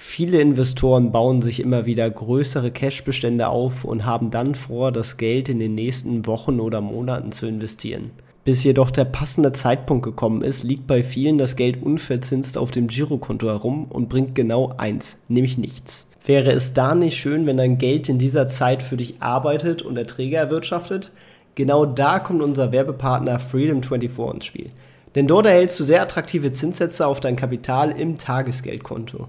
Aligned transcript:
Viele 0.00 0.40
Investoren 0.40 1.10
bauen 1.10 1.42
sich 1.42 1.58
immer 1.58 1.84
wieder 1.84 2.08
größere 2.08 2.70
Cashbestände 2.70 3.48
auf 3.48 3.84
und 3.84 4.06
haben 4.06 4.30
dann 4.30 4.54
vor, 4.54 4.92
das 4.92 5.16
Geld 5.16 5.48
in 5.48 5.58
den 5.58 5.74
nächsten 5.74 6.24
Wochen 6.24 6.60
oder 6.60 6.80
Monaten 6.80 7.32
zu 7.32 7.48
investieren. 7.48 8.12
Bis 8.44 8.62
jedoch 8.62 8.92
der 8.92 9.06
passende 9.06 9.52
Zeitpunkt 9.52 10.04
gekommen 10.04 10.42
ist, 10.42 10.62
liegt 10.62 10.86
bei 10.86 11.02
vielen 11.02 11.36
das 11.36 11.56
Geld 11.56 11.82
unverzinst 11.82 12.56
auf 12.56 12.70
dem 12.70 12.86
Girokonto 12.86 13.48
herum 13.48 13.86
und 13.86 14.08
bringt 14.08 14.36
genau 14.36 14.72
eins, 14.78 15.18
nämlich 15.26 15.58
nichts. 15.58 16.06
Wäre 16.24 16.52
es 16.52 16.74
da 16.74 16.94
nicht 16.94 17.16
schön, 17.16 17.46
wenn 17.46 17.56
dein 17.56 17.78
Geld 17.78 18.08
in 18.08 18.18
dieser 18.18 18.46
Zeit 18.46 18.84
für 18.84 18.96
dich 18.96 19.16
arbeitet 19.18 19.82
und 19.82 19.96
Erträge 19.96 20.36
erwirtschaftet? 20.36 21.10
Genau 21.56 21.84
da 21.84 22.20
kommt 22.20 22.40
unser 22.40 22.70
Werbepartner 22.70 23.40
Freedom24 23.40 24.34
ins 24.34 24.44
Spiel. 24.44 24.70
Denn 25.16 25.26
dort 25.26 25.46
erhältst 25.46 25.80
du 25.80 25.84
sehr 25.84 26.02
attraktive 26.02 26.52
Zinssätze 26.52 27.04
auf 27.04 27.18
dein 27.18 27.34
Kapital 27.34 27.90
im 27.90 28.16
Tagesgeldkonto. 28.16 29.26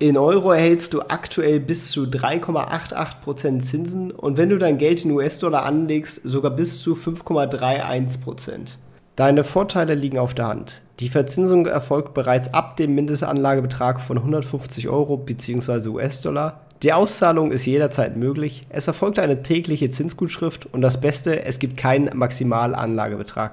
In 0.00 0.16
Euro 0.16 0.52
erhältst 0.52 0.94
du 0.94 1.00
aktuell 1.08 1.58
bis 1.58 1.90
zu 1.90 2.04
3,88% 2.04 3.58
Zinsen 3.58 4.12
und 4.12 4.36
wenn 4.36 4.48
du 4.48 4.56
dein 4.56 4.78
Geld 4.78 5.04
in 5.04 5.10
US-Dollar 5.10 5.64
anlegst, 5.64 6.20
sogar 6.22 6.52
bis 6.52 6.80
zu 6.80 6.94
5,31%. 6.94 8.76
Deine 9.16 9.42
Vorteile 9.42 9.96
liegen 9.96 10.18
auf 10.18 10.34
der 10.34 10.46
Hand. 10.46 10.82
Die 11.00 11.08
Verzinsung 11.08 11.66
erfolgt 11.66 12.14
bereits 12.14 12.54
ab 12.54 12.76
dem 12.76 12.94
Mindestanlagebetrag 12.94 14.00
von 14.00 14.18
150 14.18 14.88
Euro 14.88 15.16
bzw. 15.16 15.88
US-Dollar. 15.88 16.60
Die 16.84 16.92
Auszahlung 16.92 17.50
ist 17.50 17.66
jederzeit 17.66 18.16
möglich. 18.16 18.68
Es 18.68 18.86
erfolgt 18.86 19.18
eine 19.18 19.42
tägliche 19.42 19.90
Zinsgutschrift 19.90 20.66
und 20.72 20.80
das 20.80 21.00
Beste, 21.00 21.44
es 21.44 21.58
gibt 21.58 21.76
keinen 21.76 22.16
Maximalanlagebetrag. 22.16 23.50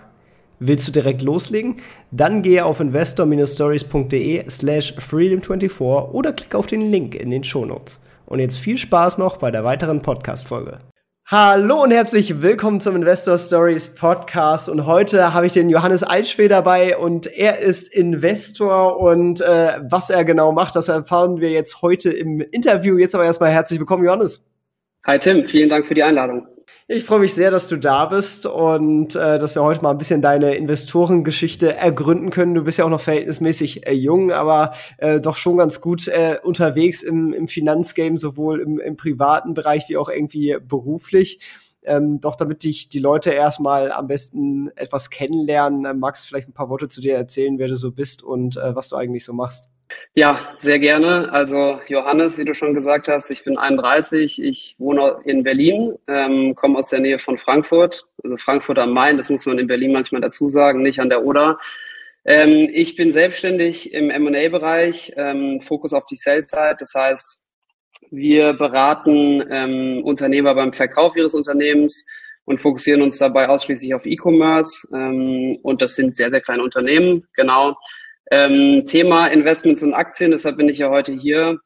Willst 0.60 0.88
du 0.88 0.92
direkt 0.94 1.22
loslegen? 1.22 1.78
Dann 2.12 2.42
gehe 2.42 2.64
auf 2.64 2.80
investor-stories.de 2.80 4.50
slash 4.50 4.94
freedom24 4.98 6.12
oder 6.12 6.32
klick 6.32 6.56
auf 6.56 6.66
den 6.68 6.92
Link 6.92 7.14
in 7.14 7.30
den 7.30 7.44
Shownotes. 7.44 8.02
Und 8.26 8.40
jetzt 8.40 8.60
viel 8.60 8.78
Spaß 8.78 9.18
noch 9.18 9.38
bei 9.38 9.52
der 9.52 9.66
weiteren 9.66 10.02
Podcast-Folge. 10.02 10.80
Hallo 11.28 11.84
und 11.84 11.92
herzlich 11.92 12.42
willkommen 12.42 12.80
zum 12.80 12.96
Investor 12.96 13.38
Stories 13.38 13.96
Podcast. 13.96 14.70
Und 14.70 14.86
heute 14.86 15.34
habe 15.34 15.48
ich 15.48 15.54
den 15.54 15.70
Johannes 15.70 16.04
Altschwee 16.04 16.48
dabei 16.48 16.98
und 16.98 17.28
er 17.28 17.60
ist 17.60 17.94
Investor 17.94 19.00
und 19.00 19.42
äh, 19.42 19.80
was 19.90 20.10
er 20.10 20.24
genau 20.24 20.52
macht, 20.52 20.76
das 20.76 20.88
erfahren 20.88 21.42
wir 21.42 21.50
jetzt 21.50 21.82
heute 21.82 22.12
im 22.12 22.40
Interview. 22.40 22.98
Jetzt 22.98 23.16
aber 23.16 23.26
erstmal 23.26 23.50
herzlich 23.50 23.80
willkommen, 23.80 24.06
Johannes. 24.06 24.46
Hi 25.06 25.20
Tim, 25.20 25.46
vielen 25.48 25.70
Dank 25.70 25.88
für 25.88 25.96
die 25.96 26.04
Einladung. 26.04 26.48
Ich 26.88 27.04
freue 27.04 27.22
mich 27.22 27.34
sehr, 27.34 27.50
dass 27.50 27.68
du 27.68 27.78
da 27.78 28.06
bist 28.06 28.46
und 28.46 29.16
äh, 29.16 29.40
dass 29.40 29.56
wir 29.56 29.64
heute 29.64 29.82
mal 29.82 29.90
ein 29.90 29.98
bisschen 29.98 30.22
deine 30.22 30.54
Investorengeschichte 30.54 31.74
ergründen 31.74 32.30
können. 32.30 32.54
Du 32.54 32.64
bist 32.64 32.78
ja 32.78 32.86
auch 32.86 32.92
noch 32.92 33.02
verhältnismäßig 33.02 33.88
äh, 33.88 33.94
jung, 33.94 34.32
aber 34.32 34.74
äh, 35.00 35.20
doch 35.20 35.36
schon 35.36 35.58
ganz 35.58 35.82
gut 35.82 36.08
äh, 36.08 36.38
unterwegs 36.44 37.02
im, 37.02 37.34
im 37.34 37.48
Finanzgame, 37.48 38.18
sowohl 38.18 38.60
im, 38.60 38.80
im 38.80 38.98
privaten 38.98 39.56
Bereich 39.56 39.90
wie 39.90 39.98
auch 39.98 40.10
irgendwie 40.10 40.58
beruflich. 40.62 41.40
Ähm, 41.82 42.20
doch 42.20 42.36
damit 42.36 42.64
dich 42.64 42.88
die 42.88 43.00
Leute 43.00 43.32
erstmal 43.32 43.92
am 43.92 44.06
besten 44.06 44.70
etwas 44.76 45.10
kennenlernen, 45.10 45.86
äh, 45.86 45.96
magst 45.96 46.26
du 46.26 46.28
vielleicht 46.28 46.50
ein 46.50 46.54
paar 46.54 46.70
Worte 46.70 46.88
zu 46.88 47.02
dir 47.02 47.16
erzählen, 47.16 47.58
wer 47.58 47.68
du 47.68 47.76
so 47.76 47.92
bist 47.92 48.22
und 48.22 48.58
äh, 48.58 48.76
was 48.76 48.90
du 48.90 48.96
eigentlich 48.96 49.26
so 49.26 49.34
machst. 49.34 49.72
Ja, 50.14 50.56
sehr 50.60 50.80
gerne. 50.80 51.32
Also 51.32 51.80
Johannes, 51.88 52.38
wie 52.38 52.46
du 52.46 52.54
schon 52.54 52.74
gesagt 52.74 53.08
hast, 53.08 53.30
ich 53.32 53.44
bin 53.44 53.58
31, 53.58 54.42
ich 54.42 54.76
wohne 54.78 55.18
in 55.26 55.44
Berlin, 55.44 55.96
ähm, 56.08 56.56
komme 56.56 56.80
aus 56.80 56.90
der 56.90 57.00
Nähe 57.00 57.20
von 57.20 57.38
Frankfurt, 57.38 58.06
also 58.24 58.38
Frankfurt 58.38 58.80
am 58.80 58.92
Main, 58.92 59.18
das 59.18 59.30
muss 59.30 59.46
man 59.46 59.60
in 59.60 59.68
Berlin 59.68 59.92
manchmal 59.92 60.22
dazu 60.22 60.50
sagen, 60.50 60.82
nicht 60.82 61.00
an 61.00 61.10
der 61.10 61.24
Oder. 61.24 61.60
Ähm, 62.24 62.70
ich 62.74 62.96
bin 62.96 63.12
selbstständig 63.12 63.94
im 63.94 64.10
M&A-Bereich, 64.10 65.14
ähm, 65.18 65.62
Fokus 65.62 65.94
auf 65.94 66.06
die 66.06 66.18
Sell-Side, 66.18 66.78
das 66.80 66.94
heißt, 66.96 67.44
wir 68.12 68.54
beraten 68.54 69.44
ähm, 69.50 70.02
Unternehmer 70.04 70.56
beim 70.56 70.74
Verkauf 70.74 71.16
ihres 71.16 71.34
Unternehmens 71.34 72.06
und 72.46 72.60
fokussieren 72.60 73.02
uns 73.02 73.18
dabei 73.18 73.50
ausschließlich 73.50 73.94
auf 73.94 74.06
E-Commerce 74.06 74.88
ähm, 74.94 75.58
und 75.62 75.82
das 75.82 75.96
sind 75.96 76.16
sehr, 76.16 76.30
sehr 76.30 76.42
kleine 76.42 76.64
Unternehmen, 76.64 77.28
genau. 77.34 77.76
Ähm, 78.32 78.86
Thema 78.86 79.28
Investments 79.28 79.84
und 79.84 79.94
Aktien, 79.94 80.32
deshalb 80.32 80.58
bin 80.58 80.70
ich 80.70 80.80
ja 80.80 80.90
heute 80.90 81.14
hier, 81.14 81.60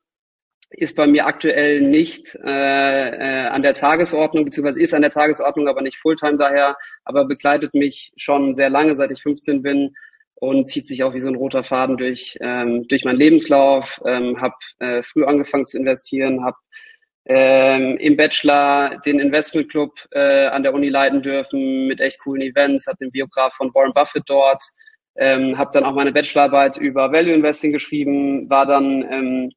ist 0.71 0.95
bei 0.95 1.07
mir 1.07 1.25
aktuell 1.25 1.81
nicht 1.81 2.35
äh, 2.43 2.49
äh, 2.49 3.47
an 3.47 3.63
der 3.63 3.73
Tagesordnung, 3.73 4.45
beziehungsweise 4.45 4.81
ist 4.81 4.93
an 4.93 5.01
der 5.01 5.09
Tagesordnung, 5.11 5.67
aber 5.67 5.81
nicht 5.81 5.97
Fulltime 5.97 6.37
daher, 6.37 6.77
aber 7.05 7.25
begleitet 7.25 7.73
mich 7.73 8.11
schon 8.17 8.53
sehr 8.53 8.69
lange, 8.69 8.95
seit 8.95 9.11
ich 9.11 9.21
15 9.21 9.61
bin 9.61 9.95
und 10.35 10.69
zieht 10.69 10.87
sich 10.87 11.03
auch 11.03 11.13
wie 11.13 11.19
so 11.19 11.27
ein 11.27 11.35
roter 11.35 11.63
Faden 11.63 11.97
durch, 11.97 12.37
ähm, 12.41 12.87
durch 12.87 13.03
meinen 13.03 13.17
Lebenslauf. 13.17 14.01
Ähm, 14.05 14.39
habe 14.41 14.55
äh, 14.79 15.03
früh 15.03 15.25
angefangen 15.25 15.65
zu 15.65 15.77
investieren, 15.77 16.45
habe 16.45 16.57
ähm, 17.25 17.97
im 17.97 18.15
Bachelor 18.15 18.99
den 19.05 19.19
Investment 19.19 19.69
Club 19.69 19.91
äh, 20.11 20.47
an 20.47 20.63
der 20.63 20.73
Uni 20.73 20.89
leiten 20.89 21.21
dürfen 21.21 21.87
mit 21.87 21.99
echt 21.99 22.19
coolen 22.19 22.41
Events, 22.41 22.87
hat 22.87 22.99
den 23.01 23.11
Biograf 23.11 23.53
von 23.53 23.73
Warren 23.73 23.93
Buffett 23.93 24.23
dort, 24.27 24.61
ähm, 25.19 25.57
habe 25.57 25.71
dann 25.73 25.83
auch 25.83 25.93
meine 25.93 26.13
Bachelorarbeit 26.13 26.77
über 26.77 27.11
Value 27.11 27.33
Investing 27.33 27.73
geschrieben, 27.73 28.49
war 28.49 28.65
dann 28.65 29.03
ähm, 29.11 29.51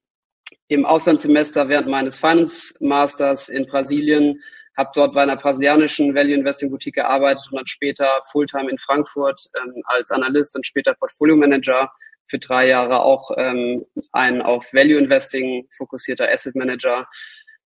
im 0.67 0.85
Auslandssemester 0.85 1.69
während 1.69 1.87
meines 1.87 2.19
Finance 2.19 2.75
Masters 2.81 3.49
in 3.49 3.67
Brasilien, 3.67 4.43
habe 4.77 4.91
dort 4.95 5.15
bei 5.15 5.23
einer 5.23 5.37
brasilianischen 5.37 6.15
Value 6.15 6.35
Investing 6.35 6.71
Boutique 6.71 6.97
gearbeitet 6.97 7.47
und 7.51 7.59
dann 7.59 7.67
später 7.67 8.09
Fulltime 8.33 8.71
in 8.71 8.79
Frankfurt 8.79 9.47
ähm, 9.57 9.83
als 9.85 10.11
Analyst 10.11 10.57
und 10.57 10.67
später 10.67 10.95
Portfolio 10.95 11.37
Manager 11.37 11.93
für 12.27 12.39
drei 12.39 12.67
Jahre 12.67 13.01
auch 13.01 13.31
ähm, 13.37 13.85
ein 14.11 14.43
auf 14.43 14.73
Value 14.73 14.99
Investing 14.99 15.69
fokussierter 15.77 16.29
Asset 16.29 16.57
Manager. 16.57 17.07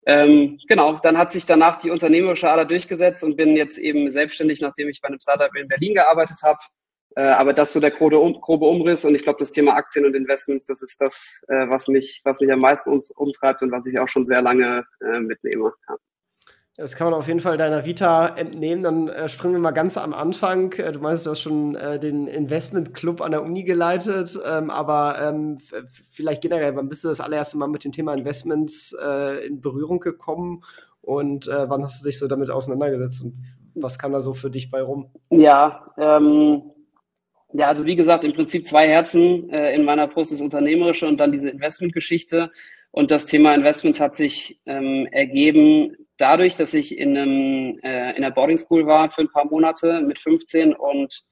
Ähm, 0.06 0.59
genau, 0.66 0.98
dann 1.03 1.19
hat 1.19 1.30
sich 1.30 1.44
danach 1.44 1.78
die 1.78 1.91
unternehmerische 1.91 2.50
Ader 2.50 2.64
durchgesetzt 2.64 3.22
und 3.22 3.36
bin 3.36 3.54
jetzt 3.54 3.76
eben 3.78 4.10
selbstständig, 4.10 4.60
nachdem 4.62 4.88
ich 4.88 5.00
bei 5.03 5.09
einem 5.09 5.20
Startup 5.20 5.54
in 5.56 5.69
Berlin 5.69 5.94
gearbeitet 5.94 6.38
habe, 6.42 6.59
äh, 7.16 7.22
aber 7.22 7.52
das 7.52 7.68
ist 7.68 7.74
so 7.74 7.80
der 7.80 7.90
grobe, 7.90 8.18
um, 8.18 8.40
grobe 8.40 8.66
Umriss 8.66 9.04
und 9.04 9.14
ich 9.14 9.22
glaube, 9.22 9.38
das 9.38 9.52
Thema 9.52 9.74
Aktien 9.74 10.06
und 10.06 10.14
Investments, 10.14 10.66
das 10.66 10.82
ist 10.82 11.00
das, 11.00 11.44
äh, 11.48 11.68
was 11.68 11.88
mich, 11.88 12.20
was 12.24 12.40
mich 12.40 12.52
am 12.52 12.60
meisten 12.60 12.90
um, 12.90 13.02
umtreibt 13.16 13.62
und 13.62 13.70
was 13.70 13.86
ich 13.86 13.98
auch 13.98 14.08
schon 14.08 14.26
sehr 14.26 14.42
lange 14.42 14.84
äh, 15.00 15.20
mitnehme. 15.20 15.72
Ja. 15.88 15.96
Das 16.76 16.96
kann 16.96 17.10
man 17.10 17.14
auf 17.14 17.28
jeden 17.28 17.40
Fall 17.40 17.58
deiner 17.58 17.84
Vita 17.84 18.28
entnehmen. 18.28 18.82
Dann 18.82 19.08
äh, 19.08 19.28
springen 19.28 19.52
wir 19.52 19.60
mal 19.60 19.72
ganz 19.72 19.98
am 19.98 20.14
Anfang. 20.14 20.72
Äh, 20.72 20.92
du 20.92 21.00
meinst, 21.00 21.26
du 21.26 21.30
hast 21.30 21.40
schon 21.40 21.74
äh, 21.74 21.98
den 21.98 22.26
Investment 22.26 22.94
Club 22.94 23.20
an 23.20 23.32
der 23.32 23.42
Uni 23.42 23.62
geleitet, 23.62 24.40
ähm, 24.42 24.70
aber 24.70 25.18
ähm, 25.20 25.58
vielleicht 25.58 26.40
generell, 26.40 26.74
wann 26.74 26.88
bist 26.88 27.04
du 27.04 27.08
das 27.08 27.20
allererste 27.20 27.58
Mal 27.58 27.68
mit 27.68 27.84
dem 27.84 27.92
Thema 27.92 28.14
Investments 28.14 28.96
äh, 29.04 29.46
in 29.46 29.60
Berührung 29.60 30.00
gekommen 30.00 30.64
und 31.02 31.46
äh, 31.46 31.68
wann 31.68 31.82
hast 31.82 32.00
du 32.00 32.06
dich 32.06 32.18
so 32.18 32.26
damit 32.26 32.48
auseinandergesetzt 32.48 33.22
und 33.22 33.34
was 33.74 33.98
kam 33.98 34.12
da 34.12 34.20
so 34.20 34.32
für 34.32 34.50
dich 34.50 34.70
bei 34.70 34.80
rum? 34.80 35.10
Ja, 35.30 35.92
ähm, 35.98 36.72
ja, 37.52 37.68
also 37.68 37.84
wie 37.84 37.96
gesagt, 37.96 38.24
im 38.24 38.32
Prinzip 38.32 38.66
zwei 38.66 38.88
Herzen 38.88 39.50
äh, 39.50 39.74
in 39.74 39.84
meiner 39.84 40.08
Brust, 40.08 40.32
das 40.32 40.40
Unternehmerische 40.40 41.06
und 41.06 41.18
dann 41.18 41.32
diese 41.32 41.50
Investmentgeschichte. 41.50 42.50
Und 42.91 43.10
das 43.10 43.27
Thema 43.27 43.54
Investments 43.54 44.00
hat 44.00 44.15
sich 44.15 44.60
ähm, 44.66 45.06
ergeben 45.10 45.97
dadurch, 46.18 46.56
dass 46.56 46.74
ich 46.74 46.98
in, 46.98 47.16
einem, 47.16 47.78
äh, 47.82 48.15
in 48.15 48.22
der 48.22 48.30
Boarding 48.30 48.59
School 48.59 48.86
war 48.86 49.10
für 49.10 49.22
ein 49.22 49.32
paar 49.32 49.47
Monate 49.47 50.00
mit 50.03 50.18
15 50.18 50.74
und 50.74 51.22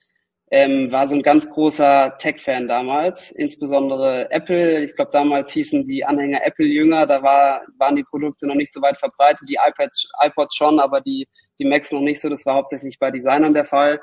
ähm, 0.50 0.91
war 0.91 1.06
so 1.06 1.15
ein 1.15 1.23
ganz 1.23 1.49
großer 1.49 2.17
Tech-Fan 2.19 2.67
damals, 2.67 3.31
insbesondere 3.31 4.31
Apple. 4.33 4.83
Ich 4.83 4.97
glaube, 4.97 5.12
damals 5.12 5.53
hießen 5.53 5.85
die 5.85 6.05
Anhänger 6.05 6.45
Apple 6.45 6.67
jünger, 6.67 7.06
da 7.06 7.23
war, 7.23 7.62
waren 7.79 7.95
die 7.95 8.03
Produkte 8.03 8.49
noch 8.49 8.56
nicht 8.56 8.73
so 8.73 8.83
weit 8.83 8.97
verbreitet, 8.97 9.49
die 9.49 9.59
iPads, 9.65 10.09
iPods 10.21 10.56
schon, 10.56 10.81
aber 10.81 11.00
die, 11.00 11.29
die 11.61 11.65
Macs 11.65 11.93
noch 11.93 12.00
nicht 12.00 12.21
so. 12.21 12.29
Das 12.29 12.45
war 12.47 12.56
hauptsächlich 12.56 12.99
bei 12.99 13.12
Designern 13.12 13.55
der 13.55 13.65
Fall. 13.65 14.00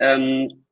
Ähm, 0.00 0.64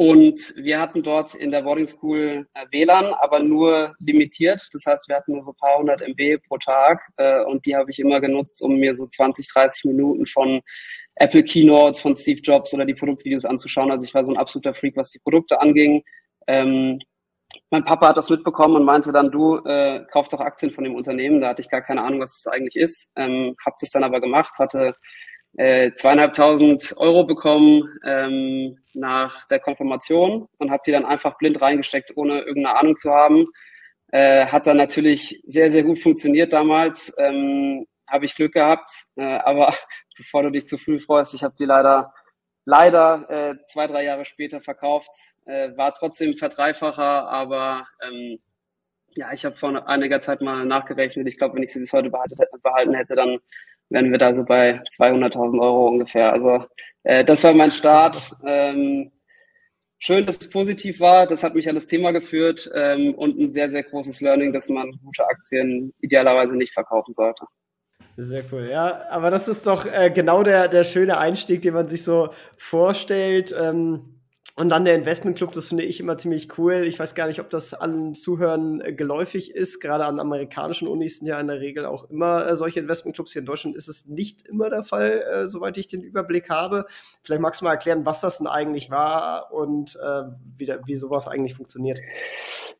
und 0.00 0.54
wir 0.56 0.80
hatten 0.80 1.02
dort 1.02 1.34
in 1.34 1.50
der 1.50 1.60
Boarding 1.60 1.84
School 1.84 2.46
äh, 2.54 2.64
WLAN, 2.70 3.12
aber 3.20 3.40
nur 3.40 3.94
limitiert. 3.98 4.66
Das 4.72 4.86
heißt, 4.86 5.06
wir 5.10 5.16
hatten 5.16 5.32
nur 5.32 5.42
so 5.42 5.50
ein 5.50 5.56
paar 5.56 5.76
hundert 5.76 6.00
MB 6.00 6.42
pro 6.48 6.56
Tag 6.56 7.02
äh, 7.18 7.44
und 7.44 7.66
die 7.66 7.76
habe 7.76 7.90
ich 7.90 7.98
immer 7.98 8.18
genutzt, 8.18 8.62
um 8.62 8.76
mir 8.76 8.96
so 8.96 9.06
20, 9.06 9.46
30 9.52 9.84
Minuten 9.84 10.24
von 10.24 10.62
Apple 11.16 11.44
Keynotes 11.44 12.00
von 12.00 12.16
Steve 12.16 12.40
Jobs 12.40 12.72
oder 12.72 12.86
die 12.86 12.94
Produktvideos 12.94 13.44
anzuschauen. 13.44 13.90
Also 13.90 14.06
ich 14.06 14.14
war 14.14 14.24
so 14.24 14.32
ein 14.32 14.38
absoluter 14.38 14.72
Freak, 14.72 14.96
was 14.96 15.10
die 15.10 15.18
Produkte 15.18 15.60
anging. 15.60 16.02
Ähm, 16.46 16.98
mein 17.70 17.84
Papa 17.84 18.08
hat 18.08 18.16
das 18.16 18.30
mitbekommen 18.30 18.76
und 18.76 18.84
meinte 18.84 19.12
dann, 19.12 19.30
du 19.30 19.58
äh, 19.66 20.06
kauf 20.10 20.28
doch 20.28 20.40
Aktien 20.40 20.72
von 20.72 20.84
dem 20.84 20.94
Unternehmen. 20.94 21.42
Da 21.42 21.48
hatte 21.48 21.60
ich 21.60 21.68
gar 21.68 21.82
keine 21.82 22.00
Ahnung, 22.00 22.20
was 22.20 22.42
das 22.42 22.54
eigentlich 22.54 22.76
ist. 22.76 23.12
Ähm, 23.16 23.54
hab 23.66 23.78
das 23.80 23.90
dann 23.90 24.04
aber 24.04 24.22
gemacht, 24.22 24.58
hatte 24.60 24.94
äh, 25.56 25.92
zweieinhalbtausend 25.94 26.94
Euro 26.96 27.24
bekommen 27.24 27.88
ähm, 28.06 28.78
nach 28.94 29.46
der 29.48 29.60
Konfirmation 29.60 30.48
und 30.58 30.70
habe 30.70 30.82
die 30.86 30.92
dann 30.92 31.04
einfach 31.04 31.38
blind 31.38 31.60
reingesteckt, 31.60 32.16
ohne 32.16 32.40
irgendeine 32.40 32.78
Ahnung 32.78 32.96
zu 32.96 33.10
haben. 33.10 33.46
Äh, 34.12 34.46
hat 34.46 34.66
dann 34.66 34.76
natürlich 34.76 35.42
sehr, 35.46 35.70
sehr 35.70 35.82
gut 35.82 35.98
funktioniert 35.98 36.52
damals. 36.52 37.14
Ähm, 37.18 37.86
habe 38.08 38.24
ich 38.24 38.34
Glück 38.34 38.54
gehabt. 38.54 38.90
Äh, 39.16 39.22
aber 39.22 39.74
bevor 40.16 40.42
du 40.42 40.50
dich 40.50 40.66
zu 40.66 40.78
früh 40.78 41.00
freust, 41.00 41.34
ich 41.34 41.42
habe 41.42 41.54
die 41.58 41.64
leider 41.64 42.12
leider 42.64 43.28
äh, 43.30 43.54
zwei, 43.68 43.86
drei 43.86 44.04
Jahre 44.04 44.24
später 44.24 44.60
verkauft. 44.60 45.10
Äh, 45.46 45.76
war 45.76 45.94
trotzdem 45.94 46.36
verdreifacher, 46.36 47.28
aber 47.28 47.86
ähm, 48.02 48.38
ja, 49.16 49.32
ich 49.32 49.44
habe 49.44 49.56
vor 49.56 49.88
einiger 49.88 50.20
Zeit 50.20 50.40
mal 50.40 50.64
nachgerechnet. 50.64 51.26
Ich 51.28 51.36
glaube, 51.36 51.56
wenn 51.56 51.62
ich 51.64 51.72
sie 51.72 51.80
bis 51.80 51.92
heute 51.92 52.10
behalten, 52.10 52.36
behalten 52.62 52.94
hätte, 52.94 53.16
dann 53.16 53.38
wären 53.90 54.10
wir 54.10 54.18
da 54.18 54.32
so 54.32 54.44
bei 54.44 54.80
200.000 54.96 55.60
Euro 55.60 55.88
ungefähr. 55.88 56.32
Also 56.32 56.64
äh, 57.02 57.24
das 57.24 57.44
war 57.44 57.52
mein 57.52 57.72
Start. 57.72 58.32
Ähm, 58.46 59.12
schön, 59.98 60.24
dass 60.24 60.38
es 60.38 60.48
positiv 60.50 61.00
war. 61.00 61.26
Das 61.26 61.42
hat 61.42 61.54
mich 61.54 61.68
an 61.68 61.74
das 61.74 61.86
Thema 61.86 62.12
geführt 62.12 62.70
ähm, 62.74 63.14
und 63.14 63.38
ein 63.38 63.52
sehr, 63.52 63.70
sehr 63.70 63.82
großes 63.82 64.20
Learning, 64.20 64.52
dass 64.52 64.68
man 64.68 64.90
gute 65.04 65.26
Aktien 65.26 65.92
idealerweise 66.00 66.56
nicht 66.56 66.72
verkaufen 66.72 67.12
sollte. 67.12 67.44
Sehr 68.16 68.44
cool, 68.52 68.68
ja. 68.70 69.06
Aber 69.10 69.30
das 69.30 69.48
ist 69.48 69.66
doch 69.66 69.86
äh, 69.86 70.10
genau 70.10 70.42
der, 70.42 70.68
der 70.68 70.84
schöne 70.84 71.18
Einstieg, 71.18 71.62
den 71.62 71.74
man 71.74 71.88
sich 71.88 72.04
so 72.04 72.30
vorstellt. 72.58 73.54
Ähm, 73.58 74.19
und 74.56 74.68
dann 74.68 74.84
der 74.84 74.94
Investmentclub, 74.94 75.52
das 75.52 75.68
finde 75.68 75.84
ich 75.84 76.00
immer 76.00 76.18
ziemlich 76.18 76.58
cool. 76.58 76.84
Ich 76.84 76.98
weiß 76.98 77.14
gar 77.14 77.28
nicht, 77.28 77.40
ob 77.40 77.48
das 77.48 77.72
allen 77.72 78.14
Zuhörern 78.14 78.80
äh, 78.80 78.92
geläufig 78.92 79.54
ist. 79.54 79.80
Gerade 79.80 80.04
an 80.04 80.20
amerikanischen 80.20 80.86
Unis 80.86 81.18
sind 81.18 81.28
ja 81.28 81.40
in 81.40 81.46
der 81.46 81.60
Regel 81.60 81.86
auch 81.86 82.10
immer 82.10 82.46
äh, 82.46 82.56
solche 82.56 82.80
Investmentclubs. 82.80 83.32
Hier 83.32 83.40
in 83.40 83.46
Deutschland 83.46 83.74
ist 83.74 83.88
es 83.88 84.06
nicht 84.06 84.46
immer 84.46 84.68
der 84.68 84.82
Fall, 84.82 85.22
äh, 85.22 85.46
soweit 85.46 85.78
ich 85.78 85.88
den 85.88 86.02
Überblick 86.02 86.50
habe. 86.50 86.84
Vielleicht 87.22 87.40
magst 87.40 87.60
du 87.60 87.64
mal 87.64 87.70
erklären, 87.70 88.04
was 88.04 88.20
das 88.20 88.36
denn 88.38 88.48
eigentlich 88.48 88.90
war 88.90 89.52
und 89.52 89.96
äh, 89.96 90.22
wie, 90.58 90.66
da, 90.66 90.78
wie 90.84 90.96
sowas 90.96 91.26
eigentlich 91.26 91.54
funktioniert. 91.54 92.00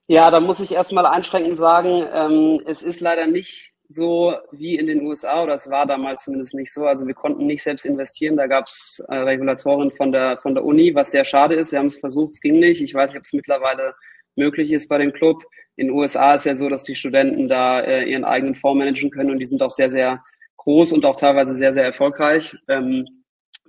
Ja, 0.06 0.30
da 0.30 0.40
muss 0.40 0.60
ich 0.60 0.72
erstmal 0.72 1.06
einschränkend 1.06 1.56
sagen, 1.56 2.04
ähm, 2.12 2.60
es 2.66 2.82
ist 2.82 3.00
leider 3.00 3.26
nicht 3.26 3.69
so 3.92 4.36
wie 4.52 4.76
in 4.76 4.86
den 4.86 5.04
USA 5.04 5.42
oder 5.42 5.54
es 5.54 5.68
war 5.68 5.84
damals 5.84 6.22
zumindest 6.22 6.54
nicht 6.54 6.72
so. 6.72 6.86
Also 6.86 7.08
wir 7.08 7.14
konnten 7.14 7.46
nicht 7.46 7.62
selbst 7.62 7.84
investieren. 7.84 8.36
Da 8.36 8.46
gab 8.46 8.68
es 8.68 9.02
äh, 9.08 9.16
Regulatoren 9.16 9.90
von 9.90 10.12
der 10.12 10.38
von 10.38 10.54
der 10.54 10.64
Uni, 10.64 10.94
was 10.94 11.10
sehr 11.10 11.24
schade 11.24 11.56
ist. 11.56 11.72
Wir 11.72 11.80
haben 11.80 11.86
es 11.86 11.98
versucht, 11.98 12.34
es 12.34 12.40
ging 12.40 12.60
nicht. 12.60 12.80
Ich 12.80 12.94
weiß 12.94 13.10
nicht, 13.10 13.18
ob 13.18 13.24
es 13.24 13.32
mittlerweile 13.32 13.94
möglich 14.36 14.70
ist 14.70 14.88
bei 14.88 14.98
dem 14.98 15.12
Club. 15.12 15.42
In 15.74 15.88
den 15.88 15.96
USA 15.96 16.34
ist 16.34 16.46
ja 16.46 16.54
so, 16.54 16.68
dass 16.68 16.84
die 16.84 16.94
Studenten 16.94 17.48
da 17.48 17.80
äh, 17.80 18.04
ihren 18.08 18.24
eigenen 18.24 18.54
Fonds 18.54 18.78
managen 18.78 19.10
können 19.10 19.32
und 19.32 19.40
die 19.40 19.46
sind 19.46 19.60
auch 19.60 19.70
sehr 19.70 19.90
sehr 19.90 20.22
groß 20.58 20.92
und 20.92 21.04
auch 21.04 21.16
teilweise 21.16 21.54
sehr 21.54 21.72
sehr 21.72 21.84
erfolgreich. 21.84 22.56
Ähm, 22.68 23.24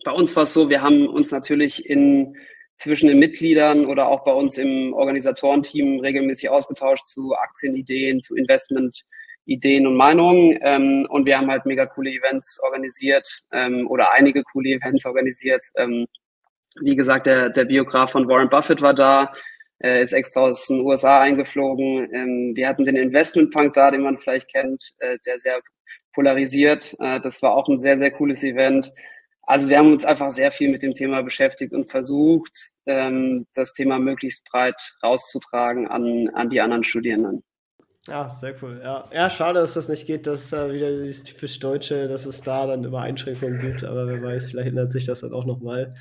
bei 0.05 0.11
uns 0.11 0.35
war 0.35 0.43
es 0.43 0.53
so, 0.53 0.69
wir 0.69 0.83
haben 0.83 1.07
uns 1.07 1.31
natürlich 1.31 1.89
in 1.89 2.37
zwischen 2.77 3.07
den 3.07 3.17
Mitgliedern 3.17 3.87
oder 3.87 4.07
auch 4.07 4.23
bei 4.23 4.33
uns 4.33 4.59
im 4.59 4.93
Organisatorenteam 4.93 5.99
regelmäßig 5.99 6.49
ausgetauscht 6.49 7.07
zu 7.07 7.33
Aktienideen, 7.35 8.21
zu 8.21 8.35
Investment 8.35 9.03
Ideen 9.51 9.87
und 9.87 9.95
Meinungen. 9.95 10.57
Ähm, 10.61 11.07
und 11.09 11.25
wir 11.25 11.37
haben 11.37 11.49
halt 11.49 11.65
mega 11.65 11.85
coole 11.85 12.11
Events 12.11 12.59
organisiert 12.63 13.27
ähm, 13.51 13.87
oder 13.89 14.11
einige 14.11 14.43
coole 14.43 14.69
Events 14.69 15.05
organisiert. 15.05 15.63
Ähm, 15.77 16.07
wie 16.79 16.95
gesagt, 16.95 17.25
der, 17.25 17.49
der 17.49 17.65
Biograf 17.65 18.11
von 18.11 18.27
Warren 18.27 18.49
Buffett 18.49 18.81
war 18.81 18.93
da, 18.93 19.33
äh, 19.83 20.01
ist 20.01 20.13
extra 20.13 20.41
aus 20.41 20.67
den 20.67 20.81
USA 20.81 21.19
eingeflogen. 21.21 22.13
Ähm, 22.13 22.51
wir 22.55 22.67
hatten 22.67 22.85
den 22.85 22.95
Investment 22.95 23.51
Punk 23.51 23.73
da, 23.73 23.91
den 23.91 24.01
man 24.01 24.19
vielleicht 24.19 24.51
kennt, 24.51 24.93
äh, 24.99 25.17
der 25.25 25.37
sehr 25.39 25.59
polarisiert. 26.13 26.95
Äh, 26.99 27.19
das 27.21 27.41
war 27.41 27.53
auch 27.53 27.67
ein 27.67 27.79
sehr, 27.79 27.97
sehr 27.97 28.11
cooles 28.11 28.43
Event. 28.43 28.91
Also 29.43 29.69
wir 29.69 29.79
haben 29.79 29.91
uns 29.91 30.05
einfach 30.05 30.31
sehr 30.31 30.51
viel 30.51 30.69
mit 30.69 30.83
dem 30.83 30.93
Thema 30.93 31.23
beschäftigt 31.23 31.73
und 31.73 31.89
versucht, 31.89 32.71
ähm, 32.85 33.47
das 33.53 33.73
Thema 33.73 33.99
möglichst 33.99 34.45
breit 34.49 34.81
rauszutragen 35.03 35.87
an, 35.87 36.29
an 36.33 36.49
die 36.49 36.61
anderen 36.61 36.83
Studierenden. 36.83 37.43
Ja, 38.07 38.29
sehr 38.29 38.55
cool. 38.61 38.81
Ja, 38.83 39.03
ja 39.13 39.29
schade, 39.29 39.59
dass 39.59 39.75
das 39.75 39.87
nicht 39.87 40.07
geht, 40.07 40.25
dass 40.25 40.51
äh, 40.53 40.73
wieder 40.73 40.91
dieses 40.91 41.23
typisch 41.23 41.59
Deutsche, 41.59 42.07
dass 42.07 42.25
es 42.25 42.41
da 42.41 42.65
dann 42.65 42.83
immer 42.83 43.01
Einschränkungen 43.01 43.59
gibt, 43.59 43.83
aber 43.83 44.07
wer 44.07 44.21
weiß, 44.21 44.49
vielleicht 44.49 44.69
ändert 44.69 44.91
sich 44.91 45.05
das 45.05 45.21
dann 45.21 45.33
auch 45.33 45.45
nochmal. 45.45 45.93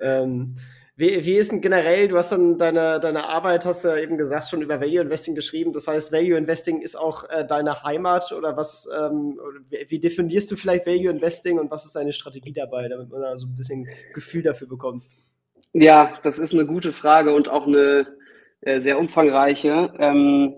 Ähm, 0.00 0.54
wie, 0.96 1.24
wie 1.24 1.36
ist 1.36 1.50
denn 1.50 1.62
generell, 1.62 2.08
du 2.08 2.18
hast 2.18 2.30
dann 2.30 2.58
deine, 2.58 3.00
deine 3.00 3.24
Arbeit, 3.24 3.64
hast 3.64 3.84
du 3.84 3.88
ja 3.88 3.96
eben 3.96 4.18
gesagt, 4.18 4.50
schon 4.50 4.60
über 4.60 4.82
Value 4.82 5.00
Investing 5.00 5.34
geschrieben. 5.34 5.72
Das 5.72 5.88
heißt, 5.88 6.12
Value 6.12 6.36
Investing 6.36 6.82
ist 6.82 6.94
auch 6.94 7.24
äh, 7.30 7.46
deine 7.46 7.84
Heimat 7.84 8.32
oder 8.32 8.58
was, 8.58 8.86
ähm, 9.00 9.40
wie 9.70 9.98
definierst 9.98 10.50
du 10.50 10.56
vielleicht 10.56 10.86
Value 10.86 11.08
Investing 11.08 11.58
und 11.58 11.70
was 11.70 11.86
ist 11.86 11.96
deine 11.96 12.12
Strategie 12.12 12.52
dabei, 12.52 12.86
damit 12.88 13.08
man 13.08 13.22
da 13.22 13.38
so 13.38 13.46
ein 13.46 13.56
bisschen 13.56 13.88
Gefühl 14.12 14.42
dafür 14.42 14.68
bekommt? 14.68 15.04
Ja, 15.72 16.18
das 16.22 16.38
ist 16.38 16.52
eine 16.52 16.66
gute 16.66 16.92
Frage 16.92 17.34
und 17.34 17.48
auch 17.48 17.66
eine 17.66 18.06
äh, 18.60 18.78
sehr 18.78 18.98
umfangreiche. 18.98 19.94
Ähm, 19.98 20.54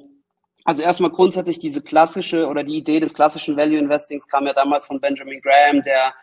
also 0.65 0.83
erstmal 0.83 1.11
grundsätzlich 1.11 1.59
diese 1.59 1.83
klassische 1.83 2.47
oder 2.47 2.63
die 2.63 2.77
Idee 2.77 3.01
des 3.01 3.15
klassischen 3.15 3.57
Value 3.57 3.79
Investings 3.79 4.29
kam 4.29 4.47
ja 4.47 4.53
damals 4.53 4.87
von 4.87 5.01
Benjamin 5.01 5.41
Graham, 5.41 5.83
der 5.83 6.15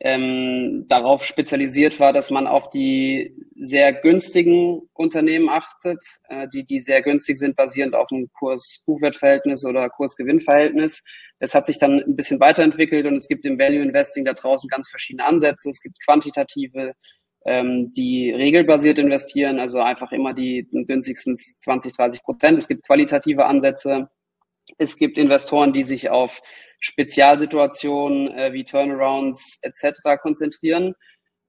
ähm, 0.00 0.84
darauf 0.88 1.24
spezialisiert 1.24 1.98
war, 2.00 2.12
dass 2.12 2.30
man 2.30 2.46
auf 2.46 2.68
die 2.68 3.34
sehr 3.58 3.94
günstigen 3.94 4.82
Unternehmen 4.92 5.48
achtet, 5.48 6.04
äh, 6.28 6.48
die, 6.52 6.64
die 6.64 6.80
sehr 6.80 7.00
günstig 7.00 7.38
sind, 7.38 7.56
basierend 7.56 7.94
auf 7.94 8.08
dem 8.08 8.28
Kurs-Buchwert-Verhältnis 8.38 9.64
oder 9.64 9.88
Kurs-Gewinn-Verhältnis. 9.88 11.02
Es 11.38 11.54
hat 11.54 11.66
sich 11.66 11.78
dann 11.78 12.00
ein 12.00 12.16
bisschen 12.16 12.40
weiterentwickelt 12.40 13.06
und 13.06 13.16
es 13.16 13.26
gibt 13.26 13.46
im 13.46 13.58
Value 13.58 13.82
Investing 13.82 14.24
da 14.26 14.34
draußen 14.34 14.68
ganz 14.68 14.90
verschiedene 14.90 15.24
Ansätze. 15.24 15.70
Es 15.70 15.80
gibt 15.80 15.96
quantitative, 16.04 16.92
ähm, 17.46 17.92
die 17.92 18.32
regelbasiert 18.32 18.98
investieren, 18.98 19.60
also 19.60 19.80
einfach 19.80 20.10
immer 20.10 20.34
die, 20.34 20.68
günstigsten 20.70 21.36
20, 21.36 21.96
30 21.96 22.22
Prozent. 22.24 22.58
Es 22.58 22.66
gibt 22.66 22.84
qualitative 22.84 23.46
Ansätze. 23.46 24.10
Es 24.78 24.96
gibt 24.96 25.16
Investoren, 25.16 25.72
die 25.72 25.84
sich 25.84 26.10
auf 26.10 26.42
Spezialsituationen 26.80 28.36
äh, 28.36 28.52
wie 28.52 28.64
Turnarounds 28.64 29.60
etc. 29.62 30.20
konzentrieren. 30.20 30.94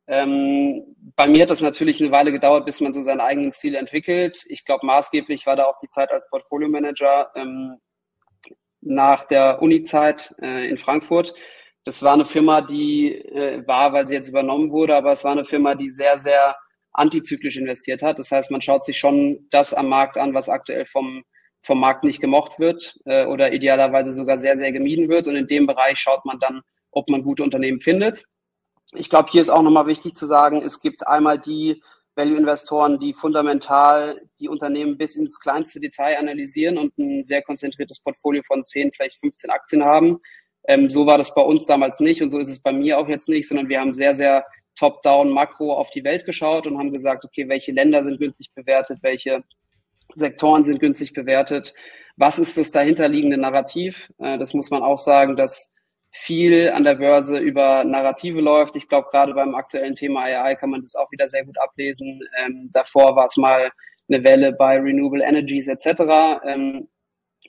Ähm, 0.05 0.95
bei 1.15 1.27
mir 1.27 1.41
hat 1.41 1.49
das 1.49 1.61
natürlich 1.61 1.99
eine 1.99 2.11
Weile 2.11 2.31
gedauert, 2.31 2.65
bis 2.65 2.79
man 2.79 2.93
so 2.93 3.01
seinen 3.01 3.19
eigenen 3.19 3.51
Stil 3.51 3.73
entwickelt. 3.73 4.45
Ich 4.47 4.65
glaube, 4.65 4.85
maßgeblich 4.85 5.47
war 5.47 5.55
da 5.55 5.65
auch 5.65 5.79
die 5.81 5.89
Zeit 5.89 6.11
als 6.11 6.29
Portfolio 6.29 6.69
Manager 6.69 7.31
ähm, 7.35 7.77
nach 8.81 9.23
der 9.25 9.63
Uni-Zeit 9.63 10.35
äh, 10.41 10.69
in 10.69 10.77
Frankfurt. 10.77 11.33
Das 11.87 12.03
war 12.03 12.15
eine 12.15 12.25
Firma, 12.25 12.59
die 12.59 13.13
äh, 13.13 13.65
war, 13.65 13.93
weil 13.93 14.05
sie 14.09 14.15
jetzt 14.15 14.27
übernommen 14.27 14.71
wurde, 14.71 14.93
aber 14.93 15.13
es 15.13 15.23
war 15.23 15.31
eine 15.31 15.45
Firma, 15.45 15.73
die 15.73 15.89
sehr, 15.89 16.19
sehr 16.19 16.57
antizyklisch 16.91 17.55
investiert 17.55 18.01
hat. 18.01 18.19
Das 18.19 18.29
heißt, 18.29 18.51
man 18.51 18.61
schaut 18.61 18.83
sich 18.83 18.99
schon 18.99 19.47
das 19.51 19.73
am 19.73 19.87
Markt 19.87 20.17
an, 20.17 20.33
was 20.33 20.49
aktuell 20.49 20.85
vom, 20.85 21.23
vom 21.61 21.79
Markt 21.79 22.03
nicht 22.03 22.19
gemocht 22.19 22.59
wird 22.59 22.99
äh, 23.05 23.25
oder 23.25 23.53
idealerweise 23.53 24.11
sogar 24.11 24.35
sehr, 24.35 24.57
sehr 24.57 24.73
gemieden 24.73 25.07
wird. 25.07 25.29
Und 25.29 25.37
in 25.37 25.47
dem 25.47 25.65
Bereich 25.65 25.97
schaut 25.97 26.25
man 26.25 26.41
dann, 26.41 26.59
ob 26.91 27.09
man 27.09 27.23
gute 27.23 27.43
Unternehmen 27.43 27.79
findet. 27.79 28.25
Ich 28.91 29.09
glaube, 29.09 29.29
hier 29.31 29.39
ist 29.39 29.49
auch 29.49 29.61
nochmal 29.61 29.87
wichtig 29.87 30.13
zu 30.13 30.25
sagen, 30.25 30.61
es 30.63 30.81
gibt 30.81 31.07
einmal 31.07 31.39
die 31.39 31.81
Value-Investoren, 32.15 32.99
die 32.99 33.13
fundamental 33.13 34.19
die 34.41 34.49
Unternehmen 34.49 34.97
bis 34.97 35.15
ins 35.15 35.39
kleinste 35.39 35.79
Detail 35.79 36.19
analysieren 36.19 36.77
und 36.77 36.97
ein 36.97 37.23
sehr 37.23 37.43
konzentriertes 37.43 38.03
Portfolio 38.03 38.41
von 38.45 38.65
10, 38.65 38.91
vielleicht 38.91 39.21
15 39.21 39.49
Aktien 39.51 39.85
haben. 39.85 40.19
Ähm, 40.67 40.89
so 40.89 41.05
war 41.05 41.17
das 41.17 41.33
bei 41.33 41.41
uns 41.41 41.65
damals 41.65 41.99
nicht 41.99 42.21
und 42.21 42.29
so 42.29 42.39
ist 42.39 42.49
es 42.49 42.61
bei 42.61 42.71
mir 42.71 42.99
auch 42.99 43.07
jetzt 43.07 43.29
nicht, 43.29 43.47
sondern 43.47 43.69
wir 43.69 43.79
haben 43.79 43.93
sehr, 43.93 44.13
sehr 44.13 44.45
top-down, 44.75 45.31
makro 45.31 45.73
auf 45.73 45.89
die 45.89 46.03
Welt 46.03 46.25
geschaut 46.25 46.67
und 46.67 46.77
haben 46.77 46.91
gesagt, 46.91 47.25
okay, 47.25 47.49
welche 47.49 47.71
Länder 47.71 48.03
sind 48.03 48.19
günstig 48.19 48.53
bewertet, 48.53 48.99
welche 49.01 49.43
Sektoren 50.15 50.63
sind 50.63 50.79
günstig 50.79 51.13
bewertet, 51.13 51.73
was 52.15 52.39
ist 52.39 52.57
das 52.57 52.71
dahinterliegende 52.71 53.37
Narrativ? 53.37 54.11
Äh, 54.19 54.37
das 54.37 54.53
muss 54.53 54.69
man 54.69 54.83
auch 54.83 54.97
sagen, 54.97 55.35
dass 55.35 55.75
viel 56.11 56.71
an 56.71 56.83
der 56.83 56.95
Börse 56.95 57.37
über 57.37 57.83
Narrative 57.83 58.41
läuft. 58.41 58.75
Ich 58.75 58.87
glaube, 58.87 59.07
gerade 59.11 59.33
beim 59.33 59.55
aktuellen 59.55 59.95
Thema 59.95 60.23
AI 60.23 60.55
kann 60.55 60.69
man 60.69 60.81
das 60.81 60.95
auch 60.95 61.11
wieder 61.11 61.27
sehr 61.27 61.45
gut 61.45 61.57
ablesen. 61.59 62.19
Ähm, 62.43 62.69
davor 62.71 63.15
war 63.15 63.25
es 63.25 63.37
mal 63.37 63.71
eine 64.09 64.23
Welle 64.23 64.53
bei 64.53 64.79
Renewable 64.79 65.23
Energies 65.23 65.67
etc. 65.67 66.39
Ähm, 66.45 66.87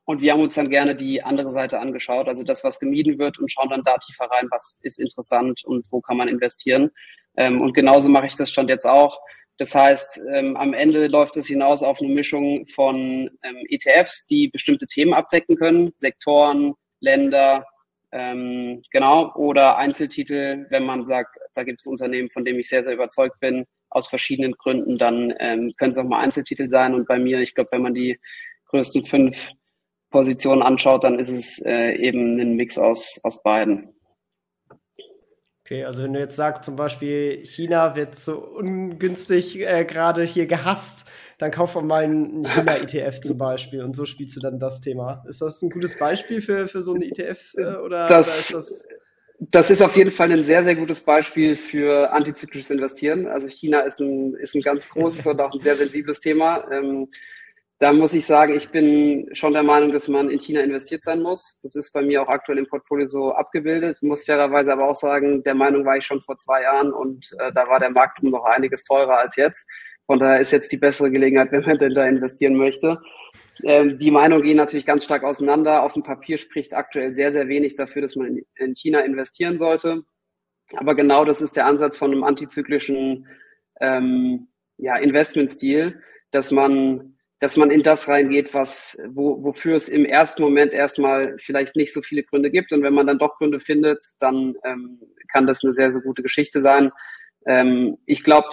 und 0.09 0.23
wir 0.23 0.33
haben 0.33 0.41
uns 0.41 0.55
dann 0.55 0.71
gerne 0.71 0.97
die 0.97 1.23
andere 1.23 1.53
Seite 1.53 1.81
angeschaut, 1.81 2.29
also 2.29 2.43
das, 2.43 2.65
was 2.65 2.81
gemieden 2.81 3.19
wird 3.19 3.39
und 3.39 3.53
schauen 3.53 3.69
dann 3.69 3.83
da 3.83 3.99
tiefer 3.99 4.25
rein, 4.25 4.49
was 4.51 4.81
ist 4.83 4.99
interessant 4.99 5.63
und 5.67 5.87
wo 5.91 6.01
kann 6.01 6.17
man 6.17 6.29
investieren. 6.29 6.91
Ähm, 7.37 7.61
und 7.61 7.75
genauso 7.75 8.09
mache 8.09 8.27
ich 8.27 8.35
das 8.35 8.49
stand 8.49 8.71
jetzt 8.71 8.87
auch. 8.87 9.21
Das 9.59 9.75
heißt, 9.75 10.23
ähm, 10.33 10.57
am 10.57 10.73
Ende 10.73 11.09
läuft 11.09 11.37
es 11.37 11.47
hinaus 11.47 11.83
auf 11.83 12.01
eine 12.01 12.09
Mischung 12.09 12.67
von 12.69 13.29
ähm, 13.43 13.57
ETFs, 13.69 14.27
die 14.27 14.49
bestimmte 14.49 14.87
Themen 14.87 15.13
abdecken 15.13 15.57
können, 15.57 15.91
Sektoren, 15.95 16.73
Länder, 17.01 17.67
ähm, 18.11 18.81
genau, 18.91 19.35
oder 19.35 19.77
Einzeltitel, 19.77 20.65
wenn 20.71 20.87
man 20.87 21.05
sagt, 21.05 21.37
da 21.53 21.65
gibt 21.65 21.83
es 21.83 21.87
Unternehmen, 21.87 22.31
von 22.31 22.47
denen 22.47 22.61
ich 22.61 22.71
sehr, 22.71 22.83
sehr 22.83 22.95
überzeugt 22.95 23.39
bin, 23.41 23.67
aus 23.91 24.09
verschiedenen 24.09 24.53
Gründen, 24.53 24.97
dann 24.97 25.35
ähm, 25.39 25.75
können 25.77 25.91
es 25.91 25.99
auch 25.99 26.05
mal 26.05 26.21
Einzeltitel 26.21 26.67
sein. 26.67 26.95
Und 26.95 27.07
bei 27.07 27.19
mir, 27.19 27.41
ich 27.41 27.55
glaube, 27.55 27.69
wenn 27.73 27.83
man 27.83 27.93
die 27.93 28.19
größten 28.71 29.05
fünf 29.05 29.51
Positionen 30.11 30.63
anschaut, 30.63 31.05
dann 31.05 31.19
ist 31.19 31.31
es 31.31 31.63
äh, 31.65 31.93
eben 31.97 32.41
ein 32.41 32.55
Mix 32.55 32.79
aus, 32.79 33.21
aus 33.23 33.43
beiden. 33.43 33.95
Okay, 35.65 35.85
also 35.85 36.03
wenn 36.03 36.15
du 36.15 36.19
jetzt 36.19 36.37
sagst, 36.37 36.65
zum 36.65 36.77
Beispiel 36.77 37.45
China 37.45 37.95
wird 37.95 38.15
so 38.15 38.39
ungünstig 38.39 39.61
äh, 39.61 39.85
gerade 39.85 40.23
hier 40.23 40.47
gehasst, 40.47 41.07
dann 41.37 41.51
kauf 41.51 41.75
mal 41.83 42.05
einen 42.05 42.45
China-ETF 42.47 43.21
zum 43.21 43.37
Beispiel 43.39 43.83
und 43.83 43.95
so 43.95 44.07
spielst 44.07 44.35
du 44.37 44.41
dann 44.41 44.59
das 44.59 44.81
Thema. 44.81 45.25
Ist 45.29 45.43
das 45.43 45.61
ein 45.61 45.69
gutes 45.69 45.99
Beispiel 45.99 46.41
für, 46.41 46.69
für 46.69 46.81
so 46.81 46.95
einen 46.95 47.03
ETF? 47.03 47.53
Äh, 47.59 47.77
oder, 47.77 48.07
das, 48.07 48.51
oder 48.51 48.61
ist 48.61 48.71
das 48.71 48.89
das 49.41 49.71
ist 49.71 49.83
auf 49.83 49.97
jeden 49.97 50.11
Fall 50.11 50.33
ein 50.33 50.43
sehr, 50.43 50.65
sehr 50.65 50.75
gutes 50.75 51.01
Beispiel 51.01 51.55
für 51.55 52.11
antizyklisches 52.13 52.71
Investieren. 52.71 53.29
Also 53.29 53.47
China 53.49 53.81
ist 53.81 54.01
ein, 54.01 54.35
ist 54.35 54.55
ein 54.57 54.63
ganz 54.63 54.89
großes 54.89 55.25
und 55.27 55.41
auch 55.41 55.53
ein 55.53 55.61
sehr 55.61 55.77
sensibles 55.77 56.21
Thema. 56.21 56.69
Ähm, 56.73 57.09
da 57.81 57.93
muss 57.93 58.13
ich 58.13 58.27
sagen, 58.27 58.57
ich 58.57 58.71
bin 58.71 59.29
schon 59.35 59.53
der 59.53 59.63
Meinung, 59.63 59.93
dass 59.93 60.09
man 60.09 60.31
in 60.31 60.41
China 60.41 60.61
investiert 60.61 61.05
sein 61.05 61.23
muss. 61.23 61.61
Das 61.63 61.77
ist 61.77 61.93
bei 61.93 62.03
mir 62.03 62.23
auch 62.23 62.29
aktuell 62.29 62.59
im 62.59 62.67
Portfolio 62.67 63.07
so 63.07 63.33
abgebildet. 63.33 64.03
Muss 64.03 64.25
fairerweise 64.25 64.73
aber 64.73 64.89
auch 64.89 64.97
sagen, 64.97 65.45
der 65.45 65.55
Meinung 65.55 65.85
war 65.85 65.97
ich 65.97 66.05
schon 66.05 66.21
vor 66.21 66.37
zwei 66.37 66.63
Jahren 66.63 66.93
und 66.93 67.31
äh, 67.39 67.53
da 67.53 67.69
war 67.69 67.79
der 67.79 67.91
Markt 67.91 68.23
noch 68.25 68.45
einiges 68.45 68.83
teurer 68.83 69.19
als 69.19 69.37
jetzt. 69.37 69.69
Von 70.07 70.19
daher 70.19 70.41
ist 70.41 70.51
jetzt 70.51 70.73
die 70.73 70.77
bessere 70.77 71.11
Gelegenheit, 71.13 71.53
wenn 71.53 71.65
man 71.65 71.79
denn 71.79 71.95
da 71.95 72.05
investieren 72.05 72.57
möchte. 72.57 73.01
Ähm, 73.63 73.99
die 74.01 74.11
Meinungen 74.11 74.43
gehen 74.43 74.57
natürlich 74.57 74.87
ganz 74.87 75.05
stark 75.05 75.23
auseinander. 75.23 75.85
Auf 75.85 75.93
dem 75.93 76.03
Papier 76.03 76.37
spricht 76.39 76.75
aktuell 76.75 77.13
sehr, 77.13 77.31
sehr 77.31 77.47
wenig 77.47 77.77
dafür, 77.77 78.03
dass 78.03 78.17
man 78.17 78.27
in, 78.27 78.47
in 78.57 78.75
China 78.75 79.01
investieren 79.01 79.57
sollte. 79.57 80.03
Aber 80.75 80.97
genau 80.97 81.25
das 81.25 81.43
ist 81.43 81.55
der 81.55 81.67
Ansatz 81.67 81.97
von 81.97 82.11
einem 82.11 82.25
antizyklischen 82.25 83.29
ähm, 83.81 84.49
ja, 84.79 84.97
Investmentstil, 84.97 86.03
dass 86.33 86.51
man 86.51 87.18
dass 87.41 87.57
man 87.57 87.71
in 87.71 87.83
das 87.83 88.09
reingeht, 88.09 88.53
was, 88.53 88.99
wo, 89.09 89.43
wofür 89.43 89.77
es 89.77 89.89
im 89.89 90.05
ersten 90.05 90.43
Moment 90.43 90.73
erstmal 90.73 91.37
vielleicht 91.39 91.77
nicht 91.77 91.93
so 91.93 92.03
viele 92.03 92.25
Gründe 92.25 92.51
gibt. 92.51 92.73
Und 92.73 92.83
wenn 92.83 92.95
man 92.95 93.07
dann 93.07 93.19
doch 93.19 93.37
Gründe 93.39 93.61
findet, 93.61 94.03
dann 94.19 94.57
ähm, 94.65 95.01
kann 95.33 95.47
das 95.47 95.63
eine 95.63 95.73
sehr, 95.73 95.93
sehr 95.93 96.03
gute 96.03 96.23
Geschichte 96.23 96.61
sein. 96.61 96.91
Ähm, 97.47 97.99
ich 98.07 98.25
glaube, 98.25 98.49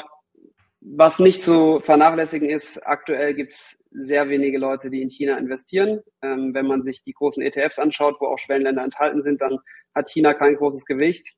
was 0.82 1.18
nicht 1.18 1.42
zu 1.42 1.80
vernachlässigen 1.80 2.48
ist, 2.48 2.78
aktuell 2.86 3.34
gibt 3.34 3.54
es 3.54 3.84
sehr 3.90 4.30
wenige 4.30 4.60
Leute, 4.60 4.92
die 4.92 5.02
in 5.02 5.10
China 5.10 5.38
investieren. 5.38 6.02
Ähm, 6.22 6.54
wenn 6.54 6.68
man 6.68 6.84
sich 6.84 7.02
die 7.02 7.14
großen 7.14 7.42
ETFs 7.42 7.80
anschaut, 7.80 8.18
wo 8.20 8.28
auch 8.28 8.38
Schwellenländer 8.38 8.84
enthalten 8.84 9.22
sind, 9.22 9.42
dann 9.42 9.58
hat 9.96 10.10
China 10.12 10.36
kein 10.36 10.56
großes 10.56 10.86
Gewicht. 10.86 11.34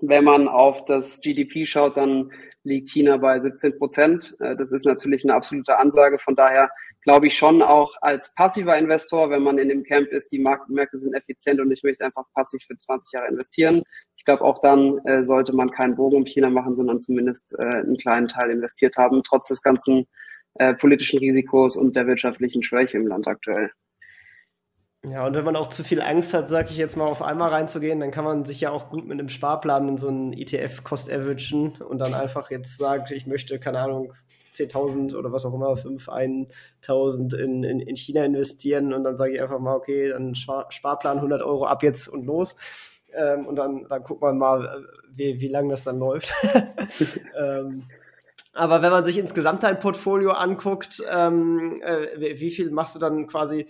Wenn 0.00 0.24
man 0.24 0.48
auf 0.48 0.84
das 0.84 1.20
GDP 1.20 1.66
schaut, 1.66 1.96
dann 1.96 2.30
liegt 2.62 2.90
China 2.90 3.16
bei 3.16 3.38
17 3.38 3.78
Prozent. 3.78 4.36
Äh, 4.40 4.56
das 4.56 4.72
ist 4.72 4.86
natürlich 4.86 5.24
eine 5.24 5.34
absolute 5.34 5.78
Ansage. 5.78 6.18
Von 6.18 6.36
daher 6.36 6.70
glaube 7.02 7.26
ich 7.26 7.36
schon 7.36 7.62
auch 7.62 7.92
als 8.00 8.34
passiver 8.34 8.76
Investor, 8.76 9.30
wenn 9.30 9.42
man 9.42 9.58
in 9.58 9.68
dem 9.68 9.82
Camp 9.82 10.08
ist, 10.08 10.30
die 10.32 10.38
Marktmärkte 10.38 10.98
sind 10.98 11.14
effizient 11.14 11.60
und 11.60 11.70
ich 11.70 11.82
möchte 11.82 12.04
einfach 12.04 12.24
passiv 12.34 12.62
für 12.62 12.76
20 12.76 13.12
Jahre 13.12 13.28
investieren. 13.28 13.82
Ich 14.16 14.24
glaube, 14.24 14.44
auch 14.44 14.60
dann 14.60 14.98
äh, 15.06 15.24
sollte 15.24 15.54
man 15.54 15.70
keinen 15.70 15.96
Bogen 15.96 16.16
um 16.16 16.26
China 16.26 16.50
machen, 16.50 16.76
sondern 16.76 17.00
zumindest 17.00 17.56
äh, 17.58 17.64
einen 17.64 17.96
kleinen 17.96 18.28
Teil 18.28 18.50
investiert 18.50 18.96
haben, 18.96 19.22
trotz 19.22 19.48
des 19.48 19.62
ganzen 19.62 20.06
politischen 20.78 21.20
Risikos 21.20 21.76
und 21.76 21.94
der 21.94 22.08
wirtschaftlichen 22.08 22.64
Schwäche 22.64 22.98
im 22.98 23.06
Land 23.06 23.28
aktuell. 23.28 23.70
Ja, 25.08 25.26
und 25.26 25.34
wenn 25.34 25.46
man 25.46 25.56
auch 25.56 25.68
zu 25.68 25.82
viel 25.82 26.02
Angst 26.02 26.34
hat, 26.34 26.50
sag 26.50 26.70
ich 26.70 26.76
jetzt 26.76 26.96
mal, 26.96 27.06
auf 27.06 27.22
einmal 27.22 27.48
reinzugehen, 27.48 28.00
dann 28.00 28.10
kann 28.10 28.24
man 28.24 28.44
sich 28.44 28.60
ja 28.60 28.70
auch 28.70 28.90
gut 28.90 29.06
mit 29.06 29.18
einem 29.18 29.30
Sparplan 29.30 29.88
in 29.88 29.96
so 29.96 30.08
einen 30.08 30.34
ETF 30.34 30.84
Cost 30.84 31.10
averagen 31.10 31.78
und 31.80 31.98
dann 31.98 32.12
einfach 32.12 32.50
jetzt 32.50 32.76
sagen, 32.76 33.06
ich 33.10 33.26
möchte, 33.26 33.58
keine 33.58 33.78
Ahnung, 33.78 34.12
10.000 34.54 35.16
oder 35.16 35.32
was 35.32 35.46
auch 35.46 35.54
immer, 35.54 35.74
5, 35.74 36.06
1.000 36.06 37.34
in, 37.34 37.64
in, 37.64 37.80
in 37.80 37.96
China 37.96 38.24
investieren 38.24 38.92
und 38.92 39.04
dann 39.04 39.16
sage 39.16 39.34
ich 39.34 39.40
einfach 39.40 39.58
mal, 39.58 39.74
okay, 39.74 40.10
dann 40.10 40.34
Sparplan 40.34 41.16
100 41.16 41.40
Euro 41.42 41.64
ab 41.64 41.82
jetzt 41.82 42.08
und 42.08 42.26
los. 42.26 42.56
Ähm, 43.12 43.46
und 43.46 43.56
dann, 43.56 43.86
dann 43.88 44.02
guckt 44.02 44.20
man 44.20 44.36
mal, 44.36 44.84
wie, 45.14 45.40
wie 45.40 45.48
lange 45.48 45.70
das 45.70 45.84
dann 45.84 45.98
läuft. 45.98 46.32
ähm, 47.40 47.84
aber 48.52 48.82
wenn 48.82 48.90
man 48.90 49.04
sich 49.04 49.16
insgesamt 49.16 49.62
dein 49.62 49.78
Portfolio 49.78 50.32
anguckt, 50.32 51.02
ähm, 51.10 51.80
äh, 51.82 52.38
wie 52.38 52.50
viel 52.50 52.70
machst 52.70 52.94
du 52.94 52.98
dann 52.98 53.26
quasi 53.26 53.66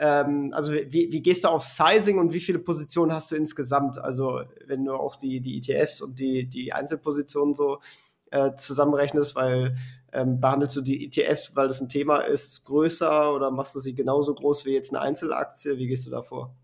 ähm, 0.00 0.50
also 0.54 0.72
wie, 0.72 1.12
wie, 1.12 1.20
gehst 1.20 1.44
du 1.44 1.48
auf 1.48 1.62
Sizing 1.62 2.18
und 2.18 2.32
wie 2.32 2.40
viele 2.40 2.58
Positionen 2.58 3.12
hast 3.12 3.30
du 3.30 3.36
insgesamt? 3.36 3.98
Also 3.98 4.40
wenn 4.66 4.86
du 4.86 4.94
auch 4.94 5.14
die, 5.14 5.42
die 5.42 5.58
ETFs 5.58 6.00
und 6.00 6.18
die, 6.18 6.48
die 6.48 6.72
Einzelpositionen 6.72 7.54
so 7.54 7.80
äh, 8.30 8.54
zusammenrechnest, 8.54 9.36
weil 9.36 9.74
ähm, 10.14 10.40
behandelst 10.40 10.74
du 10.76 10.80
die 10.80 11.04
ETFs, 11.04 11.54
weil 11.54 11.68
das 11.68 11.82
ein 11.82 11.90
Thema 11.90 12.20
ist, 12.20 12.64
größer 12.64 13.34
oder 13.34 13.50
machst 13.50 13.74
du 13.74 13.78
sie 13.78 13.94
genauso 13.94 14.34
groß 14.34 14.64
wie 14.64 14.72
jetzt 14.72 14.94
eine 14.94 15.02
Einzelaktie? 15.02 15.76
Wie 15.76 15.86
gehst 15.86 16.06
du 16.06 16.10
da 16.10 16.22
vor? 16.22 16.54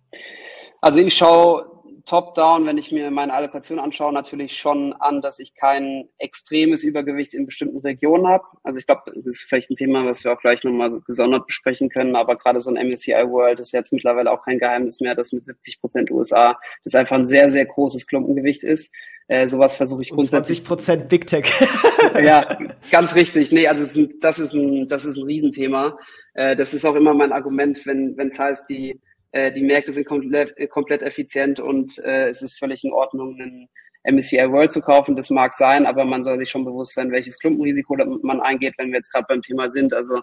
Also 0.81 1.01
ich 1.01 1.15
schaue 1.15 1.76
top-down, 2.07 2.67
wenn 2.67 2.79
ich 2.79 2.93
mir 2.93 3.11
meine 3.11 3.35
Allokation 3.35 3.81
anschaue, 3.81 4.13
natürlich 4.13 4.57
schon 4.57 4.93
an, 4.95 5.21
dass 5.21 5.41
ich 5.41 5.55
kein 5.55 6.09
extremes 6.19 6.85
Übergewicht 6.85 7.35
in 7.35 7.47
bestimmten 7.47 7.79
Regionen 7.79 8.29
habe. 8.29 8.45
Also 8.63 8.79
ich 8.79 8.87
glaube, 8.87 9.03
das 9.07 9.27
ist 9.27 9.43
vielleicht 9.43 9.71
ein 9.71 9.77
Thema, 9.77 10.07
was 10.07 10.23
wir 10.23 10.33
auch 10.33 10.41
gleich 10.41 10.63
nochmal 10.63 10.89
so 10.89 11.01
gesondert 11.01 11.47
besprechen 11.47 11.89
können, 11.89 12.15
aber 12.15 12.37
gerade 12.37 12.61
so 12.61 12.71
ein 12.71 12.89
MSCI 12.89 13.29
World 13.29 13.59
ist 13.59 13.73
jetzt 13.73 13.93
mittlerweile 13.93 14.31
auch 14.31 14.45
kein 14.45 14.59
Geheimnis 14.61 15.01
mehr, 15.01 15.17
dass 15.17 15.33
mit 15.33 15.45
70 15.45 15.81
Prozent 15.81 16.11
USA 16.13 16.59
das 16.85 16.95
einfach 16.95 17.17
ein 17.17 17.27
sehr, 17.27 17.51
sehr 17.51 17.67
großes 17.67 18.07
Klumpengewicht 18.07 18.63
ist. 18.63 18.95
Äh, 19.29 19.49
sowas 19.49 19.75
versuche 19.75 20.03
ich 20.03 20.11
grundsätzlich. 20.11 20.63
20 20.63 20.69
Prozent 20.69 21.09
Big 21.09 21.27
Tech. 21.27 21.47
ja, 22.23 22.57
ganz 22.93 23.17
richtig. 23.17 23.51
Nee, 23.51 23.67
also 23.67 23.83
ist 23.83 23.97
ein, 23.97 24.15
das 24.21 24.39
ist 24.39 24.53
ein, 24.53 24.87
das 24.87 25.05
ist 25.05 25.17
ein 25.17 25.25
Riesenthema. 25.25 25.99
Äh, 26.35 26.55
das 26.55 26.73
ist 26.73 26.85
auch 26.85 26.95
immer 26.95 27.13
mein 27.13 27.33
Argument, 27.33 27.85
wenn 27.87 28.17
wenn 28.17 28.29
es 28.29 28.39
heißt, 28.39 28.69
die 28.69 29.01
äh, 29.37 29.53
die 29.53 29.63
Märkte 29.63 29.93
sind 29.93 30.07
komplett, 30.07 30.57
äh, 30.57 30.67
komplett 30.67 31.03
effizient 31.03 31.61
und 31.61 31.99
äh, 31.99 32.29
es 32.29 32.41
ist 32.41 32.59
völlig 32.59 32.85
in 32.85 32.93
Ordnung, 32.93 33.39
einen 33.39 33.69
MSCI 34.05 34.51
World 34.51 34.73
zu 34.73 34.81
kaufen. 34.81 35.15
Das 35.15 35.29
mag 35.29 35.53
sein, 35.53 35.85
aber 35.85 36.07
man 36.07 36.23
soll 36.23 36.39
sich 36.39 36.49
schon 36.49 36.65
bewusst 36.65 36.95
sein, 36.95 37.13
welches 37.13 37.39
Klumpenrisiko 37.39 37.97
man 38.23 38.41
eingeht, 38.41 38.75
wenn 38.79 38.89
wir 38.89 38.97
jetzt 38.97 39.13
gerade 39.13 39.27
beim 39.29 39.43
Thema 39.43 39.69
sind. 39.69 39.93
Also 39.93 40.23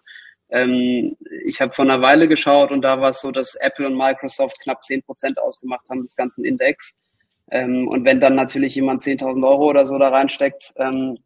ähm, 0.49 1.15
ich 1.45 1.61
habe 1.61 1.73
vor 1.73 1.85
einer 1.85 2.01
Weile 2.01 2.27
geschaut 2.27 2.71
und 2.71 2.81
da 2.81 2.99
war 3.01 3.09
es 3.09 3.21
so, 3.21 3.29
dass 3.31 3.55
Apple 3.55 3.85
und 3.85 3.95
Microsoft 3.95 4.59
knapp 4.61 4.83
zehn 4.83 5.03
Prozent 5.03 5.37
ausgemacht 5.39 5.87
haben 5.91 6.01
des 6.01 6.15
ganzen 6.15 6.43
Index. 6.43 6.99
Ähm, 7.51 7.87
und 7.87 8.05
wenn 8.05 8.19
dann 8.19 8.33
natürlich 8.33 8.73
jemand 8.73 9.01
10.000 9.01 9.47
Euro 9.47 9.69
oder 9.69 9.85
so 9.85 9.99
da 9.99 10.09
reinsteckt, 10.09 10.73
ähm, 10.77 11.19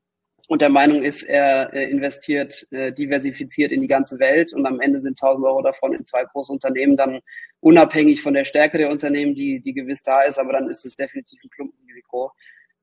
und 0.48 0.62
der 0.62 0.70
Meinung 0.70 1.04
ist, 1.04 1.24
er 1.24 1.74
äh, 1.74 1.90
investiert 1.92 2.66
äh, 2.72 2.94
diversifiziert 2.94 3.74
in 3.74 3.82
die 3.82 3.88
ganze 3.88 4.18
Welt 4.20 4.54
und 4.54 4.66
am 4.66 4.80
Ende 4.80 5.02
sind 5.02 5.22
1000 5.22 5.46
Euro 5.46 5.62
davon 5.62 5.94
in 5.94 6.06
zwei 6.06 6.24
große 6.24 6.54
Unternehmen, 6.54 6.96
dann 6.96 7.20
unabhängig 7.60 8.22
von 8.22 8.34
der 8.34 8.46
Stärke 8.46 8.78
der 8.78 8.90
Unternehmen, 8.90 9.36
die, 9.36 9.60
die 9.60 9.74
gewiss 9.74 10.04
da 10.04 10.22
ist, 10.24 10.40
aber 10.40 10.54
dann 10.54 10.70
ist 10.70 10.86
es 10.86 10.96
definitiv 10.96 11.44
ein 11.44 11.50
Klumpenrisiko, 11.50 12.32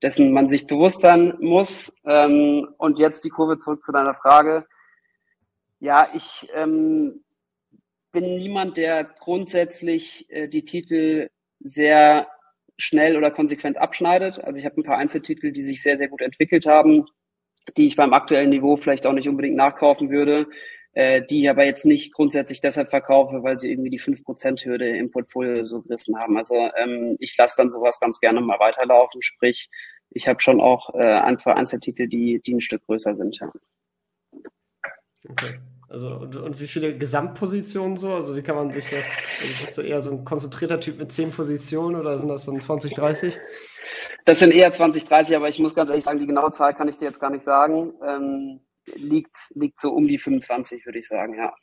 dessen 0.02 0.30
man 0.32 0.48
sich 0.48 0.66
bewusst 0.66 1.00
sein 1.00 1.34
muss. 1.40 2.00
Ähm, 2.04 2.68
und 2.76 2.98
jetzt 2.98 3.24
die 3.24 3.30
Kurve 3.30 3.56
zurück 3.56 3.82
zu 3.82 3.92
deiner 3.92 4.14
Frage. 4.14 4.66
Ja, 5.80 6.08
ich 6.14 6.46
ähm, 6.54 7.24
bin 8.12 8.36
niemand, 8.36 8.76
der 8.76 9.04
grundsätzlich 9.04 10.26
äh, 10.28 10.48
die 10.48 10.66
Titel 10.66 11.30
sehr 11.60 12.28
schnell 12.76 13.16
oder 13.16 13.30
konsequent 13.30 13.78
abschneidet. 13.78 14.38
Also 14.44 14.58
ich 14.58 14.66
habe 14.66 14.80
ein 14.80 14.84
paar 14.84 14.98
Einzeltitel, 14.98 15.52
die 15.52 15.62
sich 15.62 15.82
sehr, 15.82 15.96
sehr 15.96 16.08
gut 16.08 16.20
entwickelt 16.20 16.66
haben, 16.66 17.06
die 17.76 17.86
ich 17.86 17.96
beim 17.96 18.12
aktuellen 18.12 18.50
Niveau 18.50 18.76
vielleicht 18.76 19.06
auch 19.06 19.12
nicht 19.12 19.28
unbedingt 19.28 19.56
nachkaufen 19.56 20.10
würde, 20.10 20.46
äh, 20.92 21.22
die 21.22 21.42
ich 21.42 21.50
aber 21.50 21.64
jetzt 21.64 21.84
nicht 21.86 22.12
grundsätzlich 22.12 22.60
deshalb 22.60 22.90
verkaufe, 22.90 23.42
weil 23.42 23.58
sie 23.58 23.70
irgendwie 23.70 23.90
die 23.90 24.00
5%-Hürde 24.00 24.96
im 24.96 25.10
Portfolio 25.10 25.64
so 25.64 25.82
gerissen 25.82 26.18
haben. 26.18 26.36
Also 26.36 26.70
ähm, 26.76 27.16
ich 27.18 27.36
lasse 27.36 27.56
dann 27.58 27.70
sowas 27.70 28.00
ganz 28.00 28.20
gerne 28.20 28.40
mal 28.40 28.60
weiterlaufen, 28.60 29.22
sprich, 29.22 29.68
ich 30.10 30.28
habe 30.28 30.40
schon 30.40 30.60
auch 30.60 30.94
äh, 30.94 31.02
ein, 31.02 31.36
zwei 31.36 31.54
Einzeltitel, 31.54 32.06
die, 32.06 32.40
die 32.46 32.54
ein 32.54 32.60
Stück 32.60 32.86
größer 32.86 33.14
sind. 33.16 33.38
Ja. 33.40 33.52
Okay. 35.28 35.58
Also, 35.88 36.08
und, 36.08 36.34
und, 36.36 36.60
wie 36.60 36.66
viele 36.66 36.96
Gesamtpositionen 36.96 37.96
so? 37.96 38.12
Also, 38.14 38.36
wie 38.36 38.42
kann 38.42 38.56
man 38.56 38.72
sich 38.72 38.90
das, 38.90 39.28
also 39.40 39.54
bist 39.60 39.78
du 39.78 39.82
eher 39.82 40.00
so 40.00 40.10
ein 40.10 40.24
konzentrierter 40.24 40.80
Typ 40.80 40.98
mit 40.98 41.12
zehn 41.12 41.30
Positionen 41.30 41.96
oder 41.96 42.18
sind 42.18 42.28
das 42.28 42.46
dann 42.46 42.60
20, 42.60 42.94
30? 42.94 43.38
Das 44.24 44.38
sind 44.38 44.54
eher 44.54 44.72
20, 44.72 45.04
30, 45.04 45.36
aber 45.36 45.48
ich 45.48 45.58
muss 45.58 45.74
ganz 45.74 45.90
ehrlich 45.90 46.04
sagen, 46.04 46.18
die 46.18 46.26
genaue 46.26 46.50
Zahl 46.50 46.74
kann 46.74 46.88
ich 46.88 46.96
dir 46.96 47.06
jetzt 47.06 47.20
gar 47.20 47.30
nicht 47.30 47.42
sagen. 47.42 47.92
Ähm, 48.06 48.60
liegt, 48.96 49.36
liegt 49.54 49.80
so 49.80 49.92
um 49.92 50.06
die 50.06 50.18
25, 50.18 50.86
würde 50.86 50.98
ich 50.98 51.06
sagen, 51.06 51.34
ja. 51.34 51.54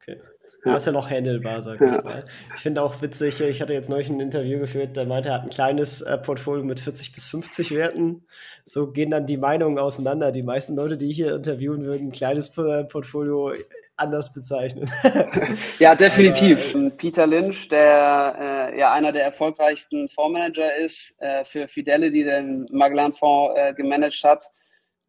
Okay. 0.00 0.20
Ja. 0.64 0.72
Das 0.72 0.82
ist 0.82 0.86
ja 0.86 0.92
noch 0.92 1.10
handelbar, 1.10 1.60
sag 1.60 1.80
ja. 1.80 1.98
ich 1.98 2.04
mal. 2.04 2.24
Ich 2.54 2.62
finde 2.62 2.82
auch 2.82 3.02
witzig, 3.02 3.40
ich 3.40 3.60
hatte 3.60 3.74
jetzt 3.74 3.90
neulich 3.90 4.08
ein 4.08 4.20
Interview 4.20 4.58
geführt, 4.58 4.96
der 4.96 5.04
meinte, 5.04 5.28
er 5.28 5.34
hat 5.34 5.42
ein 5.42 5.50
kleines 5.50 6.00
äh, 6.00 6.16
Portfolio 6.16 6.64
mit 6.64 6.80
40 6.80 7.12
bis 7.12 7.28
50 7.28 7.72
Werten. 7.72 8.26
So 8.64 8.90
gehen 8.90 9.10
dann 9.10 9.26
die 9.26 9.36
Meinungen 9.36 9.78
auseinander. 9.78 10.32
Die 10.32 10.42
meisten 10.42 10.74
Leute, 10.74 10.96
die 10.96 11.10
ich 11.10 11.16
hier 11.16 11.34
interviewen 11.34 11.84
würden, 11.84 12.08
ein 12.08 12.12
kleines 12.12 12.50
Portfolio 12.50 13.52
anders 13.96 14.32
bezeichnen. 14.32 14.88
ja, 15.78 15.94
definitiv. 15.94 16.74
Aber, 16.74 16.86
äh, 16.86 16.90
Peter 16.90 17.26
Lynch, 17.26 17.68
der 17.68 18.70
äh, 18.72 18.78
ja 18.78 18.92
einer 18.92 19.12
der 19.12 19.24
erfolgreichsten 19.24 20.08
Fondsmanager 20.08 20.76
ist, 20.76 21.14
äh, 21.18 21.44
für 21.44 21.68
Fidelity, 21.68 22.24
den 22.24 22.66
Magellan-Fonds 22.72 23.54
äh, 23.56 23.74
gemanagt 23.74 24.22
hat, 24.24 24.44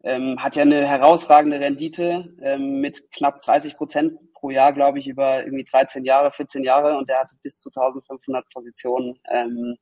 ähm, 0.04 0.36
hat 0.38 0.56
ja 0.56 0.62
eine 0.62 0.86
herausragende 0.86 1.58
Rendite 1.58 2.32
ähm, 2.40 2.80
mit 2.80 3.10
knapp 3.10 3.42
30 3.42 3.76
Prozent 3.76 4.18
pro 4.34 4.50
Jahr, 4.50 4.72
glaube 4.72 4.98
ich, 4.98 5.08
über 5.08 5.44
irgendwie 5.44 5.64
13 5.64 6.04
Jahre, 6.04 6.30
14 6.30 6.62
Jahre 6.62 6.96
und 6.96 7.08
der 7.08 7.20
hatte 7.20 7.34
bis 7.42 7.58
zu 7.58 7.70
1500 7.70 8.48
Positionen. 8.50 9.18
Ähm, 9.30 9.76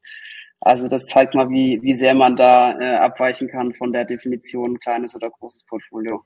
also 0.61 0.89
das 0.89 1.07
zeigt 1.07 1.35
mal, 1.35 1.51
wie, 1.51 1.83
wie 1.83 1.93
sehr 1.93 2.15
man 2.15 2.37
da 2.37 2.79
äh, 2.81 2.97
abweichen 2.97 3.49
kann 3.49 3.75
von 3.75 3.93
der 3.93 4.07
Definition 4.07 4.79
kleines 4.79 5.15
oder 5.15 5.31
großes 5.31 5.65
Portfolio. 5.67 6.25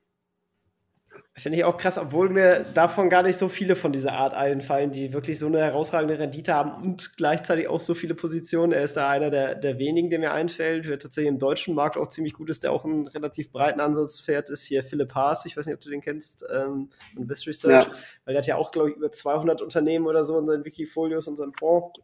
Finde 1.39 1.59
ich 1.59 1.65
auch 1.65 1.77
krass, 1.77 1.99
obwohl 1.99 2.31
mir 2.31 2.65
davon 2.75 3.09
gar 3.09 3.23
nicht 3.23 3.39
so 3.39 3.49
viele 3.49 3.77
von 3.77 3.93
dieser 3.93 4.13
Art 4.13 4.35
einfallen, 4.35 4.91
die 4.91 5.13
wirklich 5.13 5.39
so 5.39 5.47
eine 5.47 5.61
herausragende 5.61 6.19
Rendite 6.19 6.53
haben 6.53 6.83
und 6.83 7.17
gleichzeitig 7.17 7.69
auch 7.69 7.79
so 7.79 7.95
viele 7.95 8.15
Positionen. 8.15 8.73
Er 8.73 8.83
ist 8.83 8.97
da 8.97 9.09
einer 9.09 9.31
der, 9.31 9.55
der 9.55 9.79
wenigen, 9.79 10.11
der 10.11 10.19
mir 10.19 10.33
einfällt, 10.33 10.89
der 10.89 10.99
tatsächlich 10.99 11.33
im 11.33 11.39
deutschen 11.39 11.75
Markt 11.75 11.97
auch 11.97 12.09
ziemlich 12.09 12.35
gut 12.35 12.51
ist, 12.51 12.65
der 12.65 12.73
auch 12.73 12.85
einen 12.85 13.07
relativ 13.07 13.53
breiten 13.53 13.79
Ansatz 13.79 14.21
fährt, 14.21 14.51
ist 14.51 14.65
hier 14.65 14.83
Philipp 14.83 15.15
Haas. 15.15 15.47
Ich 15.47 15.57
weiß 15.57 15.67
nicht, 15.67 15.77
ob 15.77 15.81
du 15.81 15.91
den 15.91 16.01
kennst, 16.01 16.45
ähm, 16.53 16.91
Invest 17.17 17.47
Research, 17.47 17.85
ja. 17.85 17.91
weil 18.25 18.35
der 18.35 18.39
hat 18.39 18.47
ja 18.47 18.57
auch, 18.57 18.73
glaube 18.73 18.91
ich, 18.91 18.97
über 18.97 19.13
200 19.13 19.63
Unternehmen 19.63 20.07
oder 20.07 20.25
so 20.25 20.39
in 20.39 20.47
seinen 20.47 20.65
Wikifolios 20.65 21.29
und 21.29 21.37
seinem 21.37 21.55
Fonds. 21.55 22.01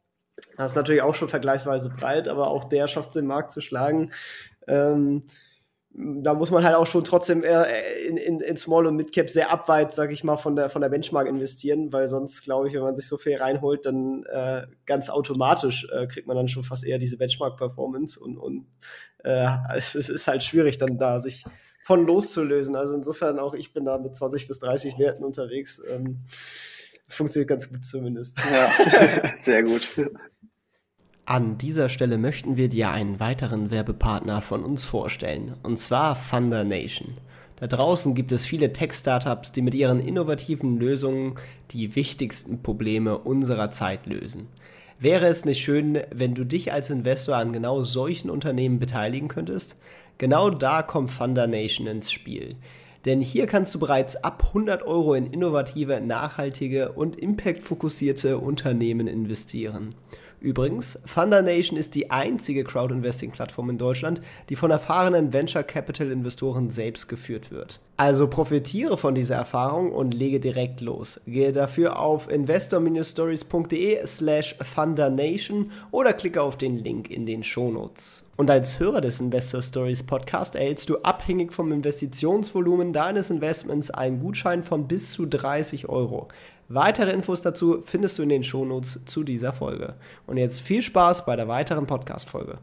Das 0.56 0.72
ist 0.72 0.76
natürlich 0.76 1.02
auch 1.02 1.14
schon 1.14 1.28
vergleichsweise 1.28 1.90
breit, 1.90 2.28
aber 2.28 2.48
auch 2.48 2.64
der 2.64 2.86
schafft 2.86 3.10
es, 3.10 3.14
den 3.14 3.26
Markt 3.26 3.50
zu 3.50 3.60
schlagen. 3.60 4.12
Ähm, 4.66 5.24
da 5.96 6.34
muss 6.34 6.50
man 6.50 6.64
halt 6.64 6.74
auch 6.74 6.86
schon 6.86 7.04
trotzdem 7.04 7.44
in, 7.44 8.16
in, 8.16 8.40
in 8.40 8.56
Small 8.56 8.86
und 8.86 8.96
Midcap 8.96 9.30
sehr 9.30 9.50
abweit, 9.50 9.92
sag 9.92 10.10
ich 10.10 10.24
mal, 10.24 10.36
von 10.36 10.56
der, 10.56 10.68
von 10.68 10.82
der 10.82 10.88
Benchmark 10.88 11.28
investieren, 11.28 11.92
weil 11.92 12.08
sonst, 12.08 12.42
glaube 12.42 12.66
ich, 12.66 12.74
wenn 12.74 12.82
man 12.82 12.96
sich 12.96 13.06
so 13.06 13.16
viel 13.16 13.36
reinholt, 13.36 13.86
dann 13.86 14.24
äh, 14.24 14.66
ganz 14.86 15.08
automatisch 15.08 15.86
äh, 15.92 16.08
kriegt 16.08 16.26
man 16.26 16.36
dann 16.36 16.48
schon 16.48 16.64
fast 16.64 16.84
eher 16.84 16.98
diese 16.98 17.16
Benchmark-Performance 17.16 18.18
und, 18.18 18.38
und 18.38 18.66
äh, 19.22 19.46
es 19.76 19.94
ist 19.94 20.26
halt 20.26 20.42
schwierig, 20.42 20.78
dann 20.78 20.98
da 20.98 21.20
sich 21.20 21.44
von 21.84 22.04
loszulösen. 22.04 22.74
Also 22.74 22.94
insofern 22.94 23.38
auch 23.38 23.54
ich 23.54 23.72
bin 23.72 23.84
da 23.84 23.98
mit 23.98 24.16
20 24.16 24.48
bis 24.48 24.58
30 24.58 24.98
Werten 24.98 25.22
unterwegs. 25.22 25.80
Ähm, 25.88 26.24
funktioniert 27.08 27.48
ganz 27.48 27.68
gut 27.68 27.84
zumindest. 27.84 28.38
Ja, 28.38 29.34
sehr 29.42 29.62
gut. 29.62 30.10
An 31.26 31.56
dieser 31.56 31.88
Stelle 31.88 32.18
möchten 32.18 32.58
wir 32.58 32.68
dir 32.68 32.90
einen 32.90 33.18
weiteren 33.18 33.70
Werbepartner 33.70 34.42
von 34.42 34.62
uns 34.62 34.84
vorstellen, 34.84 35.54
und 35.62 35.78
zwar 35.78 36.18
Thunder 36.30 36.64
Nation. 36.64 37.14
Da 37.56 37.66
draußen 37.66 38.14
gibt 38.14 38.30
es 38.30 38.44
viele 38.44 38.74
Tech-Startups, 38.74 39.52
die 39.52 39.62
mit 39.62 39.74
ihren 39.74 40.00
innovativen 40.00 40.78
Lösungen 40.78 41.36
die 41.70 41.96
wichtigsten 41.96 42.60
Probleme 42.62 43.16
unserer 43.16 43.70
Zeit 43.70 44.04
lösen. 44.04 44.48
Wäre 44.98 45.26
es 45.26 45.46
nicht 45.46 45.62
schön, 45.62 45.98
wenn 46.12 46.34
du 46.34 46.44
dich 46.44 46.74
als 46.74 46.90
Investor 46.90 47.36
an 47.36 47.54
genau 47.54 47.84
solchen 47.84 48.28
Unternehmen 48.28 48.78
beteiligen 48.78 49.28
könntest? 49.28 49.76
Genau 50.18 50.50
da 50.50 50.82
kommt 50.82 51.16
Thunder 51.16 51.46
Nation 51.46 51.86
ins 51.86 52.12
Spiel. 52.12 52.54
Denn 53.06 53.20
hier 53.20 53.46
kannst 53.46 53.74
du 53.74 53.78
bereits 53.78 54.16
ab 54.16 54.44
100 54.48 54.82
Euro 54.82 55.14
in 55.14 55.26
innovative, 55.26 56.02
nachhaltige 56.02 56.92
und 56.92 57.16
impactfokussierte 57.16 58.36
Unternehmen 58.36 59.06
investieren. 59.06 59.94
Übrigens, 60.44 60.98
Thunder 61.10 61.40
Nation 61.40 61.78
ist 61.78 61.94
die 61.94 62.10
einzige 62.10 62.64
Crowd-Investing-Plattform 62.64 63.70
in 63.70 63.78
Deutschland, 63.78 64.20
die 64.50 64.56
von 64.56 64.70
erfahrenen 64.70 65.32
Venture 65.32 65.62
Capital-Investoren 65.62 66.68
selbst 66.68 67.08
geführt 67.08 67.50
wird. 67.50 67.80
Also 67.96 68.28
profitiere 68.28 68.98
von 68.98 69.14
dieser 69.14 69.36
Erfahrung 69.36 69.90
und 69.90 70.12
lege 70.12 70.40
direkt 70.40 70.82
los. 70.82 71.18
Gehe 71.26 71.52
dafür 71.52 71.98
auf 71.98 72.28
investor-stories.de 72.28 74.06
slash 74.06 74.56
thundernation 74.74 75.70
oder 75.92 76.12
klicke 76.12 76.42
auf 76.42 76.58
den 76.58 76.76
Link 76.76 77.10
in 77.10 77.24
den 77.24 77.42
Shownotes. 77.42 78.24
Und 78.36 78.50
als 78.50 78.80
Hörer 78.80 79.00
des 79.00 79.20
Investor 79.20 79.62
Stories 79.62 80.02
Podcast 80.02 80.56
erhältst 80.56 80.90
du 80.90 80.98
abhängig 80.98 81.52
vom 81.52 81.70
Investitionsvolumen 81.70 82.92
deines 82.92 83.30
Investments 83.30 83.92
einen 83.92 84.18
Gutschein 84.18 84.64
von 84.64 84.88
bis 84.88 85.12
zu 85.12 85.24
30 85.24 85.88
Euro. 85.88 86.26
Weitere 86.68 87.12
Infos 87.12 87.42
dazu 87.42 87.82
findest 87.84 88.18
du 88.18 88.22
in 88.22 88.28
den 88.28 88.42
Shownotes 88.42 89.04
zu 89.04 89.22
dieser 89.22 89.52
Folge. 89.52 89.94
Und 90.26 90.36
jetzt 90.36 90.60
viel 90.60 90.82
Spaß 90.82 91.26
bei 91.26 91.36
der 91.36 91.48
weiteren 91.48 91.86
Podcast-Folge. 91.86 92.58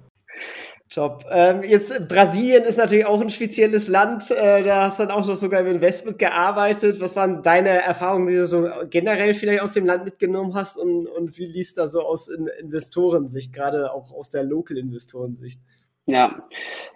Top. 0.94 1.24
Ähm, 1.32 1.64
jetzt 1.64 2.10
Brasilien 2.10 2.64
ist 2.64 2.78
natürlich 2.78 3.06
auch 3.06 3.22
ein 3.22 3.30
spezielles 3.30 3.88
Land. 3.88 4.30
Äh, 4.30 4.62
da 4.64 4.84
hast 4.84 5.00
du 5.00 5.04
dann 5.04 5.12
auch 5.12 5.26
noch 5.26 5.36
sogar 5.36 5.62
im 5.62 5.68
Investment 5.68 6.20
gearbeitet. 6.20 7.00
Was 7.00 7.16
waren 7.16 7.42
deine 7.42 7.70
Erfahrungen, 7.70 8.28
die 8.28 8.36
du 8.36 8.46
so 8.46 8.68
generell 8.90 9.34
vielleicht 9.34 9.62
aus 9.62 9.72
dem 9.72 9.86
Land 9.86 10.04
mitgenommen 10.04 10.54
hast 10.54 10.76
und, 10.76 11.08
und 11.08 11.38
wie 11.38 11.46
liest 11.46 11.78
da 11.78 11.88
so 11.88 12.02
aus 12.02 12.28
in 12.28 12.48
Investorensicht, 12.60 13.54
gerade 13.54 13.94
auch 13.94 14.12
aus 14.12 14.32
der 14.32 14.44
Local-Investorensicht? 14.44 15.62
Ja, 16.08 16.44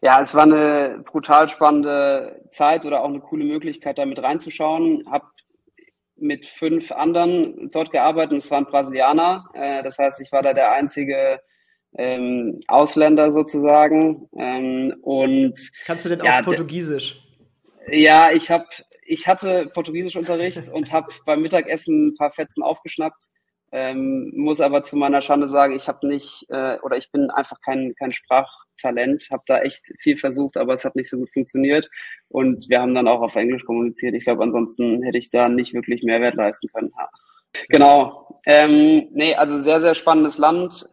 ja, 0.01 0.19
es 0.19 0.35
war 0.35 0.43
eine 0.43 1.01
brutal 1.05 1.47
spannende 1.47 2.41
Zeit 2.51 2.85
oder 2.85 3.01
auch 3.01 3.07
eine 3.07 3.21
coole 3.21 3.45
Möglichkeit, 3.45 3.97
da 3.97 4.05
mit 4.05 4.21
reinzuschauen. 4.21 5.05
Hab 5.09 5.31
mit 6.17 6.45
fünf 6.45 6.91
anderen 6.91 7.69
dort 7.71 7.91
gearbeitet 7.91 8.31
und 8.31 8.37
es 8.37 8.51
waren 8.51 8.65
Brasilianer. 8.65 9.45
Äh, 9.53 9.83
das 9.83 9.97
heißt, 9.97 10.21
ich 10.21 10.31
war 10.31 10.41
da 10.41 10.53
der 10.53 10.71
einzige 10.71 11.41
ähm, 11.97 12.59
Ausländer 12.67 13.31
sozusagen. 13.31 14.27
Ähm, 14.37 14.95
und 15.01 15.59
Kannst 15.85 16.05
du 16.05 16.09
denn 16.09 16.21
ja, 16.23 16.39
auch 16.39 16.45
Portugiesisch? 16.45 17.21
Ja, 17.87 18.31
ich 18.31 18.49
habe 18.49 18.65
ich 19.05 19.27
hatte 19.27 19.69
Portugiesischunterricht 19.73 20.67
und 20.69 20.91
habe 20.91 21.07
beim 21.25 21.41
Mittagessen 21.41 22.07
ein 22.07 22.15
paar 22.15 22.31
Fetzen 22.31 22.63
aufgeschnappt. 22.63 23.25
Ähm, 23.71 24.31
muss 24.35 24.61
aber 24.61 24.83
zu 24.83 24.95
meiner 24.95 25.21
Schande 25.21 25.49
sagen, 25.49 25.75
ich 25.75 25.87
habe 25.87 26.07
nicht 26.07 26.45
äh, 26.49 26.77
oder 26.79 26.97
ich 26.97 27.11
bin 27.11 27.29
einfach 27.29 27.59
kein, 27.61 27.93
kein 27.97 28.13
Sprachtalent, 28.75 29.27
habe 29.31 29.43
da 29.47 29.59
echt 29.61 29.93
viel 29.99 30.17
versucht, 30.17 30.57
aber 30.57 30.73
es 30.73 30.85
hat 30.85 30.95
nicht 30.95 31.09
so 31.09 31.17
gut 31.17 31.31
funktioniert 31.31 31.89
und 32.29 32.69
wir 32.69 32.81
haben 32.81 32.95
dann 32.95 33.07
auch 33.07 33.21
auf 33.21 33.35
Englisch 33.35 33.65
kommuniziert. 33.65 34.15
Ich 34.15 34.25
glaube, 34.25 34.43
ansonsten 34.43 35.03
hätte 35.03 35.17
ich 35.17 35.29
da 35.29 35.49
nicht 35.49 35.73
wirklich 35.73 36.03
Mehrwert 36.03 36.35
leisten 36.35 36.67
können. 36.73 36.91
Ja. 36.97 37.09
Genau. 37.69 38.41
Ähm, 38.45 39.07
nee, 39.11 39.35
also 39.35 39.55
sehr, 39.57 39.81
sehr 39.81 39.95
spannendes 39.95 40.37
Land, 40.37 40.87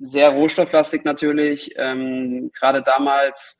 sehr 0.00 0.30
rohstofflastig 0.30 1.04
natürlich. 1.04 1.74
Ähm, 1.76 2.50
Gerade 2.54 2.82
damals 2.82 3.58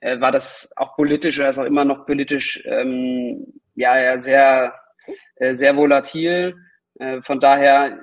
äh, 0.00 0.20
war 0.20 0.32
das 0.32 0.70
auch 0.76 0.94
politisch 0.94 1.38
oder 1.38 1.48
ist 1.48 1.58
auch 1.58 1.64
immer 1.64 1.84
noch 1.84 2.06
politisch 2.06 2.62
ähm, 2.66 3.54
ja, 3.74 3.98
ja 3.98 4.18
sehr, 4.18 4.74
äh, 5.36 5.54
sehr 5.54 5.76
volatil. 5.76 6.56
Äh, 6.98 7.22
von 7.22 7.40
daher, 7.40 7.98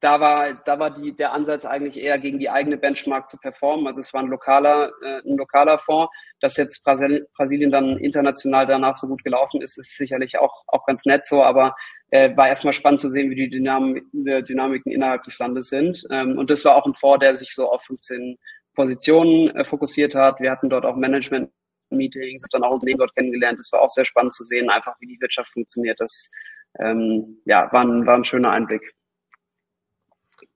da 0.00 0.20
war, 0.20 0.54
da 0.54 0.78
war 0.78 0.90
die, 0.90 1.16
der 1.16 1.32
Ansatz 1.32 1.64
eigentlich 1.64 1.98
eher 1.98 2.18
gegen 2.18 2.38
die 2.38 2.50
eigene 2.50 2.76
Benchmark 2.76 3.28
zu 3.28 3.38
performen. 3.38 3.86
Also 3.86 4.00
es 4.00 4.12
war 4.12 4.22
ein 4.22 4.28
lokaler, 4.28 4.92
äh, 5.02 5.20
ein 5.26 5.36
lokaler 5.36 5.78
Fonds. 5.78 6.12
Dass 6.40 6.56
jetzt 6.58 6.84
Brasil, 6.84 7.26
Brasilien 7.34 7.70
dann 7.70 7.96
international 7.98 8.66
danach 8.66 8.94
so 8.94 9.06
gut 9.06 9.24
gelaufen 9.24 9.62
ist, 9.62 9.78
ist 9.78 9.96
sicherlich 9.96 10.38
auch, 10.38 10.64
auch 10.66 10.84
ganz 10.84 11.06
nett 11.06 11.26
so, 11.26 11.42
aber 11.42 11.74
äh, 12.10 12.36
war 12.36 12.48
erstmal 12.48 12.74
spannend 12.74 13.00
zu 13.00 13.08
sehen, 13.08 13.30
wie 13.30 13.36
die 13.36 13.48
Dynamik, 13.48 14.04
Dynamiken 14.12 14.92
innerhalb 14.92 15.22
des 15.22 15.38
Landes 15.38 15.70
sind. 15.70 16.06
Ähm, 16.10 16.36
und 16.38 16.50
das 16.50 16.64
war 16.64 16.76
auch 16.76 16.86
ein 16.86 16.94
Fonds, 16.94 17.20
der 17.20 17.34
sich 17.36 17.54
so 17.54 17.70
auf 17.70 17.82
15 17.84 18.36
Positionen 18.74 19.48
äh, 19.56 19.64
fokussiert 19.64 20.14
hat. 20.14 20.40
Wir 20.40 20.50
hatten 20.50 20.68
dort 20.68 20.84
auch 20.84 20.96
Management 20.96 21.50
Meetings, 21.90 22.42
habe 22.42 22.50
dann 22.52 22.64
auch 22.64 22.74
Unternehmen 22.74 22.98
dort 22.98 23.14
kennengelernt. 23.14 23.58
Das 23.58 23.72
war 23.72 23.80
auch 23.80 23.90
sehr 23.90 24.04
spannend 24.04 24.34
zu 24.34 24.44
sehen, 24.44 24.68
einfach 24.70 24.94
wie 25.00 25.06
die 25.06 25.20
Wirtschaft 25.20 25.52
funktioniert. 25.52 25.98
Das 26.00 26.30
ähm, 26.78 27.40
ja, 27.44 27.72
war 27.72 27.82
ein, 27.82 28.06
war 28.06 28.16
ein 28.16 28.24
schöner 28.24 28.50
Einblick. 28.50 28.94